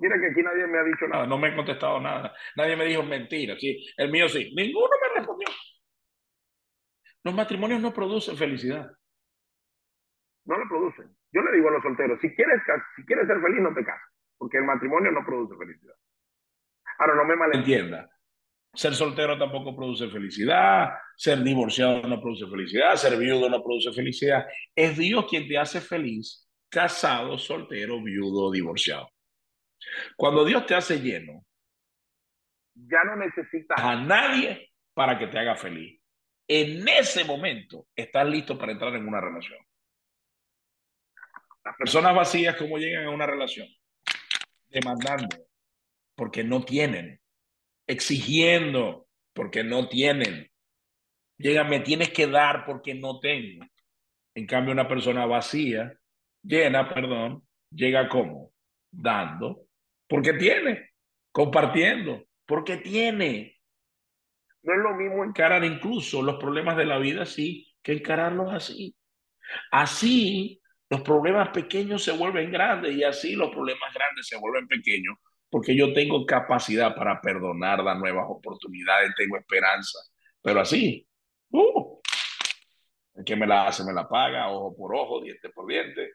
Mira 0.03 0.19
que 0.19 0.31
aquí 0.31 0.43
nadie 0.43 0.67
me 0.67 0.79
ha 0.79 0.83
dicho 0.83 1.07
nada. 1.07 1.25
No 1.25 1.37
me 1.37 1.47
han 1.47 1.55
contestado 1.55 1.97
nada. 2.01 2.35
Nadie 2.57 2.75
me 2.75 2.83
dijo 2.83 3.03
mentira. 3.03 3.55
Sí, 3.57 3.85
el 3.95 4.11
mío 4.11 4.27
sí. 4.27 4.53
Ninguno 4.53 4.89
me 5.01 5.19
respondió. 5.19 5.47
Los 7.23 7.33
matrimonios 7.33 7.79
no 7.79 7.93
producen 7.93 8.35
felicidad. 8.35 8.91
No 10.43 10.57
lo 10.57 10.67
producen. 10.67 11.15
Yo 11.31 11.41
le 11.41 11.55
digo 11.55 11.69
a 11.69 11.71
los 11.71 11.83
solteros, 11.83 12.19
si 12.19 12.35
quieres, 12.35 12.61
si 12.97 13.05
quieres 13.05 13.27
ser 13.27 13.39
feliz, 13.39 13.61
no 13.61 13.73
te 13.73 13.85
cases. 13.85 14.03
Porque 14.37 14.57
el 14.57 14.65
matrimonio 14.65 15.09
no 15.09 15.25
produce 15.25 15.55
felicidad. 15.57 15.95
Ahora, 16.99 17.15
no 17.15 17.23
me 17.23 17.37
malentienda. 17.37 18.09
Ser 18.73 18.95
soltero 18.95 19.37
tampoco 19.39 19.73
produce 19.73 20.09
felicidad. 20.09 20.89
Ser 21.15 21.41
divorciado 21.41 22.05
no 22.09 22.19
produce 22.19 22.45
felicidad. 22.51 22.97
Ser 22.97 23.17
viudo 23.17 23.49
no 23.49 23.63
produce 23.63 23.93
felicidad. 23.93 24.45
Es 24.75 24.97
Dios 24.97 25.27
quien 25.29 25.47
te 25.47 25.57
hace 25.57 25.79
feliz, 25.79 26.45
casado, 26.67 27.37
soltero, 27.37 28.03
viudo, 28.03 28.51
divorciado. 28.51 29.12
Cuando 30.15 30.45
Dios 30.45 30.65
te 30.65 30.75
hace 30.75 30.99
lleno, 30.99 31.45
ya 32.75 33.03
no 33.03 33.15
necesitas 33.15 33.79
a 33.79 33.95
nadie 33.95 34.71
para 34.93 35.17
que 35.17 35.27
te 35.27 35.39
haga 35.39 35.55
feliz. 35.55 35.99
en 36.47 36.87
ese 36.87 37.23
momento 37.23 37.87
estás 37.95 38.27
listo 38.27 38.57
para 38.57 38.73
entrar 38.73 38.93
en 38.95 39.07
una 39.07 39.21
relación. 39.21 39.59
Las 41.63 41.77
personas 41.77 42.13
vacías, 42.13 42.57
¿cómo 42.57 42.77
llegan 42.77 43.05
a 43.05 43.09
una 43.09 43.25
relación? 43.25 43.67
Demandando, 44.67 45.47
porque 46.15 46.43
no 46.43 46.63
tienen. 46.63 47.21
Exigiendo, 47.87 49.07
porque 49.33 49.63
no 49.63 49.87
tienen. 49.87 50.51
Llegan, 51.37 51.69
me 51.69 51.79
tienes 51.79 52.09
que 52.09 52.27
dar 52.27 52.65
porque 52.65 52.93
no 52.93 53.19
tengo. 53.19 53.65
En 54.35 54.45
cambio, 54.45 54.73
una 54.73 54.87
persona 54.87 55.25
vacía, 55.25 55.97
llena, 56.41 56.93
perdón, 56.93 57.47
llega 57.71 58.09
como 58.09 58.51
dando, 58.91 59.65
porque 60.07 60.33
tiene, 60.33 60.91
compartiendo, 61.31 62.23
porque 62.45 62.77
tiene. 62.77 63.59
No 64.61 64.73
es 64.73 64.79
lo 64.79 64.95
mismo 64.95 65.23
encarar 65.23 65.63
incluso 65.63 66.21
los 66.21 66.35
problemas 66.35 66.77
de 66.77 66.85
la 66.85 66.97
vida 66.97 67.23
así 67.23 67.67
que 67.81 67.93
encararlos 67.93 68.53
así. 68.53 68.95
Así 69.71 70.61
los 70.89 71.01
problemas 71.01 71.49
pequeños 71.49 72.03
se 72.03 72.11
vuelven 72.11 72.51
grandes 72.51 72.93
y 72.93 73.03
así 73.03 73.35
los 73.35 73.49
problemas 73.49 73.93
grandes 73.93 74.27
se 74.27 74.37
vuelven 74.37 74.67
pequeños 74.67 75.17
porque 75.53 75.75
yo 75.75 75.93
tengo 75.93 76.25
capacidad 76.25 76.95
para 76.95 77.21
perdonar, 77.21 77.83
dar 77.83 77.97
nuevas 77.97 78.25
oportunidades, 78.27 79.13
tengo 79.15 79.37
esperanza. 79.37 79.99
Pero 80.41 80.61
así, 80.61 81.07
uh, 81.51 82.01
el 83.13 83.23
que 83.23 83.35
me 83.35 83.45
la 83.45 83.67
hace 83.67 83.83
me 83.83 83.93
la 83.93 84.09
paga, 84.09 84.49
ojo 84.49 84.75
por 84.75 84.95
ojo, 84.95 85.21
diente 85.21 85.49
por 85.49 85.67
diente. 85.67 86.13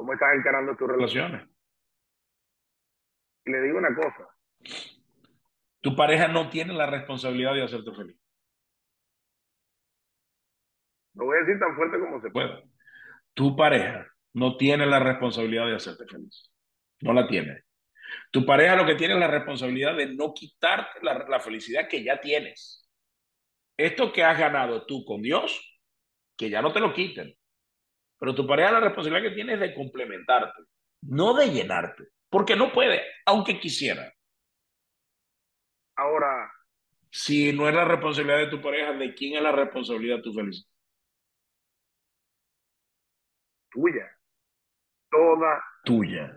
¿Cómo 0.00 0.14
estás 0.14 0.34
encarando 0.34 0.74
tus 0.76 0.88
relaciones? 0.88 1.46
Y 3.44 3.50
le 3.50 3.60
digo 3.60 3.76
una 3.76 3.94
cosa. 3.94 4.30
Tu 5.82 5.94
pareja 5.94 6.26
no 6.26 6.48
tiene 6.48 6.72
la 6.72 6.86
responsabilidad 6.86 7.52
de 7.52 7.64
hacerte 7.64 7.92
feliz. 7.92 8.16
Lo 11.12 11.26
voy 11.26 11.36
a 11.36 11.40
decir 11.40 11.60
tan 11.60 11.76
fuerte 11.76 11.98
como 11.98 12.18
se 12.22 12.30
pueda. 12.30 12.62
Tu 13.34 13.54
pareja 13.54 14.06
no 14.32 14.56
tiene 14.56 14.86
la 14.86 15.00
responsabilidad 15.00 15.66
de 15.66 15.76
hacerte 15.76 16.06
feliz. 16.06 16.50
No 17.02 17.12
la 17.12 17.28
tiene. 17.28 17.64
Tu 18.30 18.46
pareja 18.46 18.76
lo 18.76 18.86
que 18.86 18.94
tiene 18.94 19.12
es 19.12 19.20
la 19.20 19.28
responsabilidad 19.28 19.98
de 19.98 20.14
no 20.14 20.32
quitarte 20.32 21.00
la, 21.02 21.26
la 21.28 21.40
felicidad 21.40 21.86
que 21.86 22.02
ya 22.02 22.18
tienes. 22.22 22.90
Esto 23.76 24.14
que 24.14 24.24
has 24.24 24.38
ganado 24.38 24.86
tú 24.86 25.04
con 25.04 25.20
Dios, 25.20 25.78
que 26.38 26.48
ya 26.48 26.62
no 26.62 26.72
te 26.72 26.80
lo 26.80 26.94
quiten. 26.94 27.36
Pero 28.20 28.34
tu 28.34 28.46
pareja 28.46 28.70
la 28.70 28.80
responsabilidad 28.80 29.30
que 29.30 29.34
tiene 29.34 29.54
es 29.54 29.60
de 29.60 29.74
complementarte, 29.74 30.62
no 31.02 31.32
de 31.34 31.50
llenarte, 31.50 32.04
porque 32.28 32.54
no 32.54 32.70
puede, 32.70 33.02
aunque 33.24 33.58
quisiera. 33.58 34.12
Ahora, 35.96 36.52
si 37.10 37.52
no 37.52 37.66
es 37.66 37.74
la 37.74 37.86
responsabilidad 37.86 38.38
de 38.38 38.46
tu 38.48 38.60
pareja, 38.60 38.92
¿de 38.92 39.14
quién 39.14 39.36
es 39.36 39.42
la 39.42 39.52
responsabilidad 39.52 40.16
de 40.16 40.22
tu 40.22 40.34
felicidad? 40.34 40.70
Tuya. 43.70 44.06
Toda 45.10 45.62
tuya. 45.84 46.36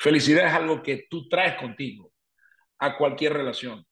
Felicidad 0.00 0.46
es 0.46 0.52
algo 0.52 0.82
que 0.82 1.06
tú 1.08 1.28
traes 1.28 1.58
contigo 1.58 2.12
a 2.78 2.96
cualquier 2.96 3.32
relación. 3.32 3.84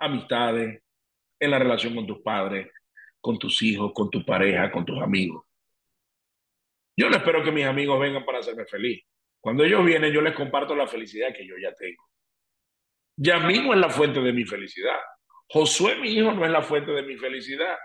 Amistades, 0.00 0.82
en 1.38 1.50
la 1.50 1.58
relación 1.58 1.94
con 1.94 2.06
tus 2.06 2.20
padres, 2.20 2.68
con 3.24 3.38
tus 3.38 3.62
hijos, 3.62 3.92
con 3.94 4.10
tu 4.10 4.22
pareja, 4.22 4.70
con 4.70 4.84
tus 4.84 5.00
amigos. 5.00 5.46
Yo 6.94 7.08
no 7.08 7.16
espero 7.16 7.42
que 7.42 7.50
mis 7.50 7.64
amigos 7.64 7.98
vengan 7.98 8.22
para 8.22 8.40
hacerme 8.40 8.66
feliz. 8.66 9.02
Cuando 9.40 9.64
ellos 9.64 9.82
vienen, 9.82 10.12
yo 10.12 10.20
les 10.20 10.34
comparto 10.34 10.76
la 10.76 10.86
felicidad 10.86 11.34
que 11.34 11.46
yo 11.46 11.54
ya 11.56 11.72
tengo. 11.72 12.04
Ya 13.16 13.38
mismo 13.38 13.72
es 13.72 13.80
la 13.80 13.88
fuente 13.88 14.20
de 14.20 14.30
mi 14.30 14.44
felicidad. 14.44 14.98
Josué, 15.48 15.96
mi 15.96 16.10
hijo, 16.10 16.32
no 16.32 16.44
es 16.44 16.50
la 16.50 16.60
fuente 16.60 16.92
de 16.92 17.02
mi 17.02 17.16
felicidad. 17.16 17.78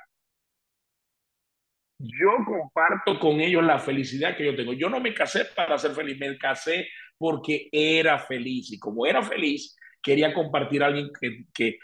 Yo 1.99 2.31
comparto 2.45 3.17
con 3.17 3.39
ellos 3.39 3.63
la 3.63 3.79
felicidad 3.79 4.35
que 4.35 4.45
yo 4.45 4.53
tengo. 4.57 4.73
Yo 4.73 4.89
no 4.89 4.99
me 4.99 5.13
casé 5.13 5.45
para 5.45 5.77
ser 5.77 5.91
feliz, 5.91 6.19
me 6.19 6.37
casé 6.37 6.89
porque 7.17 7.69
era 7.71 8.19
feliz. 8.19 8.73
Y 8.73 8.77
como 8.77 9.05
era 9.05 9.23
feliz, 9.23 9.77
quería 10.03 10.33
compartir 10.33 10.83
a 10.83 10.87
alguien 10.87 11.09
que, 11.17 11.45
que 11.53 11.79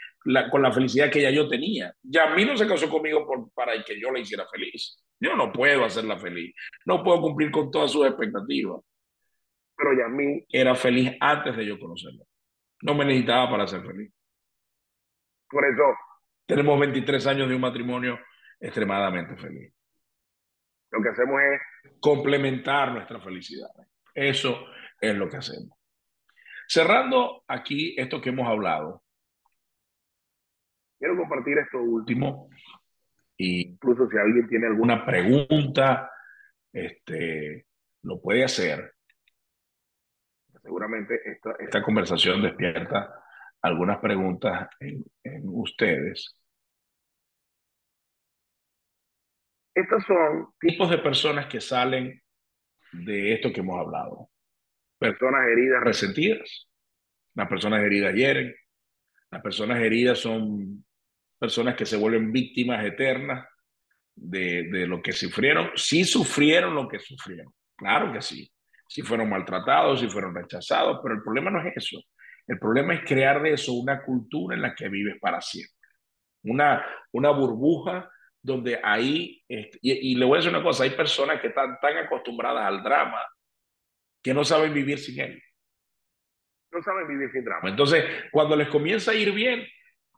con 0.50 0.62
la 0.62 0.72
felicidad 0.72 1.10
que 1.10 1.22
ya 1.22 1.30
yo 1.30 1.48
tenía. 1.48 1.92
Ya 2.02 2.30
a 2.30 2.34
mí 2.34 2.44
no 2.44 2.56
se 2.56 2.66
casó 2.66 2.88
conmigo 2.88 3.26
para 3.54 3.82
que 3.84 4.00
yo 4.00 4.10
la 4.10 4.18
hiciera 4.18 4.46
feliz. 4.46 5.02
Yo 5.20 5.36
no 5.36 5.52
puedo 5.52 5.84
hacerla 5.84 6.18
feliz. 6.18 6.54
No 6.84 7.02
puedo 7.02 7.20
cumplir 7.20 7.50
con 7.50 7.70
todas 7.70 7.90
sus 7.90 8.06
expectativas. 8.06 8.80
Pero 9.76 9.96
ya 9.96 10.06
a 10.06 10.08
mí 10.08 10.44
era 10.48 10.74
feliz 10.74 11.12
antes 11.20 11.56
de 11.56 11.66
yo 11.66 11.78
conocerla. 11.78 12.24
No 12.82 12.94
me 12.94 13.04
necesitaba 13.04 13.50
para 13.50 13.66
ser 13.66 13.82
feliz. 13.82 14.12
Por 15.48 15.64
eso. 15.64 15.82
Tenemos 16.46 16.78
23 16.78 17.26
años 17.26 17.48
de 17.48 17.54
un 17.54 17.60
matrimonio 17.60 18.18
extremadamente 18.60 19.36
feliz. 19.36 19.72
Lo 20.90 21.02
que 21.02 21.08
hacemos 21.10 21.40
es 21.40 21.92
complementar 22.00 22.92
nuestra 22.92 23.20
felicidad. 23.20 23.68
Eso 24.14 24.66
es 25.00 25.14
lo 25.14 25.28
que 25.28 25.36
hacemos. 25.36 25.76
Cerrando 26.68 27.44
aquí 27.46 27.94
esto 27.98 28.20
que 28.20 28.30
hemos 28.30 28.48
hablado, 28.48 29.02
quiero 30.98 31.16
compartir 31.16 31.58
esto 31.58 31.78
último. 31.80 32.48
Y 33.36 33.68
incluso 33.68 34.08
si 34.08 34.16
alguien 34.16 34.48
tiene 34.48 34.66
alguna 34.66 35.04
pregunta, 35.04 36.10
este, 36.72 37.66
lo 38.02 38.20
puede 38.20 38.44
hacer. 38.44 38.94
Seguramente 40.62 41.20
esta, 41.24 41.52
esta 41.58 41.82
conversación 41.82 42.42
despierta 42.42 43.22
algunas 43.62 43.98
preguntas 43.98 44.68
en, 44.80 45.04
en 45.22 45.42
ustedes. 45.44 46.34
Estos 49.74 50.04
son 50.04 50.48
tipos 50.58 50.88
de 50.88 50.98
personas 50.98 51.46
que 51.46 51.60
salen 51.60 52.22
de 52.92 53.34
esto 53.34 53.52
que 53.52 53.60
hemos 53.60 53.78
hablado. 53.78 54.30
Personas 54.98 55.46
heridas. 55.48 55.82
Resentidas. 55.84 56.68
Las 57.34 57.48
personas 57.48 57.82
heridas 57.82 58.14
hieren. 58.14 58.54
Las 59.36 59.42
personas 59.42 59.78
heridas 59.82 60.18
son 60.18 60.82
personas 61.38 61.76
que 61.76 61.84
se 61.84 61.98
vuelven 61.98 62.32
víctimas 62.32 62.82
eternas 62.82 63.46
de, 64.14 64.62
de 64.70 64.86
lo 64.86 65.02
que 65.02 65.12
sufrieron. 65.12 65.72
Sí 65.74 66.06
sufrieron 66.06 66.74
lo 66.74 66.88
que 66.88 66.98
sufrieron. 66.98 67.52
Claro 67.76 68.14
que 68.14 68.22
sí. 68.22 68.50
Si 68.88 69.02
fueron 69.02 69.28
maltratados, 69.28 70.00
si 70.00 70.08
fueron 70.08 70.34
rechazados, 70.34 71.00
pero 71.02 71.16
el 71.16 71.22
problema 71.22 71.50
no 71.50 71.60
es 71.60 71.76
eso. 71.76 72.00
El 72.46 72.58
problema 72.58 72.94
es 72.94 73.04
crear 73.04 73.42
de 73.42 73.52
eso 73.52 73.74
una 73.74 74.02
cultura 74.02 74.56
en 74.56 74.62
la 74.62 74.74
que 74.74 74.88
vives 74.88 75.16
para 75.20 75.42
siempre. 75.42 75.76
Una, 76.44 76.82
una 77.12 77.28
burbuja 77.28 78.10
donde 78.40 78.80
ahí, 78.82 79.44
este, 79.46 79.78
y, 79.82 80.14
le 80.14 80.24
voy 80.24 80.36
a 80.36 80.38
decir 80.38 80.50
una 80.50 80.64
cosa, 80.64 80.84
hay 80.84 80.92
personas 80.92 81.42
que 81.42 81.48
están 81.48 81.78
tan 81.78 81.98
acostumbradas 81.98 82.64
al 82.64 82.82
drama 82.82 83.20
que 84.22 84.32
no 84.32 84.46
saben 84.46 84.72
vivir 84.72 84.98
sin 84.98 85.20
él. 85.20 85.42
No 86.72 86.82
saben 86.82 87.08
vivir 87.08 87.30
sin 87.32 87.44
drama. 87.44 87.68
Entonces, 87.68 88.04
cuando 88.30 88.56
les 88.56 88.68
comienza 88.68 89.12
a 89.12 89.14
ir 89.14 89.32
bien, 89.32 89.66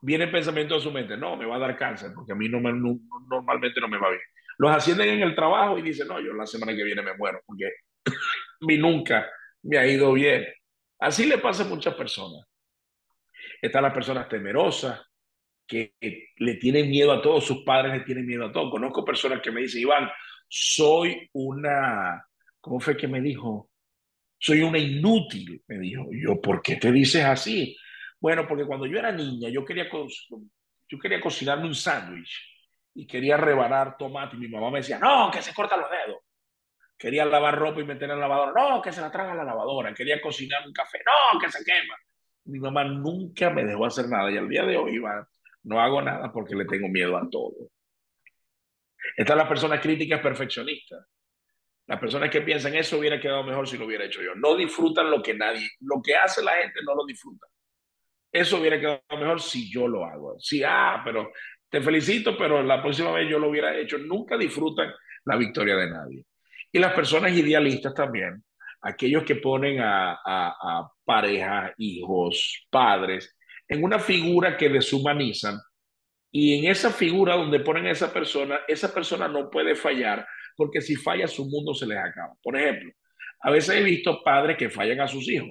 viene 0.00 0.24
el 0.24 0.30
pensamiento 0.30 0.76
a 0.76 0.80
su 0.80 0.90
mente, 0.90 1.16
no, 1.16 1.36
me 1.36 1.46
va 1.46 1.56
a 1.56 1.60
dar 1.60 1.76
cáncer, 1.76 2.10
porque 2.14 2.32
a 2.32 2.36
mí 2.36 2.48
no 2.48 2.60
me, 2.60 2.72
normalmente 2.72 3.80
no 3.80 3.88
me 3.88 3.98
va 3.98 4.10
bien. 4.10 4.22
Los 4.58 4.70
ascienden 4.70 5.08
en 5.10 5.22
el 5.22 5.34
trabajo 5.34 5.78
y 5.78 5.82
dicen, 5.82 6.08
no, 6.08 6.20
yo 6.20 6.32
la 6.32 6.46
semana 6.46 6.74
que 6.74 6.82
viene 6.82 7.02
me 7.02 7.16
muero, 7.16 7.40
porque 7.46 7.70
mí 8.60 8.76
nunca 8.76 9.28
me 9.62 9.78
ha 9.78 9.86
ido 9.86 10.12
bien. 10.12 10.46
Así 10.98 11.26
le 11.26 11.38
pasa 11.38 11.62
a 11.62 11.66
muchas 11.66 11.94
personas. 11.94 12.44
Están 13.62 13.82
las 13.82 13.92
personas 13.92 14.28
temerosas, 14.28 15.00
que 15.68 15.92
le 16.38 16.54
tienen 16.54 16.88
miedo 16.88 17.12
a 17.12 17.20
todo, 17.20 17.40
sus 17.40 17.62
padres 17.62 17.92
le 17.92 18.00
tienen 18.00 18.26
miedo 18.26 18.46
a 18.46 18.52
todo. 18.52 18.70
Conozco 18.70 19.04
personas 19.04 19.42
que 19.42 19.52
me 19.52 19.60
dicen, 19.60 19.82
Iván, 19.82 20.08
soy 20.48 21.28
una, 21.34 22.24
¿cómo 22.60 22.80
fue 22.80 22.96
que 22.96 23.06
me 23.06 23.20
dijo? 23.20 23.67
Soy 24.38 24.62
una 24.62 24.78
inútil, 24.78 25.62
me 25.66 25.78
dijo. 25.78 26.06
Yo, 26.12 26.40
¿por 26.40 26.62
qué 26.62 26.76
te 26.76 26.92
dices 26.92 27.24
así? 27.24 27.76
Bueno, 28.20 28.46
porque 28.46 28.64
cuando 28.64 28.86
yo 28.86 28.98
era 28.98 29.12
niña, 29.12 29.48
yo 29.48 29.64
quería, 29.64 29.88
yo 29.90 30.98
quería 30.98 31.20
cocinarme 31.20 31.66
un 31.66 31.74
sándwich 31.74 32.58
y 32.94 33.06
quería 33.06 33.36
rebanar 33.36 33.96
tomate 33.96 34.36
y 34.36 34.40
mi 34.40 34.48
mamá 34.48 34.70
me 34.70 34.78
decía, 34.78 34.98
no, 34.98 35.30
que 35.30 35.42
se 35.42 35.54
corta 35.54 35.76
los 35.76 35.90
dedos. 35.90 36.20
Quería 36.96 37.24
lavar 37.24 37.56
ropa 37.56 37.80
y 37.80 37.84
meter 37.84 38.10
en 38.10 38.18
la 38.18 38.28
lavadora, 38.28 38.52
no, 38.56 38.82
que 38.82 38.92
se 38.92 39.00
la 39.00 39.10
traga 39.10 39.34
la 39.34 39.44
lavadora. 39.44 39.94
Quería 39.94 40.20
cocinar 40.20 40.66
un 40.66 40.72
café, 40.72 40.98
no, 41.06 41.38
que 41.38 41.48
se 41.48 41.64
quema. 41.64 41.94
Mi 42.46 42.58
mamá 42.58 42.82
nunca 42.84 43.50
me 43.50 43.64
dejó 43.64 43.86
hacer 43.86 44.08
nada 44.08 44.30
y 44.32 44.36
al 44.36 44.48
día 44.48 44.64
de 44.64 44.76
hoy, 44.76 44.96
Iván, 44.96 45.24
no 45.62 45.80
hago 45.80 46.02
nada 46.02 46.32
porque 46.32 46.56
le 46.56 46.64
tengo 46.64 46.88
miedo 46.88 47.16
a 47.16 47.28
todo. 47.30 47.70
Están 49.16 49.38
las 49.38 49.48
personas 49.48 49.80
críticas 49.80 50.20
perfeccionistas. 50.20 51.06
Las 51.88 51.98
personas 51.98 52.30
que 52.30 52.42
piensan 52.42 52.74
eso 52.74 52.98
hubiera 52.98 53.18
quedado 53.18 53.42
mejor 53.42 53.66
si 53.66 53.78
lo 53.78 53.86
hubiera 53.86 54.04
hecho 54.04 54.22
yo. 54.22 54.34
No 54.34 54.54
disfrutan 54.54 55.10
lo 55.10 55.22
que 55.22 55.34
nadie, 55.34 55.68
lo 55.80 56.02
que 56.02 56.14
hace 56.14 56.42
la 56.44 56.52
gente 56.56 56.80
no 56.84 56.94
lo 56.94 57.04
disfruta. 57.06 57.46
Eso 58.30 58.58
hubiera 58.58 58.78
quedado 58.78 59.02
mejor 59.18 59.40
si 59.40 59.72
yo 59.72 59.88
lo 59.88 60.04
hago. 60.04 60.36
Sí, 60.38 60.62
ah, 60.62 61.00
pero 61.02 61.32
te 61.70 61.80
felicito, 61.80 62.36
pero 62.36 62.62
la 62.62 62.82
próxima 62.82 63.10
vez 63.12 63.28
yo 63.30 63.38
lo 63.38 63.48
hubiera 63.48 63.74
hecho. 63.74 63.96
Nunca 63.96 64.36
disfrutan 64.36 64.92
la 65.24 65.36
victoria 65.36 65.76
de 65.76 65.90
nadie. 65.90 66.24
Y 66.70 66.78
las 66.78 66.92
personas 66.92 67.32
idealistas 67.32 67.94
también. 67.94 68.44
aquellos 68.82 69.24
que 69.24 69.36
ponen 69.36 69.80
a, 69.80 70.12
a, 70.12 70.20
a 70.24 70.92
parejas, 71.04 71.72
hijos, 71.78 72.66
padres, 72.70 73.36
en 73.66 73.82
una 73.82 73.98
figura 73.98 74.56
que 74.56 74.68
deshumanizan 74.68 75.58
y 76.30 76.58
en 76.58 76.70
esa 76.70 76.90
figura 76.90 77.34
donde 77.34 77.60
ponen 77.60 77.86
a 77.86 77.92
esa 77.92 78.12
persona, 78.12 78.60
esa 78.68 78.92
persona 78.92 79.28
no 79.28 79.50
puede 79.50 79.74
fallar 79.74 80.26
porque 80.58 80.80
si 80.80 80.96
falla 80.96 81.28
su 81.28 81.48
mundo 81.48 81.72
se 81.72 81.86
les 81.86 81.96
acaba. 81.98 82.34
Por 82.42 82.56
ejemplo, 82.56 82.92
a 83.40 83.50
veces 83.52 83.76
he 83.76 83.82
visto 83.84 84.24
padres 84.24 84.56
que 84.56 84.68
fallan 84.68 85.00
a 85.00 85.06
sus 85.06 85.28
hijos. 85.28 85.50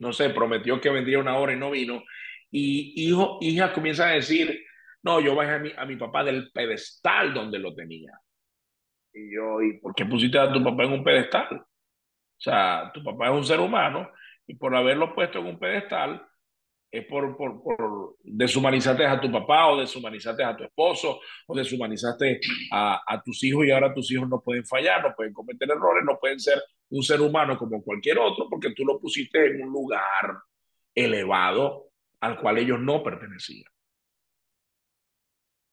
No 0.00 0.12
sé, 0.12 0.30
prometió 0.30 0.80
que 0.80 0.90
vendría 0.90 1.20
una 1.20 1.38
hora 1.38 1.52
y 1.52 1.56
no 1.56 1.70
vino. 1.70 2.02
Y 2.50 3.08
hijo, 3.08 3.38
hija 3.40 3.72
comienza 3.72 4.08
a 4.08 4.14
decir, 4.14 4.64
no, 5.04 5.20
yo 5.20 5.36
bajé 5.36 5.52
a 5.52 5.58
mi, 5.60 5.72
a 5.76 5.86
mi 5.86 5.94
papá 5.94 6.24
del 6.24 6.50
pedestal 6.50 7.32
donde 7.32 7.60
lo 7.60 7.72
tenía. 7.72 8.10
Y 9.12 9.32
yo, 9.32 9.62
¿y 9.62 9.78
por 9.78 9.94
qué 9.94 10.04
pusiste 10.04 10.40
a 10.40 10.52
tu 10.52 10.62
papá 10.64 10.82
en 10.84 10.92
un 10.92 11.04
pedestal? 11.04 11.46
O 11.60 12.42
sea, 12.42 12.90
tu 12.92 13.04
papá 13.04 13.26
es 13.26 13.32
un 13.32 13.44
ser 13.44 13.60
humano 13.60 14.10
y 14.44 14.56
por 14.56 14.74
haberlo 14.74 15.14
puesto 15.14 15.38
en 15.38 15.46
un 15.46 15.58
pedestal, 15.60 16.20
es 16.90 17.06
por, 17.06 17.36
por, 17.36 17.62
por 17.62 18.16
deshumanizaste 18.22 19.06
a 19.06 19.20
tu 19.20 19.30
papá 19.30 19.68
o 19.68 19.80
deshumanizaste 19.80 20.42
a 20.42 20.56
tu 20.56 20.64
esposo 20.64 21.20
o 21.46 21.54
deshumanizaste 21.54 22.40
a, 22.72 23.00
a 23.06 23.22
tus 23.22 23.44
hijos 23.44 23.64
y 23.66 23.70
ahora 23.70 23.94
tus 23.94 24.10
hijos 24.10 24.28
no 24.28 24.40
pueden 24.40 24.64
fallar, 24.64 25.02
no 25.02 25.14
pueden 25.14 25.32
cometer 25.32 25.70
errores, 25.70 26.04
no 26.04 26.18
pueden 26.18 26.40
ser 26.40 26.60
un 26.90 27.02
ser 27.02 27.20
humano 27.20 27.56
como 27.56 27.82
cualquier 27.82 28.18
otro 28.18 28.48
porque 28.50 28.74
tú 28.74 28.84
lo 28.84 28.98
pusiste 28.98 29.46
en 29.46 29.62
un 29.62 29.72
lugar 29.72 30.42
elevado 30.94 31.90
al 32.20 32.38
cual 32.40 32.58
ellos 32.58 32.80
no 32.80 33.02
pertenecían. 33.02 33.70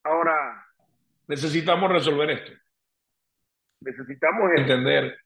Ahora, 0.03 0.65
necesitamos 1.28 1.91
resolver 1.91 2.30
esto. 2.30 2.51
Necesitamos 3.82 4.51
entender 4.55 5.18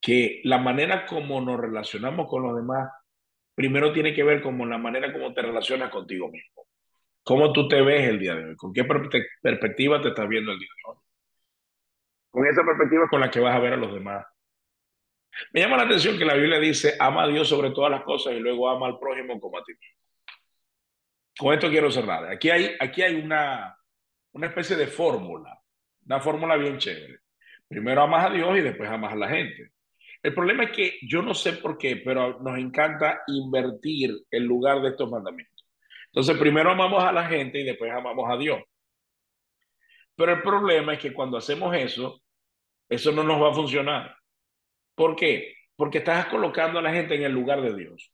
que 0.00 0.40
la 0.44 0.58
manera 0.58 1.04
como 1.04 1.40
nos 1.40 1.60
relacionamos 1.60 2.28
con 2.28 2.42
los 2.42 2.56
demás 2.56 2.88
primero 3.56 3.92
tiene 3.92 4.14
que 4.14 4.22
ver 4.22 4.42
con 4.42 4.68
la 4.68 4.78
manera 4.78 5.12
como 5.12 5.32
te 5.32 5.42
relacionas 5.42 5.90
contigo 5.90 6.28
mismo. 6.30 6.66
¿Cómo 7.24 7.52
tú 7.52 7.66
te 7.66 7.82
ves 7.82 8.08
el 8.08 8.20
día 8.20 8.36
de 8.36 8.50
hoy? 8.50 8.56
¿Con 8.56 8.72
qué 8.72 8.84
perspectiva 8.84 10.00
te 10.00 10.10
estás 10.10 10.28
viendo 10.28 10.52
el 10.52 10.58
día 10.58 10.68
de 10.76 10.90
hoy? 10.92 10.98
Con 12.30 12.46
esa 12.46 12.62
perspectiva 12.62 13.08
con 13.08 13.20
la 13.20 13.30
que 13.30 13.40
vas 13.40 13.56
a 13.56 13.58
ver 13.58 13.72
a 13.72 13.76
los 13.76 13.92
demás. 13.92 14.24
Me 15.52 15.60
llama 15.60 15.78
la 15.78 15.84
atención 15.84 16.18
que 16.18 16.24
la 16.24 16.34
Biblia 16.34 16.60
dice, 16.60 16.94
ama 17.00 17.24
a 17.24 17.28
Dios 17.28 17.48
sobre 17.48 17.70
todas 17.70 17.90
las 17.90 18.02
cosas 18.02 18.34
y 18.34 18.38
luego 18.38 18.68
ama 18.68 18.86
al 18.86 18.98
prójimo 18.98 19.40
como 19.40 19.58
a 19.58 19.64
ti 19.64 19.72
mismo. 19.72 20.00
Con 21.38 21.54
esto 21.54 21.68
quiero 21.70 21.90
cerrar. 21.90 22.30
Aquí 22.30 22.50
hay, 22.50 22.76
aquí 22.78 23.02
hay 23.02 23.16
una, 23.16 23.76
una 24.32 24.46
especie 24.46 24.76
de 24.76 24.86
fórmula, 24.86 25.58
una 26.04 26.20
fórmula 26.20 26.56
bien 26.56 26.78
chévere. 26.78 27.20
Primero 27.66 28.02
amas 28.02 28.26
a 28.26 28.30
Dios 28.30 28.56
y 28.56 28.60
después 28.60 28.88
amas 28.88 29.14
a 29.14 29.16
la 29.16 29.28
gente. 29.28 29.72
El 30.26 30.34
problema 30.34 30.64
es 30.64 30.72
que 30.72 30.98
yo 31.02 31.22
no 31.22 31.34
sé 31.34 31.52
por 31.52 31.78
qué, 31.78 32.02
pero 32.04 32.40
nos 32.40 32.58
encanta 32.58 33.22
invertir 33.28 34.12
el 34.28 34.42
lugar 34.42 34.82
de 34.82 34.88
estos 34.88 35.08
mandamientos. 35.08 35.64
Entonces, 36.06 36.36
primero 36.36 36.68
amamos 36.68 37.04
a 37.04 37.12
la 37.12 37.28
gente 37.28 37.60
y 37.60 37.64
después 37.64 37.92
amamos 37.92 38.28
a 38.28 38.36
Dios. 38.36 38.60
Pero 40.16 40.32
el 40.32 40.42
problema 40.42 40.94
es 40.94 40.98
que 40.98 41.14
cuando 41.14 41.36
hacemos 41.36 41.72
eso, 41.76 42.20
eso 42.88 43.12
no 43.12 43.22
nos 43.22 43.40
va 43.40 43.50
a 43.50 43.54
funcionar. 43.54 44.16
¿Por 44.96 45.14
qué? 45.14 45.54
Porque 45.76 45.98
estás 45.98 46.26
colocando 46.26 46.80
a 46.80 46.82
la 46.82 46.92
gente 46.92 47.14
en 47.14 47.22
el 47.22 47.30
lugar 47.30 47.62
de 47.62 47.76
Dios. 47.76 48.12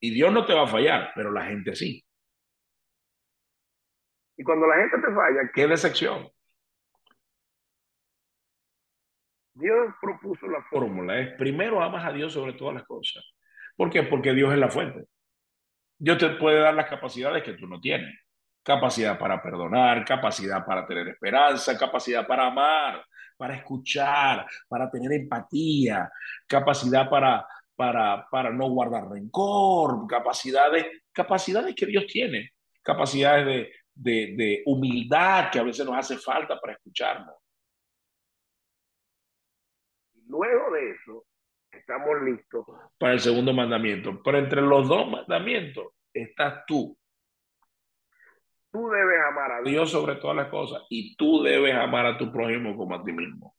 Y 0.00 0.10
Dios 0.10 0.32
no 0.32 0.44
te 0.44 0.52
va 0.52 0.64
a 0.64 0.66
fallar, 0.66 1.12
pero 1.14 1.30
la 1.30 1.44
gente 1.44 1.76
sí. 1.76 2.04
Y 4.36 4.42
cuando 4.42 4.66
la 4.66 4.78
gente 4.78 4.96
te 4.96 5.14
falla, 5.14 5.50
qué 5.54 5.68
decepción. 5.68 6.28
Dios 9.54 9.94
propuso 10.00 10.48
la 10.48 10.62
fórmula, 10.64 11.18
es 11.20 11.32
primero 11.34 11.82
amas 11.82 12.04
a 12.04 12.12
Dios 12.12 12.32
sobre 12.32 12.54
todas 12.54 12.74
las 12.74 12.84
cosas. 12.84 13.24
¿Por 13.76 13.88
qué? 13.88 14.02
Porque 14.02 14.32
Dios 14.32 14.52
es 14.52 14.58
la 14.58 14.68
fuente. 14.68 15.04
Dios 15.96 16.18
te 16.18 16.30
puede 16.30 16.58
dar 16.60 16.74
las 16.74 16.88
capacidades 16.88 17.42
que 17.44 17.54
tú 17.54 17.66
no 17.66 17.80
tienes. 17.80 18.12
Capacidad 18.64 19.18
para 19.18 19.40
perdonar, 19.40 20.04
capacidad 20.04 20.64
para 20.66 20.86
tener 20.86 21.06
esperanza, 21.08 21.78
capacidad 21.78 22.26
para 22.26 22.46
amar, 22.46 23.04
para 23.36 23.54
escuchar, 23.54 24.46
para 24.68 24.90
tener 24.90 25.12
empatía, 25.12 26.10
capacidad 26.48 27.08
para, 27.08 27.46
para, 27.76 28.26
para 28.30 28.50
no 28.50 28.68
guardar 28.70 29.08
rencor, 29.08 30.06
capacidades, 30.08 30.86
capacidades 31.12 31.74
que 31.76 31.86
Dios 31.86 32.06
tiene, 32.06 32.54
capacidades 32.82 33.46
de, 33.46 33.72
de, 33.94 34.34
de 34.36 34.62
humildad 34.66 35.50
que 35.50 35.60
a 35.60 35.62
veces 35.62 35.86
nos 35.86 35.96
hace 35.96 36.16
falta 36.16 36.58
para 36.58 36.72
escucharnos. 36.72 37.43
Luego 40.26 40.70
de 40.72 40.90
eso, 40.92 41.26
estamos 41.70 42.22
listos 42.22 42.66
para 42.98 43.12
el 43.12 43.20
segundo 43.20 43.52
mandamiento. 43.52 44.22
Pero 44.22 44.38
entre 44.38 44.62
los 44.62 44.88
dos 44.88 45.10
mandamientos 45.10 45.92
estás 46.12 46.64
tú. 46.66 46.96
Tú 48.72 48.88
debes 48.88 49.20
amar 49.30 49.52
a 49.52 49.62
Dios 49.62 49.90
sobre 49.90 50.16
todas 50.16 50.36
las 50.36 50.48
cosas 50.48 50.82
y 50.88 51.16
tú 51.16 51.42
debes 51.42 51.74
amar 51.74 52.06
a 52.06 52.18
tu 52.18 52.32
prójimo 52.32 52.76
como 52.76 52.94
a 52.94 53.04
ti 53.04 53.12
mismo. 53.12 53.54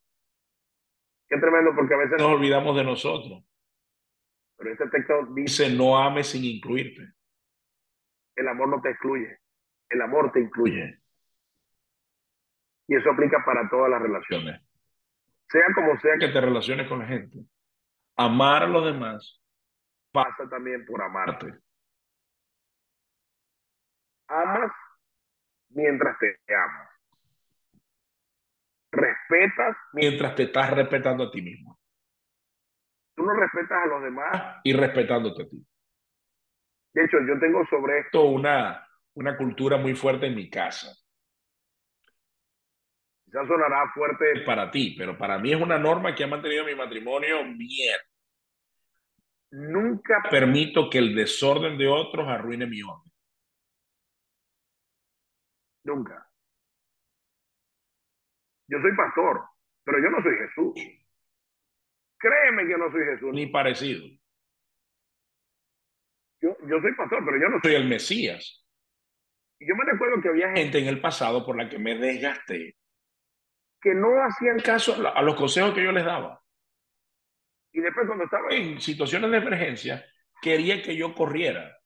Qué 1.28 1.38
tremendo, 1.38 1.72
porque 1.74 1.94
a 1.94 1.98
veces 1.98 2.18
nos 2.18 2.32
olvidamos 2.32 2.76
de 2.76 2.84
nosotros. 2.84 3.42
Pero 4.56 4.72
este 4.72 4.88
texto 4.88 5.14
dice: 5.34 5.74
No 5.74 5.98
ames 5.98 6.28
sin 6.28 6.44
incluirte. 6.44 7.14
El 8.34 8.48
amor 8.48 8.68
no 8.68 8.82
te 8.82 8.90
excluye, 8.90 9.38
el 9.88 10.02
amor 10.02 10.30
te 10.32 10.40
incluye. 10.40 11.00
Y 12.88 12.94
eso 12.94 13.10
aplica 13.10 13.42
para 13.44 13.68
todas 13.70 13.90
las 13.90 14.02
relaciones 14.02 14.65
sea 15.48 15.62
como 15.74 15.98
sea 16.00 16.18
que 16.18 16.28
te 16.28 16.40
relaciones 16.40 16.88
con 16.88 16.98
la 17.00 17.06
gente, 17.06 17.38
amar 18.16 18.64
a 18.64 18.66
los 18.66 18.84
demás 18.84 19.40
pasa 20.12 20.48
también 20.48 20.84
por 20.86 21.02
amarte. 21.02 21.54
Amas 24.28 24.72
mientras 25.68 26.18
te 26.18 26.36
amas. 26.54 26.88
Respetas 28.90 29.76
mientras 29.92 30.34
te 30.34 30.44
estás 30.44 30.70
respetando 30.70 31.24
a 31.24 31.30
ti 31.30 31.42
mismo. 31.42 31.78
Tú 33.14 33.24
no 33.24 33.34
respetas 33.34 33.84
a 33.84 33.86
los 33.86 34.02
demás 34.02 34.60
y 34.64 34.72
respetándote 34.72 35.42
a 35.42 35.48
ti. 35.48 35.66
De 36.94 37.04
hecho, 37.04 37.18
yo 37.26 37.38
tengo 37.38 37.64
sobre 37.66 38.00
esto 38.00 38.24
una, 38.24 38.88
una 39.14 39.36
cultura 39.36 39.76
muy 39.76 39.94
fuerte 39.94 40.26
en 40.26 40.34
mi 40.34 40.48
casa 40.48 40.94
ya 43.26 43.46
sonará 43.46 43.90
fuerte 43.92 44.42
para 44.44 44.70
ti, 44.70 44.94
pero 44.96 45.18
para 45.18 45.38
mí 45.38 45.52
es 45.52 45.60
una 45.60 45.78
norma 45.78 46.14
que 46.14 46.24
ha 46.24 46.28
mantenido 46.28 46.64
mi 46.64 46.74
matrimonio 46.74 47.38
bien. 47.56 47.98
Nunca 49.50 50.22
permito 50.30 50.88
que 50.88 50.98
el 50.98 51.14
desorden 51.14 51.76
de 51.76 51.88
otros 51.88 52.28
arruine 52.28 52.66
mi 52.66 52.82
orden. 52.82 53.12
Nunca. 55.84 56.28
Yo 58.68 58.78
soy 58.80 58.96
pastor, 58.96 59.44
pero 59.84 59.98
yo 59.98 60.10
no 60.10 60.22
soy 60.22 60.36
Jesús. 60.36 60.74
Créeme 62.18 62.66
que 62.66 62.76
no 62.76 62.90
soy 62.90 63.04
Jesús. 63.04 63.32
Ni 63.32 63.46
parecido. 63.46 64.04
Yo, 66.40 66.56
yo 66.68 66.80
soy 66.80 66.94
pastor, 66.94 67.24
pero 67.24 67.38
yo 67.40 67.48
no 67.48 67.60
soy 67.60 67.74
el 67.74 67.88
Mesías. 67.88 68.66
Y 69.58 69.68
yo 69.68 69.74
me 69.76 69.84
recuerdo 69.84 70.20
que 70.20 70.28
había 70.28 70.50
gente 70.52 70.78
en 70.78 70.88
el 70.88 71.00
pasado 71.00 71.46
por 71.46 71.56
la 71.56 71.68
que 71.68 71.78
me 71.78 71.96
desgasté 71.96 72.75
que 73.80 73.94
no 73.94 74.08
hacían 74.24 74.58
caso 74.58 74.96
a 75.14 75.22
los 75.22 75.34
consejos 75.34 75.74
que 75.74 75.84
yo 75.84 75.92
les 75.92 76.04
daba. 76.04 76.42
Y 77.72 77.80
después 77.80 78.06
cuando 78.06 78.24
estaba 78.24 78.48
en 78.50 78.80
situaciones 78.80 79.30
de 79.30 79.36
emergencia, 79.36 80.04
quería 80.40 80.82
que 80.82 80.96
yo 80.96 81.14
corriera 81.14 81.76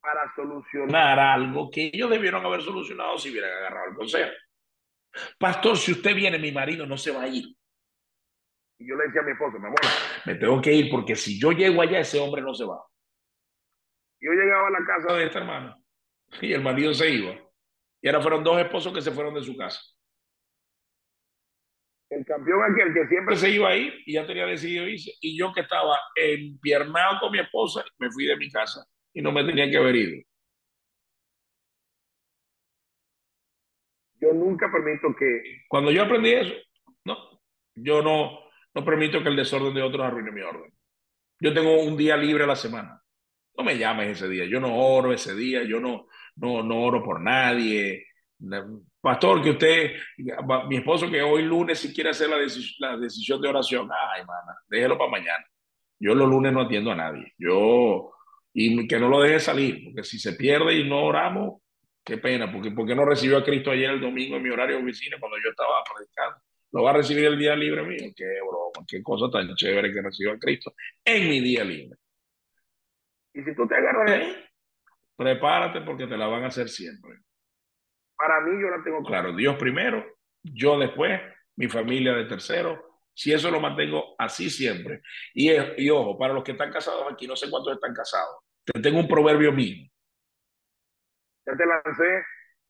para 0.00 0.32
solucionar 0.34 1.18
algo 1.18 1.70
que 1.70 1.90
ellos 1.92 2.08
debieron 2.08 2.44
haber 2.44 2.62
solucionado 2.62 3.18
si 3.18 3.30
hubieran 3.30 3.52
agarrado 3.52 3.90
el 3.90 3.96
consejo. 3.96 4.30
Pastor, 5.38 5.76
si 5.76 5.92
usted 5.92 6.14
viene, 6.14 6.38
mi 6.38 6.52
marido 6.52 6.86
no 6.86 6.96
se 6.96 7.10
va 7.10 7.22
a 7.22 7.28
ir. 7.28 7.44
Y 8.78 8.88
yo 8.88 8.96
le 8.96 9.04
decía 9.04 9.20
a 9.20 9.24
mi 9.24 9.32
esposa, 9.32 9.58
mi 9.58 9.66
amor, 9.66 9.80
me 10.24 10.34
tengo 10.36 10.62
que 10.62 10.72
ir 10.72 10.90
porque 10.90 11.14
si 11.14 11.38
yo 11.38 11.52
llego 11.52 11.82
allá, 11.82 12.00
ese 12.00 12.18
hombre 12.18 12.40
no 12.40 12.54
se 12.54 12.64
va. 12.64 12.82
Yo 14.18 14.32
llegaba 14.32 14.68
a 14.68 14.70
la 14.70 14.86
casa 14.86 15.12
de 15.14 15.26
esta 15.26 15.40
hermana 15.40 15.76
y 16.40 16.52
el 16.52 16.62
marido 16.62 16.94
se 16.94 17.10
iba. 17.10 17.34
Y 18.00 18.08
ahora 18.08 18.22
fueron 18.22 18.42
dos 18.42 18.58
esposos 18.58 18.94
que 18.94 19.02
se 19.02 19.10
fueron 19.10 19.34
de 19.34 19.42
su 19.42 19.54
casa 19.56 19.80
el 22.10 22.24
campeón 22.26 22.60
aquel 22.64 22.92
que 22.92 23.06
siempre 23.06 23.36
se 23.36 23.50
iba 23.50 23.70
a 23.70 23.76
ir 23.76 23.94
y 24.04 24.14
ya 24.14 24.26
tenía 24.26 24.44
decidido 24.44 24.86
irse. 24.86 25.12
Y 25.20 25.38
yo 25.38 25.52
que 25.52 25.60
estaba 25.60 25.96
empiernado 26.16 27.20
con 27.20 27.32
mi 27.32 27.38
esposa, 27.38 27.84
me 27.98 28.10
fui 28.10 28.26
de 28.26 28.36
mi 28.36 28.50
casa 28.50 28.84
y 29.14 29.22
no 29.22 29.30
me 29.32 29.44
tenía 29.44 29.70
que 29.70 29.76
haber 29.76 29.96
ido. 29.96 30.22
Yo 34.20 34.32
nunca 34.34 34.70
permito 34.70 35.14
que... 35.16 35.62
Cuando 35.68 35.90
yo 35.92 36.02
aprendí 36.02 36.32
eso, 36.32 36.52
no, 37.04 37.40
yo 37.74 38.02
no, 38.02 38.40
no 38.74 38.84
permito 38.84 39.22
que 39.22 39.28
el 39.28 39.36
desorden 39.36 39.72
de 39.72 39.82
otros 39.82 40.04
arruine 40.04 40.32
mi 40.32 40.42
orden. 40.42 40.72
Yo 41.40 41.54
tengo 41.54 41.80
un 41.80 41.96
día 41.96 42.16
libre 42.16 42.44
a 42.44 42.48
la 42.48 42.56
semana. 42.56 43.02
No 43.56 43.64
me 43.64 43.78
llames 43.78 44.08
ese 44.08 44.28
día. 44.28 44.44
Yo 44.44 44.60
no 44.60 44.76
oro 44.76 45.12
ese 45.12 45.34
día. 45.34 45.62
Yo 45.62 45.80
no, 45.80 46.08
no, 46.36 46.62
no 46.62 46.82
oro 46.82 47.02
por 47.02 47.20
nadie. 47.20 48.08
Pastor, 49.00 49.42
que 49.42 49.50
usted, 49.50 49.92
mi 50.68 50.76
esposo 50.76 51.10
que 51.10 51.22
hoy 51.22 51.42
lunes 51.42 51.78
si 51.78 51.92
quiere 51.92 52.10
hacer 52.10 52.28
la, 52.28 52.36
la 52.78 52.96
decisión 52.96 53.40
de 53.40 53.48
oración, 53.48 53.88
ay, 53.90 54.20
hermana, 54.20 54.58
déjelo 54.68 54.96
para 54.96 55.10
mañana. 55.10 55.44
Yo 55.98 56.14
los 56.14 56.28
lunes 56.28 56.52
no 56.52 56.62
atiendo 56.62 56.90
a 56.90 56.94
nadie. 56.94 57.34
Yo, 57.36 58.12
y 58.54 58.86
que 58.88 58.98
no 58.98 59.08
lo 59.08 59.20
deje 59.20 59.40
salir, 59.40 59.84
porque 59.84 60.04
si 60.04 60.18
se 60.18 60.32
pierde 60.32 60.74
y 60.74 60.88
no 60.88 61.04
oramos, 61.04 61.60
qué 62.02 62.18
pena, 62.18 62.50
porque, 62.50 62.70
porque 62.70 62.94
no 62.94 63.04
recibió 63.04 63.38
a 63.38 63.44
Cristo 63.44 63.70
ayer 63.70 63.90
el 63.90 64.00
domingo 64.00 64.36
en 64.36 64.42
mi 64.42 64.50
horario 64.50 64.76
de 64.76 64.82
oficina 64.82 65.18
cuando 65.20 65.36
yo 65.38 65.50
estaba 65.50 65.82
predicando. 65.94 66.40
Lo 66.72 66.82
va 66.82 66.90
a 66.90 66.94
recibir 66.94 67.24
el 67.26 67.38
día 67.38 67.54
libre 67.56 67.82
mío. 67.82 68.10
Qué 68.16 68.24
broma, 68.40 68.86
qué 68.86 69.02
cosa 69.02 69.30
tan 69.30 69.54
chévere 69.54 69.92
que 69.92 70.02
reciba 70.02 70.32
a 70.32 70.38
Cristo 70.38 70.72
en 71.04 71.28
mi 71.28 71.40
día 71.40 71.64
libre. 71.64 71.98
Y 73.34 73.42
si 73.42 73.54
tú 73.54 73.66
te 73.66 73.76
agarras 73.76 74.10
de 74.10 74.50
prepárate 75.16 75.82
porque 75.82 76.06
te 76.06 76.16
la 76.16 76.26
van 76.26 76.44
a 76.44 76.46
hacer 76.46 76.68
siempre. 76.68 77.18
Para 78.20 78.40
mí 78.40 78.60
yo 78.60 78.68
la 78.68 78.82
tengo 78.82 79.02
claro. 79.02 79.34
Dios 79.34 79.56
primero, 79.56 80.04
yo 80.42 80.78
después, 80.78 81.20
mi 81.56 81.68
familia 81.68 82.14
de 82.14 82.26
tercero. 82.26 82.86
Si 83.12 83.32
eso 83.32 83.50
lo 83.50 83.60
mantengo 83.60 84.14
así 84.18 84.48
siempre. 84.50 85.02
Y, 85.34 85.50
y 85.50 85.90
ojo, 85.90 86.18
para 86.18 86.32
los 86.32 86.44
que 86.44 86.52
están 86.52 86.70
casados 86.70 87.10
aquí, 87.10 87.26
no 87.26 87.36
sé 87.36 87.50
cuántos 87.50 87.74
están 87.74 87.94
casados. 87.94 88.36
Te 88.64 88.80
tengo 88.80 88.98
un 88.98 89.08
proverbio 89.08 89.52
mío. 89.52 89.88
Ya 91.46 91.56
te 91.56 91.66
lancé. 91.66 92.24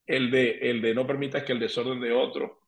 El 0.07 0.31
de, 0.31 0.51
el 0.63 0.81
de 0.81 0.95
no 0.95 1.07
permitas 1.07 1.45
que 1.45 1.53
el 1.53 1.61
desorden 1.61 2.01
de 2.01 2.13
otro 2.13 2.63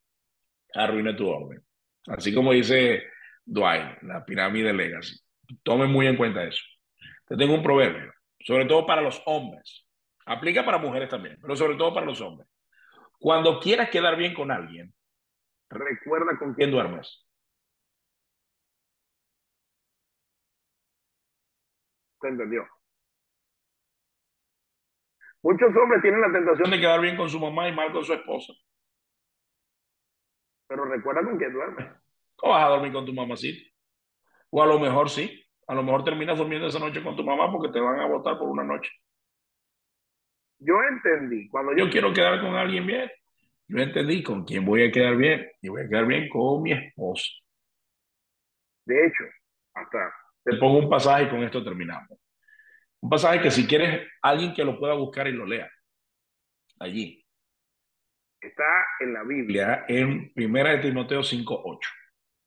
arruine 0.75 1.15
tu 1.15 1.29
orden. 1.29 1.65
Así 2.07 2.33
como 2.35 2.53
dice 2.53 3.05
Dwight, 3.45 4.03
la 4.03 4.25
pirámide 4.25 4.73
legacy. 4.73 5.17
Tomen 5.63 5.91
muy 5.91 6.07
en 6.07 6.17
cuenta 6.17 6.45
eso. 6.45 6.63
Te 7.27 7.37
tengo 7.37 7.55
un 7.55 7.63
proverbio 7.63 8.13
sobre 8.45 8.67
todo 8.67 8.87
para 8.87 9.03
los 9.03 9.23
hombres. 9.27 9.87
Aplica 10.27 10.65
para 10.65 10.79
mujeres 10.79 11.09
también, 11.09 11.39
pero 11.41 11.57
sobre 11.57 11.77
todo 11.77 11.93
para 11.95 12.07
los 12.07 12.21
hombres. 12.21 12.49
Cuando 13.23 13.61
quieras 13.61 13.89
quedar 13.89 14.17
bien 14.17 14.35
con 14.35 14.51
alguien, 14.51 14.93
recuerda 15.71 16.37
con 16.41 16.55
quién 16.55 16.73
duermes. 16.73 17.25
¿Se 22.21 22.27
entendió? 22.27 22.67
Muchos 25.41 25.69
hombres 25.69 26.03
tienen 26.03 26.21
la 26.21 26.33
tentación 26.33 26.69
de 26.73 26.81
quedar 26.81 27.01
bien 27.01 27.17
con 27.17 27.29
su 27.29 27.39
mamá 27.39 27.69
y 27.69 27.73
mal 27.73 27.93
con 27.93 28.05
su 28.05 28.13
esposa. 28.13 28.55
Pero 30.67 30.85
recuerda 30.87 31.23
con 31.23 31.39
quién 31.39 31.53
duermes. 31.53 31.93
O 32.43 32.49
vas 32.49 32.65
a 32.65 32.71
dormir 32.71 32.93
con 32.93 33.07
tu 33.07 33.13
mamacita. 33.13 33.71
O 34.51 34.61
a 34.61 34.67
lo 34.67 34.81
mejor 34.81 35.09
sí. 35.09 35.47
A 35.69 35.75
lo 35.77 35.85
mejor 35.85 36.03
terminas 36.03 36.39
durmiendo 36.39 36.67
esa 36.67 36.81
noche 36.81 37.05
con 37.05 37.15
tu 37.15 37.23
mamá 37.23 37.53
porque 37.53 37.73
te 37.73 37.79
van 37.79 38.01
a 38.01 38.07
votar 38.07 38.37
por 38.37 38.49
una 38.49 38.65
noche. 38.65 38.91
Yo 40.65 40.75
entendí. 40.83 41.49
Cuando 41.49 41.77
yo, 41.77 41.91
quiero 41.91 42.13
quedar 42.13 42.41
con 42.41 42.55
alguien 42.55 42.87
bien, 42.87 43.11
yo 43.69 43.79
entendí 43.79 44.23
con 44.23 44.45
quién 44.45 44.65
voy 44.65 44.85
a 44.85 44.93
quedar 44.93 45.17
bien. 45.17 45.51
Y 45.61 45.69
voy 45.69 45.83
a 45.83 45.89
quedar 45.89 46.07
bien 46.07 46.29
con 46.29 46.63
mi 46.63 46.73
esposa. 46.73 47.25
De 48.85 49.07
hecho, 49.07 49.25
hasta. 49.75 50.15
Te 50.45 50.57
pongo 50.57 50.79
un 50.79 50.91
pasaje 50.91 51.25
y 51.25 51.29
con 51.29 51.43
esto 51.43 51.63
terminamos. 51.63 52.19
Un 53.01 53.11
pasaje 53.11 53.41
que 53.41 53.51
si 53.51 53.67
quieres 53.67 54.09
alguien 54.21 54.55
que 54.55 54.65
lo 54.65 54.79
pueda 54.79 54.95
buscar 54.95 55.27
y 55.29 55.33
lo 55.33 55.47
lea. 55.47 55.71
Allí. 56.79 57.25
Está 58.41 58.87
en 59.01 59.13
la 59.13 59.23
Biblia. 59.23 59.85
En 59.89 60.33
Primera 60.33 60.71
de 60.71 60.79
Timoteo 60.79 61.21
5.8. 61.21 61.79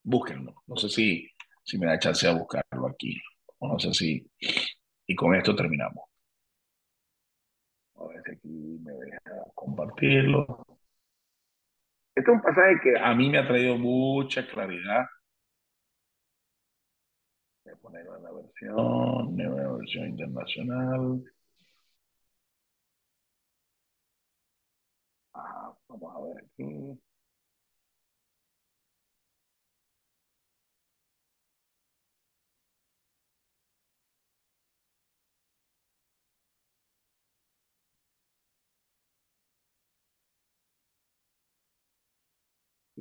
Búsquenlo. 0.04 0.64
No 0.68 0.76
sé 0.76 0.90
si 0.90 1.30
si 1.66 1.78
me 1.80 1.88
da 1.88 2.00
chance 2.00 2.28
a 2.28 2.34
buscarlo 2.34 2.88
aquí. 2.88 3.20
no 3.60 3.80
sé 3.80 3.94
si. 3.94 4.32
Y 5.08 5.16
con 5.16 5.36
esto 5.36 5.56
terminamos. 5.56 6.06
A 7.96 8.06
ver 8.08 8.24
si 8.24 8.32
aquí 8.32 8.80
me 8.84 8.94
deja 8.94 9.20
compartirlo. 9.54 10.66
Este 12.16 12.32
es 12.32 12.36
un 12.36 12.42
pasaje 12.42 12.80
que 12.84 12.98
a 12.98 13.14
mí 13.14 13.30
me 13.30 13.40
ha 13.40 13.48
traído 13.48 13.78
mucha 13.78 14.48
claridad. 14.48 15.06
Voy 17.64 17.74
a 17.74 17.78
ponerlo 17.78 18.18
en 18.18 18.24
la 18.24 18.32
versión, 18.32 19.36
nueva 19.36 19.78
versión 19.78 20.08
internacional. 20.10 21.24
Ah, 25.34 25.74
vamos 25.88 26.16
a 26.16 26.20
ver 26.28 26.44
aquí. 26.46 27.00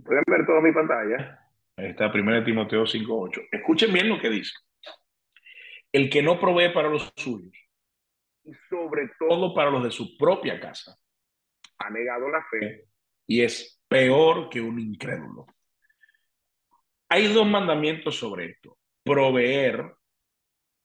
Pueden 0.05 0.25
ver 0.27 0.47
toda 0.47 0.61
mi 0.61 0.73
pantalla. 0.73 1.41
Ahí 1.77 1.87
está, 1.87 2.11
1 2.13 2.45
Timoteo 2.45 2.85
5.8. 2.85 3.49
Escuchen 3.51 3.93
bien 3.93 4.09
lo 4.09 4.21
que 4.21 4.31
dice. 4.31 4.53
El 5.91 6.11
que 6.11 6.23
no 6.23 6.39
provee 6.39 6.73
para 6.73 6.89
los 6.89 7.13
suyos. 7.17 7.53
Y 8.45 8.53
sobre 8.69 9.11
todo 9.19 9.55
para 9.55 9.71
los 9.71 9.83
de 9.83 9.91
su 9.91 10.17
propia 10.17 10.61
casa. 10.61 10.97
Ha 11.79 11.91
negado 11.91 12.29
la 12.29 12.45
fe. 12.51 12.85
Y 13.27 13.43
es 13.43 13.83
peor 13.89 14.51
que 14.51 14.61
un 14.61 14.79
incrédulo. 14.79 15.47
Hay 17.09 17.33
dos 17.33 17.47
mandamientos 17.47 18.19
sobre 18.19 18.47
esto. 18.47 18.79
Proveer. 19.03 19.95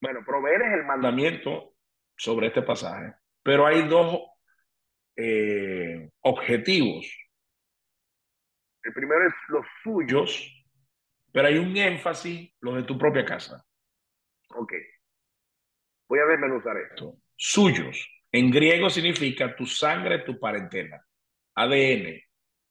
Bueno, 0.02 0.22
proveer 0.26 0.62
es 0.62 0.74
el 0.74 0.86
mandamiento 0.86 1.74
sobre 2.16 2.48
este 2.48 2.62
pasaje. 2.62 3.14
Pero 3.44 3.66
hay 3.66 3.88
dos 3.88 4.22
eh, 5.18 6.10
objetivos 6.22 7.29
el 8.90 8.94
primero 8.94 9.28
es 9.28 9.34
los 9.50 9.66
suyos, 9.84 10.66
pero 11.32 11.48
hay 11.48 11.58
un 11.58 11.78
énfasis, 11.78 12.52
los 12.60 12.76
de 12.76 12.84
tu 12.84 12.98
propia 12.98 13.24
casa. 13.24 13.64
Ok. 14.56 14.74
Voy 16.08 16.20
a 16.20 16.26
desmenuzar 16.26 16.76
esto. 16.78 17.18
Suyos. 17.36 18.04
En 18.32 18.50
griego 18.50 18.90
significa 18.90 19.56
tu 19.56 19.68
sangre, 19.68 20.20
tu 20.20 20.40
parentela. 20.40 21.06
ADN. 21.54 22.20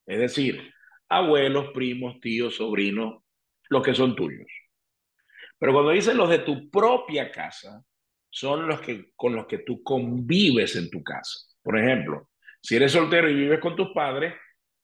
Es 0.07 0.19
decir, 0.19 0.75
abuelos, 1.09 1.71
primos, 1.73 2.21
tíos, 2.21 2.57
sobrinos, 2.57 3.23
los 3.69 3.83
que 3.83 3.95
son 3.95 4.17
tuyos. 4.17 4.51
Pero 5.57 5.73
cuando 5.73 5.93
dice 5.93 6.15
los 6.15 6.29
de 6.29 6.41
tu 6.41 6.69
propia 6.69 7.31
casa, 7.31 7.85
son 8.29 8.67
los 8.67 8.81
que 8.81 9.13
con 9.15 9.37
los 9.37 9.47
que 9.47 9.59
tú 9.59 9.85
convives 9.85 10.75
en 10.75 10.91
tu 10.91 11.03
casa. 11.05 11.39
Por 11.63 11.79
ejemplo, 11.79 12.29
si 12.61 12.75
eres 12.75 12.91
soltero 12.91 13.29
y 13.29 13.35
vives 13.35 13.61
con 13.61 13.77
tus 13.77 13.91
padres, 13.93 14.35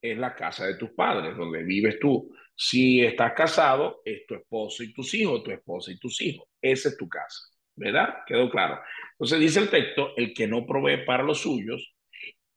es 0.05 0.19
la 0.19 0.35
casa 0.35 0.67
de 0.67 0.75
tus 0.75 0.91
padres, 0.91 1.35
donde 1.35 1.63
vives 1.63 1.99
tú. 1.99 2.31
Si 2.55 3.03
estás 3.03 3.33
casado, 3.33 4.03
es 4.05 4.27
tu 4.27 4.35
esposo 4.35 4.83
y 4.83 4.93
tus 4.93 5.15
hijos, 5.15 5.43
tu 5.43 5.51
esposa 5.51 5.91
y 5.91 5.99
tus 5.99 6.21
hijos. 6.21 6.47
Esa 6.61 6.91
es 6.91 6.97
tu 6.99 7.09
casa, 7.09 7.41
¿verdad? 7.75 8.19
Quedó 8.27 8.51
claro. 8.51 8.81
Entonces 9.13 9.41
dice 9.41 9.61
el 9.61 9.71
texto, 9.71 10.13
el 10.17 10.35
que 10.35 10.47
no 10.47 10.67
provee 10.67 11.07
para 11.07 11.23
los 11.23 11.41
suyos 11.41 11.95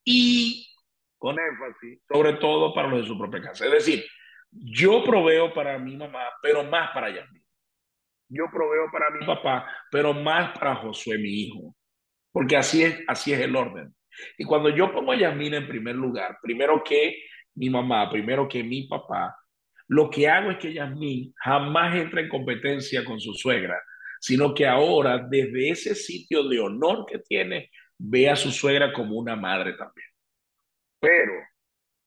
y 0.03 0.67
con 1.17 1.37
énfasis, 1.39 2.01
sobre 2.11 2.33
todo 2.33 2.73
para 2.73 2.89
los 2.89 3.01
de 3.01 3.07
su 3.07 3.17
propia 3.17 3.41
casa. 3.41 3.65
Es 3.65 3.71
decir, 3.71 4.03
yo 4.51 5.01
proveo 5.05 5.53
para 5.53 5.79
mi 5.79 5.95
mamá, 5.95 6.25
pero 6.41 6.65
más 6.65 6.91
para 6.91 7.15
Yasmin. 7.15 7.43
Yo 8.27 8.47
proveo 8.51 8.91
para 8.91 9.09
mi 9.11 9.25
papá, 9.25 9.73
pero 9.89 10.13
más 10.13 10.57
para 10.59 10.75
Josué, 10.75 11.17
mi 11.17 11.29
hijo. 11.43 11.73
Porque 12.29 12.57
así 12.57 12.83
es, 12.83 12.99
así 13.07 13.31
es 13.31 13.39
el 13.39 13.55
orden. 13.55 13.95
Y 14.37 14.43
cuando 14.43 14.69
yo 14.69 14.91
pongo 14.91 15.13
a 15.13 15.17
Yasmin 15.17 15.53
en 15.53 15.67
primer 15.67 15.95
lugar, 15.95 16.37
primero 16.41 16.83
que 16.83 17.23
mi 17.57 17.69
mamá 17.69 18.09
primero 18.09 18.47
que 18.47 18.63
mi 18.63 18.83
papá, 18.83 19.35
lo 19.87 20.09
que 20.09 20.27
hago 20.27 20.51
es 20.51 20.57
que 20.57 20.73
Yasmín 20.73 21.33
jamás 21.37 21.95
entra 21.95 22.21
en 22.21 22.29
competencia 22.29 23.03
con 23.03 23.19
su 23.19 23.33
suegra, 23.33 23.81
sino 24.19 24.53
que 24.53 24.67
ahora 24.67 25.17
desde 25.17 25.69
ese 25.69 25.95
sitio 25.95 26.47
de 26.47 26.59
honor 26.59 27.05
que 27.05 27.19
tiene, 27.19 27.71
ve 27.97 28.29
a 28.29 28.35
su 28.35 28.51
suegra 28.51 28.93
como 28.93 29.17
una 29.17 29.35
madre 29.35 29.73
también. 29.73 30.07
Pero 30.99 31.33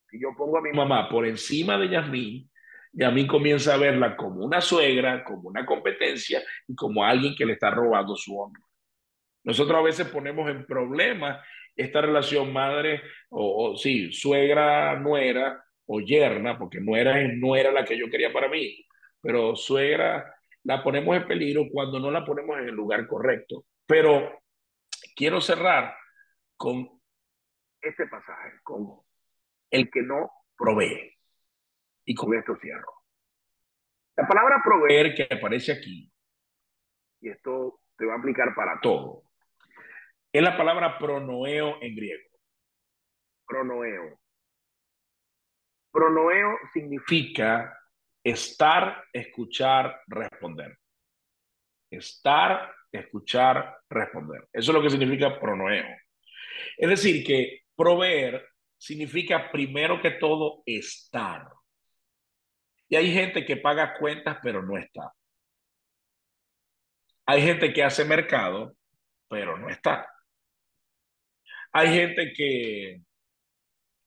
si 0.09 0.21
yo 0.21 0.29
pongo 0.37 0.57
a 0.57 0.61
mi 0.61 0.71
mamá 0.71 1.09
por 1.09 1.25
encima 1.25 1.77
de 1.77 1.89
Yasmín, 1.89 2.49
Yasmín 2.93 3.27
comienza 3.27 3.73
a 3.73 3.77
verla 3.77 4.15
como 4.15 4.45
una 4.45 4.61
suegra, 4.61 5.23
como 5.23 5.49
una 5.49 5.65
competencia 5.65 6.41
y 6.67 6.75
como 6.75 7.03
alguien 7.03 7.35
que 7.35 7.45
le 7.45 7.53
está 7.53 7.71
robando 7.71 8.15
su 8.15 8.37
honor. 8.37 8.61
Nosotros 9.43 9.77
a 9.77 9.83
veces 9.83 10.07
ponemos 10.07 10.49
en 10.49 10.65
problemas 10.65 11.43
esta 11.75 12.01
relación 12.01 12.51
madre 12.53 13.01
o, 13.29 13.75
sí, 13.75 14.11
suegra, 14.11 14.97
nuera 14.99 15.63
o 15.85 15.99
yerna, 15.99 16.57
porque 16.57 16.79
nuera 16.79 17.15
no 17.35 17.55
era 17.55 17.71
la 17.71 17.85
que 17.85 17.97
yo 17.97 18.09
quería 18.09 18.31
para 18.31 18.49
mí, 18.49 18.85
pero 19.21 19.55
suegra 19.55 20.35
la 20.63 20.83
ponemos 20.83 21.15
en 21.17 21.27
peligro 21.27 21.65
cuando 21.71 21.99
no 21.99 22.11
la 22.11 22.23
ponemos 22.23 22.57
en 22.59 22.69
el 22.69 22.75
lugar 22.75 23.07
correcto. 23.07 23.65
Pero 23.85 24.41
quiero 25.15 25.41
cerrar 25.41 25.95
con 26.55 26.87
este 27.81 28.05
pasaje, 28.07 28.59
con 28.63 28.99
el 29.69 29.89
que 29.89 30.01
no 30.01 30.31
provee. 30.55 31.17
Y 32.05 32.15
con 32.15 32.33
esto 32.33 32.55
cierro. 32.61 32.93
La 34.15 34.27
palabra 34.27 34.61
proveer 34.63 35.15
que 35.15 35.27
aparece 35.31 35.71
aquí, 35.71 36.11
y 37.21 37.29
esto 37.29 37.81
te 37.97 38.05
va 38.05 38.15
a 38.15 38.17
aplicar 38.17 38.53
para 38.55 38.79
todo, 38.81 39.23
es 40.33 40.41
la 40.41 40.57
palabra 40.57 40.97
pronoeo 40.97 41.77
en 41.81 41.95
griego. 41.95 42.29
Pronoeo. 43.45 44.19
Pronoeo 45.91 46.57
significa 46.73 47.77
estar, 48.23 49.03
escuchar, 49.11 50.01
responder. 50.07 50.77
Estar, 51.89 52.73
escuchar, 52.91 53.77
responder. 53.89 54.47
Eso 54.53 54.71
es 54.71 54.75
lo 54.75 54.81
que 54.81 54.89
significa 54.89 55.37
pronoeo. 55.37 55.85
Es 56.77 56.89
decir, 56.89 57.25
que 57.25 57.63
proveer 57.75 58.47
significa 58.77 59.51
primero 59.51 60.01
que 60.01 60.11
todo 60.11 60.63
estar. 60.65 61.47
Y 62.87 62.95
hay 62.95 63.11
gente 63.13 63.45
que 63.45 63.57
paga 63.57 63.97
cuentas 63.97 64.37
pero 64.41 64.61
no 64.61 64.77
está. 64.77 65.13
Hay 67.25 67.41
gente 67.41 67.73
que 67.73 67.83
hace 67.83 68.05
mercado 68.05 68.75
pero 69.27 69.57
no 69.57 69.69
está. 69.69 70.07
Hay 71.73 71.87
gente 71.93 72.33
que 72.33 73.01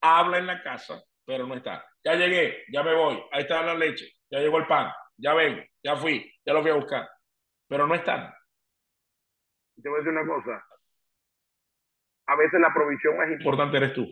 habla 0.01 0.39
en 0.39 0.47
la 0.47 0.63
casa 0.63 1.03
pero 1.25 1.47
no 1.47 1.55
está. 1.55 1.85
Ya 2.05 2.15
llegué, 2.15 2.65
ya 2.71 2.83
me 2.83 2.95
voy, 2.95 3.23
ahí 3.33 3.43
está 3.43 3.63
la 3.63 3.75
leche, 3.75 4.07
ya 4.31 4.39
llegó 4.39 4.59
el 4.59 4.67
pan, 4.67 4.93
ya 5.17 5.35
vengo, 5.35 5.63
ya 5.83 5.97
fui, 5.97 6.31
ya 6.45 6.53
lo 6.53 6.63
fui 6.63 6.71
a 6.71 6.75
buscar, 6.75 7.09
pero 7.67 7.87
no 7.87 7.95
están. 7.95 8.33
Te 9.83 9.89
voy 9.89 9.97
a 10.01 10.05
decir 10.05 10.19
una 10.19 10.27
cosa. 10.27 10.65
A 12.27 12.37
veces 12.37 12.61
la 12.61 12.73
provisión 12.73 13.17
más 13.17 13.31
importante 13.31 13.77
eres 13.77 13.93
tú. 13.93 14.07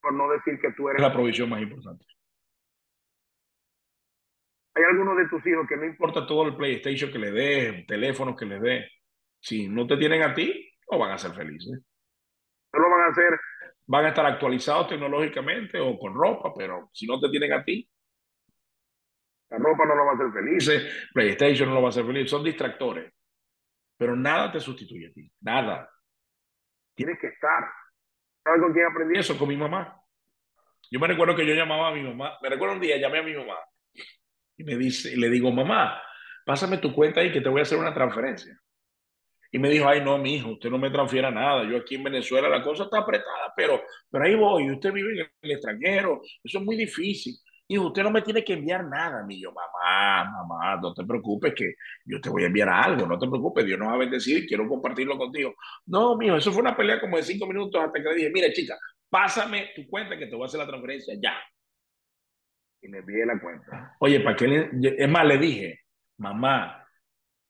Por 0.00 0.12
no 0.12 0.30
decir 0.30 0.60
que 0.60 0.72
tú 0.72 0.88
eres 0.88 1.00
la 1.00 1.12
provisión 1.12 1.48
más 1.48 1.62
importante. 1.62 2.04
Hay 4.76 4.82
algunos 4.82 5.16
de 5.16 5.28
tus 5.28 5.46
hijos 5.46 5.66
que 5.68 5.76
no 5.76 5.84
importa 5.84 6.26
todo 6.26 6.48
el 6.48 6.56
PlayStation 6.56 7.10
que 7.10 7.18
le 7.18 7.30
des, 7.30 7.86
teléfono 7.86 8.36
que 8.36 8.44
le 8.44 8.58
des, 8.58 8.90
si 9.40 9.68
no 9.68 9.86
te 9.86 9.96
tienen 9.96 10.22
a 10.22 10.34
ti, 10.34 10.73
no 10.90 10.98
van 10.98 11.12
a 11.12 11.18
ser 11.18 11.32
felices. 11.32 11.80
No 12.72 12.80
lo 12.80 12.90
van 12.90 13.02
a 13.02 13.06
hacer 13.12 13.38
van 13.86 14.06
a 14.06 14.08
estar 14.08 14.26
actualizados 14.26 14.88
tecnológicamente 14.88 15.78
o 15.78 15.98
con 15.98 16.14
ropa, 16.14 16.52
pero 16.56 16.90
si 16.92 17.06
no 17.06 17.20
te 17.20 17.28
tienen 17.28 17.52
a 17.52 17.64
ti. 17.64 17.88
La 19.50 19.58
ropa 19.58 19.84
no 19.84 19.94
lo 19.94 20.04
va 20.04 20.12
a 20.12 20.14
hacer 20.14 20.32
feliz. 20.32 21.10
PlayStation 21.12 21.68
no 21.68 21.76
lo 21.76 21.82
va 21.82 21.88
a 21.88 21.90
hacer 21.90 22.04
feliz. 22.04 22.30
Son 22.30 22.42
distractores. 22.42 23.12
Pero 23.96 24.16
nada 24.16 24.50
te 24.50 24.58
sustituye 24.58 25.08
a 25.08 25.12
ti. 25.12 25.30
Nada. 25.40 25.88
Tienes 26.94 27.18
que 27.20 27.28
estar. 27.28 27.70
¿Sabes 28.42 28.62
con 28.62 28.72
quién 28.72 28.86
aprendí? 28.86 29.18
Eso, 29.18 29.38
con 29.38 29.48
mi 29.48 29.56
mamá. 29.56 30.00
Yo 30.90 30.98
me 30.98 31.06
recuerdo 31.06 31.36
que 31.36 31.46
yo 31.46 31.54
llamaba 31.54 31.88
a 31.88 31.94
mi 31.94 32.02
mamá. 32.02 32.38
Me 32.42 32.48
recuerdo 32.48 32.74
un 32.74 32.80
día, 32.80 32.96
llamé 32.96 33.18
a 33.18 33.22
mi 33.22 33.34
mamá. 33.34 33.56
Y 34.56 34.64
me 34.64 34.76
dice, 34.76 35.12
y 35.12 35.16
le 35.16 35.28
digo, 35.28 35.50
mamá, 35.52 36.00
pásame 36.44 36.78
tu 36.78 36.92
cuenta 36.92 37.20
ahí 37.20 37.32
que 37.32 37.40
te 37.40 37.48
voy 37.48 37.60
a 37.60 37.62
hacer 37.62 37.78
una 37.78 37.94
transferencia. 37.94 38.58
Y 39.54 39.58
me 39.60 39.70
dijo, 39.70 39.86
ay, 39.86 40.00
no, 40.00 40.18
mi 40.18 40.34
hijo, 40.34 40.50
usted 40.50 40.68
no 40.68 40.78
me 40.78 40.90
transfiera 40.90 41.30
nada. 41.30 41.62
Yo 41.62 41.76
aquí 41.76 41.94
en 41.94 42.02
Venezuela 42.02 42.48
la 42.48 42.60
cosa 42.60 42.82
está 42.82 42.98
apretada, 42.98 43.52
pero, 43.56 43.84
pero 44.10 44.24
ahí 44.24 44.34
voy. 44.34 44.68
Usted 44.68 44.92
vive 44.92 45.12
en 45.12 45.28
el 45.42 45.50
extranjero. 45.52 46.22
Eso 46.42 46.58
es 46.58 46.64
muy 46.64 46.74
difícil. 46.76 47.36
Hijo, 47.68 47.86
usted 47.86 48.02
no 48.02 48.10
me 48.10 48.22
tiene 48.22 48.42
que 48.42 48.54
enviar 48.54 48.84
nada. 48.84 49.24
Mi 49.24 49.40
yo, 49.40 49.52
mamá, 49.52 50.28
mamá, 50.28 50.80
no 50.82 50.92
te 50.92 51.04
preocupes 51.04 51.54
que 51.54 51.74
yo 52.04 52.20
te 52.20 52.30
voy 52.30 52.42
a 52.42 52.46
enviar 52.46 52.68
algo. 52.68 53.06
No 53.06 53.16
te 53.16 53.28
preocupes, 53.28 53.64
Dios 53.64 53.78
nos 53.78 53.90
va 53.90 53.94
a 53.94 53.98
bendecir 53.98 54.42
y 54.42 54.46
quiero 54.48 54.66
compartirlo 54.66 55.16
contigo. 55.16 55.54
No, 55.86 56.16
mijo, 56.16 56.34
eso 56.34 56.50
fue 56.50 56.60
una 56.60 56.76
pelea 56.76 57.00
como 57.00 57.16
de 57.16 57.22
cinco 57.22 57.46
minutos 57.46 57.80
hasta 57.80 58.02
que 58.02 58.08
le 58.08 58.14
dije, 58.16 58.30
mira, 58.34 58.52
chica, 58.52 58.76
pásame 59.08 59.70
tu 59.76 59.86
cuenta 59.86 60.18
que 60.18 60.26
te 60.26 60.34
voy 60.34 60.42
a 60.42 60.46
hacer 60.46 60.58
la 60.58 60.66
transferencia 60.66 61.14
ya. 61.22 61.36
Y 62.82 62.88
me 62.88 62.98
envié 62.98 63.24
la 63.24 63.40
cuenta. 63.40 63.94
Oye, 64.00 64.18
¿para 64.18 64.34
qué 64.34 64.48
le... 64.48 64.70
Es 64.98 65.08
más, 65.08 65.24
le 65.24 65.38
dije, 65.38 65.82
mamá, 66.18 66.83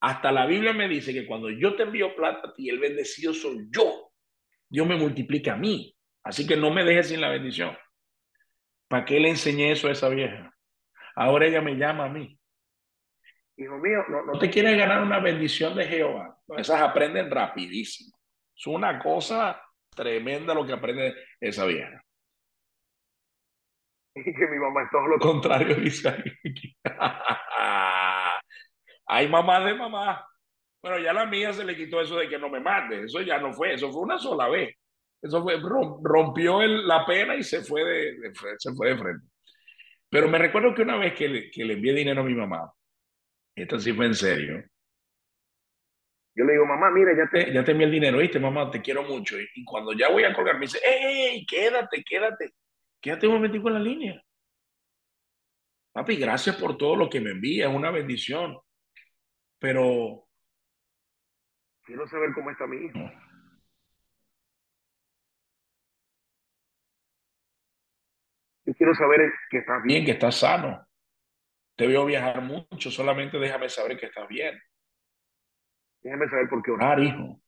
hasta 0.04 0.30
la 0.30 0.44
Biblia 0.44 0.74
me 0.74 0.86
dice 0.86 1.14
que 1.14 1.26
cuando 1.26 1.48
yo 1.48 1.76
te 1.76 1.84
envío 1.84 2.14
plata 2.14 2.48
a 2.48 2.52
ti, 2.52 2.68
el 2.68 2.78
bendecido 2.78 3.32
soy 3.32 3.68
yo. 3.70 4.12
Dios 4.68 4.86
me 4.86 4.96
multiplica 4.96 5.54
a 5.54 5.56
mí. 5.56 5.96
Así 6.22 6.46
que 6.46 6.58
no 6.58 6.70
me 6.70 6.84
dejes 6.84 7.08
sin 7.08 7.22
la 7.22 7.30
bendición. 7.30 7.74
¿Para 8.86 9.06
qué 9.06 9.18
le 9.18 9.30
enseñé 9.30 9.72
eso 9.72 9.88
a 9.88 9.92
esa 9.92 10.10
vieja? 10.10 10.54
Ahora 11.16 11.46
ella 11.46 11.62
me 11.62 11.76
llama 11.76 12.04
a 12.04 12.08
mí. 12.10 12.38
Hijo 13.56 13.78
mío, 13.78 14.04
no, 14.10 14.26
no 14.26 14.38
te 14.38 14.50
quieres 14.50 14.76
ganar 14.76 15.02
una 15.02 15.20
bendición 15.20 15.74
de 15.74 15.86
Jehová. 15.86 16.38
esas 16.58 16.82
aprenden 16.82 17.30
rapidísimo. 17.30 18.14
Es 18.54 18.66
una 18.66 18.98
cosa 18.98 19.58
tremenda 19.88 20.52
lo 20.52 20.66
que 20.66 20.74
aprende 20.74 21.14
esa 21.40 21.64
vieja. 21.64 21.98
Y 24.16 24.22
que 24.22 24.46
mi 24.46 24.58
mamá 24.58 24.84
es 24.84 24.90
todo 24.90 25.08
lo 25.08 25.18
contrario, 25.18 25.74
dice 25.74 26.14
Hay 29.06 29.28
mamá 29.28 29.60
de 29.60 29.74
mamá. 29.74 30.26
Bueno, 30.82 30.98
ya 30.98 31.12
la 31.12 31.26
mía 31.26 31.52
se 31.52 31.64
le 31.64 31.76
quitó 31.76 32.00
eso 32.00 32.16
de 32.16 32.28
que 32.28 32.38
no 32.38 32.48
me 32.48 32.60
mande. 32.60 33.04
Eso 33.04 33.20
ya 33.22 33.38
no 33.38 33.52
fue. 33.52 33.74
Eso 33.74 33.90
fue 33.90 34.02
una 34.02 34.18
sola 34.18 34.48
vez. 34.48 34.76
Eso 35.22 35.42
fue, 35.42 35.58
rompió 36.02 36.60
la 36.66 37.06
pena 37.06 37.34
y 37.34 37.42
se 37.42 37.62
fue 37.62 37.82
de, 37.82 38.32
frente. 38.34 39.26
Pero 40.10 40.28
me 40.28 40.36
recuerdo 40.36 40.74
que 40.74 40.82
una 40.82 40.98
vez 40.98 41.14
que 41.14 41.28
le, 41.28 41.72
envié 41.72 41.94
dinero 41.94 42.20
a 42.20 42.24
mi 42.24 42.34
mamá, 42.34 42.70
esto 43.54 43.80
sí 43.80 43.94
fue 43.94 44.06
en 44.06 44.14
serio. 44.14 44.62
Yo 46.36 46.44
le 46.44 46.52
digo, 46.52 46.66
mamá, 46.66 46.90
mira, 46.90 47.16
ya 47.16 47.30
te... 47.30 47.52
Ya 47.52 47.64
te 47.64 47.72
envié 47.72 47.86
el 47.86 47.92
dinero, 47.92 48.18
¿viste, 48.18 48.38
mamá? 48.38 48.70
Te 48.70 48.82
quiero 48.82 49.02
mucho. 49.04 49.40
Y, 49.40 49.64
cuando 49.64 49.94
ya 49.94 50.10
voy 50.10 50.24
a 50.24 50.34
colgar, 50.34 50.56
me 50.56 50.66
dice, 50.66 50.78
¡Ey, 50.84 51.46
quédate, 51.46 52.04
quédate! 52.04 52.52
Quédate 53.00 53.26
un 53.26 53.34
momentico 53.34 53.68
en 53.68 53.74
la 53.74 53.80
línea. 53.80 54.22
Papi, 55.92 56.16
gracias 56.16 56.56
por 56.56 56.76
todo 56.76 56.96
lo 56.96 57.08
que 57.08 57.20
me 57.20 57.30
envía, 57.30 57.68
es 57.68 57.74
una 57.74 57.90
bendición 57.90 58.58
pero 59.64 60.28
quiero 61.86 62.06
saber 62.06 62.34
cómo 62.34 62.50
está 62.50 62.66
mi 62.66 62.84
hijo. 62.84 62.98
Yo 68.66 68.74
quiero 68.74 68.94
saber 68.94 69.32
que 69.48 69.56
estás 69.56 69.82
bien, 69.82 70.04
que 70.04 70.10
estás 70.10 70.38
sano. 70.38 70.86
Te 71.76 71.86
veo 71.86 72.04
viajar 72.04 72.42
mucho, 72.42 72.90
solamente 72.90 73.38
déjame 73.38 73.70
saber 73.70 73.96
que 73.96 74.04
estás 74.04 74.28
bien. 74.28 74.60
Déjame 76.02 76.28
saber 76.28 76.46
por 76.50 76.62
qué 76.62 76.70
orar, 76.70 77.02
hijo. 77.02 77.40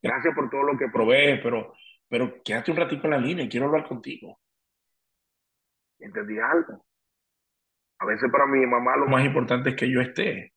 Gracias 0.00 0.34
por 0.34 0.48
todo 0.48 0.62
lo 0.62 0.78
que 0.78 0.88
provees, 0.88 1.40
pero, 1.42 1.74
pero 2.08 2.42
quédate 2.42 2.70
un 2.70 2.78
ratito 2.78 3.04
en 3.04 3.10
la 3.10 3.18
línea, 3.18 3.50
quiero 3.50 3.66
hablar 3.66 3.86
contigo. 3.86 4.40
Entendí 5.98 6.38
algo. 6.38 6.86
A 7.98 8.06
veces 8.06 8.30
para 8.32 8.46
mi 8.46 8.64
mamá 8.64 8.96
lo 8.96 9.08
más 9.08 9.22
importante 9.26 9.68
es 9.68 9.76
que 9.76 9.90
yo 9.90 10.00
esté. 10.00 10.54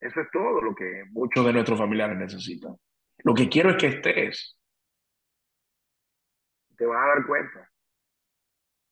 Eso 0.00 0.20
es 0.20 0.30
todo 0.32 0.62
lo 0.62 0.74
que 0.74 1.04
muchos 1.10 1.44
de 1.44 1.52
nuestros 1.52 1.78
familiares 1.78 2.16
necesitan. 2.16 2.74
Lo 3.18 3.34
que 3.34 3.48
quiero 3.48 3.70
es 3.70 3.76
que 3.76 3.86
estés. 3.88 4.58
Te 6.76 6.86
vas 6.86 7.02
a 7.02 7.08
dar 7.08 7.26
cuenta. 7.26 7.70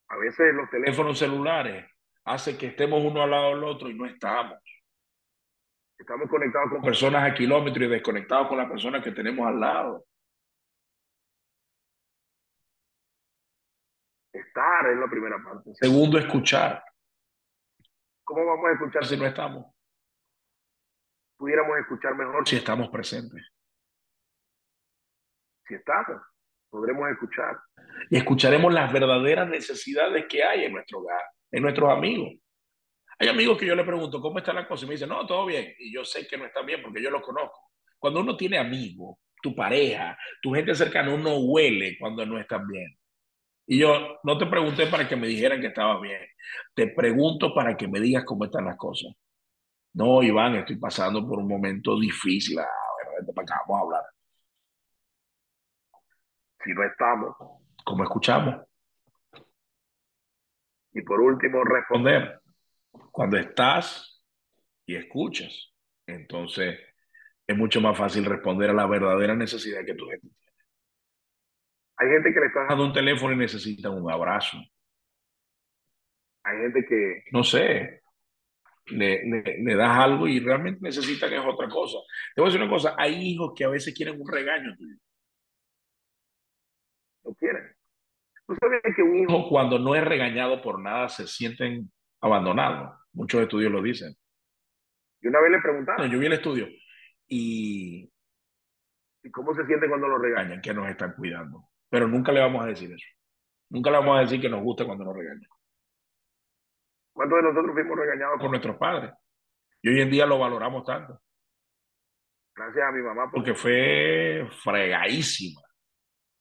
A 0.09 0.17
veces 0.17 0.53
los 0.53 0.69
teléfonos 0.69 1.17
celulares 1.17 1.89
hacen 2.25 2.57
que 2.57 2.67
estemos 2.67 3.03
uno 3.03 3.23
al 3.23 3.31
lado 3.31 3.55
del 3.55 3.63
otro 3.63 3.89
y 3.89 3.95
no 3.95 4.05
estamos. 4.05 4.59
Estamos 5.97 6.29
conectados 6.29 6.69
con 6.69 6.81
personas 6.81 7.29
a 7.29 7.33
kilómetros 7.33 7.87
y 7.87 7.89
desconectados 7.89 8.47
con 8.47 8.57
las 8.57 8.69
personas 8.69 9.03
que 9.03 9.11
tenemos 9.11 9.47
al 9.47 9.59
lado. 9.59 10.05
Estar 14.31 14.91
es 14.91 14.97
la 14.97 15.09
primera 15.09 15.37
parte. 15.43 15.71
Segundo, 15.73 16.19
escuchar. 16.19 16.83
¿Cómo 18.23 18.45
vamos 18.45 18.65
a 18.69 18.73
escuchar 18.73 19.05
si 19.05 19.17
no 19.17 19.25
estamos? 19.25 19.65
Pudiéramos 21.39 21.77
escuchar 21.79 22.15
mejor. 22.15 22.47
Si 22.47 22.57
estamos 22.57 22.89
presentes. 22.89 23.41
Si 25.65 25.73
estamos, 25.73 26.21
podremos 26.69 27.09
escuchar. 27.09 27.57
Y 28.09 28.17
escucharemos 28.17 28.73
las 28.73 28.91
verdaderas 28.91 29.47
necesidades 29.47 30.25
que 30.27 30.43
hay 30.43 30.65
en 30.65 30.73
nuestro 30.73 30.99
hogar, 30.99 31.23
en 31.51 31.63
nuestros 31.63 31.89
amigos. 31.89 32.33
Hay 33.17 33.29
amigos 33.29 33.57
que 33.57 33.65
yo 33.65 33.75
le 33.75 33.83
pregunto, 33.83 34.21
¿cómo 34.21 34.39
está 34.39 34.53
la 34.53 34.67
cosa? 34.67 34.85
Y 34.85 34.87
me 34.89 34.93
dicen, 34.95 35.09
no, 35.09 35.25
todo 35.25 35.45
bien. 35.45 35.73
Y 35.79 35.93
yo 35.93 36.03
sé 36.03 36.27
que 36.27 36.37
no 36.37 36.45
está 36.45 36.61
bien 36.61 36.81
porque 36.81 37.01
yo 37.01 37.09
los 37.09 37.21
conozco. 37.21 37.71
Cuando 37.97 38.19
uno 38.19 38.35
tiene 38.35 38.57
amigos, 38.57 39.17
tu 39.41 39.55
pareja, 39.55 40.17
tu 40.41 40.53
gente 40.53 40.75
cercana, 40.75 41.13
uno 41.13 41.37
huele 41.37 41.97
cuando 41.97 42.25
no 42.25 42.37
están 42.37 42.67
bien. 42.67 42.97
Y 43.65 43.79
yo 43.79 44.19
no 44.23 44.37
te 44.37 44.45
pregunté 44.45 44.87
para 44.87 45.07
que 45.07 45.15
me 45.15 45.27
dijeran 45.27 45.61
que 45.61 45.67
estaba 45.67 45.99
bien. 46.01 46.21
Te 46.73 46.87
pregunto 46.87 47.53
para 47.53 47.77
que 47.77 47.87
me 47.87 47.99
digas 47.99 48.25
cómo 48.25 48.45
están 48.45 48.65
las 48.65 48.77
cosas. 48.77 49.13
No, 49.93 50.21
Iván, 50.23 50.55
estoy 50.55 50.77
pasando 50.77 51.27
por 51.27 51.39
un 51.39 51.47
momento 51.47 51.99
difícil. 51.99 52.59
Ah, 52.59 52.67
bueno, 53.11 53.33
para 53.33 53.43
acá, 53.43 53.61
vamos 53.67 53.79
a 53.79 53.85
hablar. 53.85 54.03
Si 56.63 56.71
no 56.73 56.83
estamos. 56.83 57.35
¿Cómo 57.83 58.03
escuchamos? 58.03 58.55
Y 60.93 61.01
por 61.01 61.21
último, 61.21 61.63
responder. 61.63 62.39
Cuando 63.11 63.37
estás 63.37 64.23
y 64.85 64.95
escuchas, 64.95 65.73
entonces 66.05 66.79
es 67.45 67.57
mucho 67.57 67.81
más 67.81 67.97
fácil 67.97 68.25
responder 68.25 68.69
a 68.69 68.73
la 68.73 68.87
verdadera 68.87 69.35
necesidad 69.35 69.85
que 69.85 69.95
tu 69.95 70.05
gente 70.07 70.27
tiene. 70.27 70.55
Hay 71.97 72.09
gente 72.09 72.33
que 72.33 72.39
le 72.39 72.45
está 72.47 72.65
dando 72.69 72.85
un 72.85 72.93
teléfono 72.93 73.33
y 73.33 73.37
necesita 73.37 73.89
un 73.89 74.09
abrazo. 74.09 74.57
Hay 76.43 76.57
gente 76.57 76.85
que... 76.87 77.23
No 77.31 77.43
sé, 77.43 77.98
le, 78.91 79.23
le, 79.25 79.75
das 79.75 79.99
algo 79.99 80.27
y 80.27 80.39
realmente 80.39 80.79
necesitan 80.81 81.33
es 81.33 81.41
otra 81.45 81.69
cosa. 81.69 81.97
Te 82.35 82.41
voy 82.41 82.49
a 82.49 82.51
decir 82.51 82.61
una 82.61 82.71
cosa, 82.71 82.95
hay 82.97 83.15
hijos 83.15 83.53
que 83.55 83.63
a 83.65 83.69
veces 83.69 83.93
quieren 83.93 84.19
un 84.19 84.27
regaño 84.27 84.75
tuyo. 84.75 84.95
No 87.23 87.33
quieren. 87.35 87.63
¿Tú 88.47 88.55
sabes 88.59 88.81
que 88.95 89.03
un 89.03 89.15
hijo 89.17 89.47
cuando 89.49 89.77
no 89.77 89.95
es 89.95 90.03
regañado 90.03 90.61
por 90.61 90.81
nada 90.81 91.07
se 91.09 91.27
sienten 91.27 91.91
abandonados? 92.21 92.99
Muchos 93.13 93.41
estudios 93.41 93.71
lo 93.71 93.81
dicen. 93.81 94.15
Y 95.21 95.27
una 95.27 95.41
vez 95.41 95.51
le 95.51 95.61
preguntaron. 95.61 96.09
yo 96.09 96.19
vi 96.19 96.25
el 96.25 96.33
estudio 96.33 96.67
y... 97.27 98.11
¿Y 99.21 99.31
cómo 99.31 99.53
se 99.53 99.65
siente 99.65 99.89
cuando 99.89 100.07
lo 100.07 100.17
regañan? 100.17 100.61
Que 100.61 100.73
nos 100.73 100.89
están 100.89 101.13
cuidando. 101.13 101.65
Pero 101.89 102.07
nunca 102.07 102.31
le 102.31 102.39
vamos 102.39 102.63
a 102.63 102.67
decir 102.67 102.89
eso. 102.91 103.05
Nunca 103.69 103.91
le 103.91 103.97
vamos 103.97 104.17
a 104.17 104.21
decir 104.21 104.39
que 104.39 104.49
nos 104.49 104.63
gusta 104.63 104.85
cuando 104.85 105.03
nos 105.03 105.15
regañan. 105.15 105.49
¿Cuántos 107.19 107.37
de 107.37 107.43
nosotros 107.49 107.73
fuimos 107.73 107.97
regañados 107.97 108.39
por 108.39 108.49
nuestros 108.49 108.77
padres? 108.77 109.11
Y 109.81 109.89
hoy 109.89 109.99
en 109.99 110.09
día 110.09 110.25
lo 110.25 110.39
valoramos 110.39 110.85
tanto. 110.85 111.19
Gracias 112.55 112.81
a 112.81 112.91
mi 112.93 113.01
mamá. 113.01 113.29
Porque 113.29 113.53
fue 113.53 114.47
fregadísima. 114.63 115.59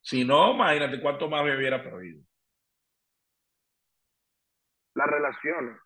Si 0.00 0.24
no, 0.24 0.54
imagínate 0.54 1.00
cuánto 1.02 1.28
más 1.28 1.44
me 1.44 1.56
hubiera 1.56 1.82
perdido. 1.82 2.22
La 4.94 5.06
relación, 5.06 5.80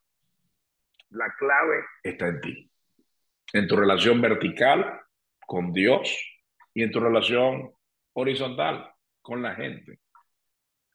la 1.08 1.34
clave 1.38 1.86
está 2.02 2.28
en 2.28 2.40
ti. 2.42 2.70
En 3.54 3.66
tu 3.66 3.76
relación 3.76 4.20
vertical 4.20 5.00
con 5.46 5.72
Dios 5.72 6.14
y 6.74 6.82
en 6.82 6.92
tu 6.92 7.00
relación 7.00 7.72
horizontal 8.12 8.92
con 9.22 9.40
la 9.40 9.54
gente. 9.54 10.00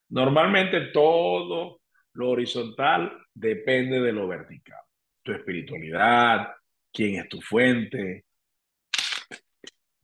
Normalmente 0.09 0.81
todo 0.93 1.81
lo 2.18 2.32
horizontal 2.32 3.15
depende 3.32 4.01
de 4.01 4.11
lo 4.11 4.28
vertical. 4.28 4.80
Tu 5.22 5.34
espiritualidad, 5.34 6.47
quién 6.91 7.20
es 7.22 7.30
tu 7.30 7.39
fuente, 7.41 8.26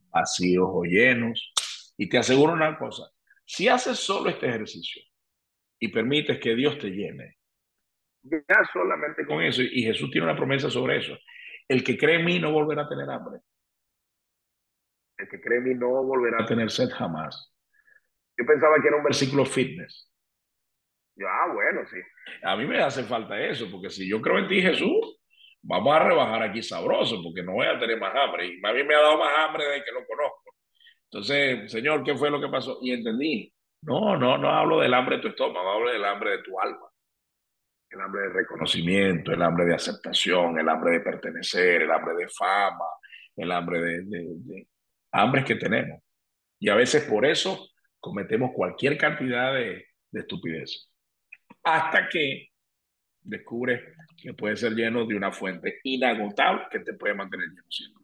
vacíos 0.10 0.68
o 0.72 0.84
llenos. 0.84 1.54
Y 1.98 2.08
te 2.08 2.20
aseguro 2.20 2.54
una 2.54 2.78
cosa, 2.78 3.04
si 3.46 3.68
haces 3.68 3.98
solo 3.98 4.30
este 4.30 4.48
ejercicio 4.48 5.02
y 5.80 5.88
permites 5.90 6.40
que 6.40 6.56
Dios 6.56 6.78
te 6.78 6.90
llene, 6.90 7.38
ya 8.24 8.64
solamente 8.72 9.26
con 9.26 9.42
eso, 9.42 9.62
y 9.62 9.84
Jesús 9.84 10.10
tiene 10.12 10.26
una 10.28 10.36
promesa 10.36 10.70
sobre 10.70 10.98
eso, 10.98 11.18
el 11.68 11.84
que 11.84 11.98
cree 11.98 12.20
en 12.20 12.26
mí 12.26 12.40
no 12.40 12.52
volverá 12.52 12.84
a 12.84 12.90
tener 12.90 13.10
hambre. 13.10 13.40
El 15.18 15.28
que 15.30 15.42
cree 15.42 15.60
en 15.60 15.64
mí 15.64 15.76
no 15.76 16.04
volverá 16.04 16.44
a 16.44 16.46
tener 16.46 16.70
sed 16.70 16.90
jamás. 16.90 17.54
Yo 18.38 18.46
pensaba 18.46 18.82
que 18.82 18.88
era 18.88 18.98
un 18.98 19.04
versículo 19.04 19.46
fitness. 19.46 20.13
Ah, 21.22 21.52
bueno, 21.54 21.82
sí. 21.90 21.98
A 22.44 22.56
mí 22.56 22.66
me 22.66 22.80
hace 22.80 23.04
falta 23.04 23.40
eso, 23.40 23.70
porque 23.72 23.90
si 23.90 24.10
yo 24.10 24.22
creo 24.22 24.40
en 24.40 24.48
ti, 24.48 24.62
Jesús, 24.62 25.20
vamos 25.62 25.96
a 25.96 26.00
rebajar 26.00 26.44
aquí 26.44 26.62
sabroso, 26.64 27.22
porque 27.24 27.44
no 27.44 27.54
voy 27.54 27.68
a 27.68 27.80
tener 27.80 28.00
más 28.00 28.14
hambre. 28.16 28.48
Y 28.48 28.66
a 28.66 28.74
mí 28.74 28.84
me 28.84 28.96
ha 28.96 29.02
dado 29.02 29.18
más 29.18 29.32
hambre 29.38 29.66
de 29.66 29.84
que 29.84 29.92
lo 29.92 30.06
conozco. 30.06 30.56
Entonces, 31.12 31.72
Señor, 31.72 32.04
¿qué 32.04 32.16
fue 32.16 32.32
lo 32.32 32.42
que 32.42 32.50
pasó? 32.50 32.80
Y 32.82 32.92
entendí. 32.92 33.54
No, 33.84 34.18
no, 34.18 34.38
no 34.38 34.50
hablo 34.50 34.80
del 34.80 34.94
hambre 34.94 35.18
de 35.18 35.22
tu 35.22 35.28
estómago, 35.30 35.70
hablo 35.70 35.92
del 35.92 36.06
hambre 36.06 36.32
de 36.32 36.44
tu 36.44 36.60
alma. 36.60 36.88
El 37.90 38.02
hambre 38.02 38.24
de 38.24 38.30
reconocimiento, 38.30 39.32
el 39.32 39.42
hambre 39.42 39.66
de 39.66 39.76
aceptación, 39.76 40.58
el 40.58 40.68
hambre 40.68 40.94
de 40.94 41.02
pertenecer, 41.02 41.84
el 41.84 41.92
hambre 41.92 42.16
de 42.16 42.28
fama, 42.30 42.86
el 43.36 43.52
hambre 43.52 43.80
de, 43.80 44.04
de, 44.06 44.68
hambres 45.12 45.46
que 45.46 45.56
tenemos. 45.56 46.02
Y 46.60 46.70
a 46.70 46.76
veces 46.76 47.04
por 47.04 47.26
eso 47.26 47.70
cometemos 48.00 48.52
cualquier 48.56 48.98
cantidad 48.98 49.54
de, 49.54 49.86
de 50.12 50.20
estupidez. 50.20 50.93
Hasta 51.64 52.10
que 52.10 52.50
descubres 53.22 53.82
que 54.22 54.34
puede 54.34 54.56
ser 54.56 54.74
lleno 54.74 55.06
de 55.06 55.16
una 55.16 55.32
fuente 55.32 55.80
inagotable 55.84 56.66
que 56.70 56.80
te 56.80 56.94
puede 56.94 57.14
mantener 57.14 57.50
lleno 57.50 57.70
siempre. 57.70 58.04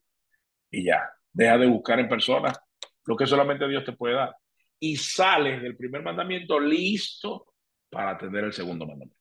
Y 0.71 0.85
ya, 0.85 1.09
deja 1.31 1.57
de 1.57 1.67
buscar 1.67 1.99
en 1.99 2.07
personas 2.07 2.59
lo 3.05 3.15
que 3.15 3.25
solamente 3.25 3.67
Dios 3.67 3.83
te 3.83 3.93
puede 3.93 4.15
dar. 4.15 4.35
Y 4.79 4.95
sales 4.95 5.61
del 5.61 5.75
primer 5.75 6.01
mandamiento 6.03 6.59
listo 6.59 7.53
para 7.89 8.11
atender 8.11 8.45
el 8.45 8.53
segundo 8.53 8.85
mandamiento. 8.85 9.18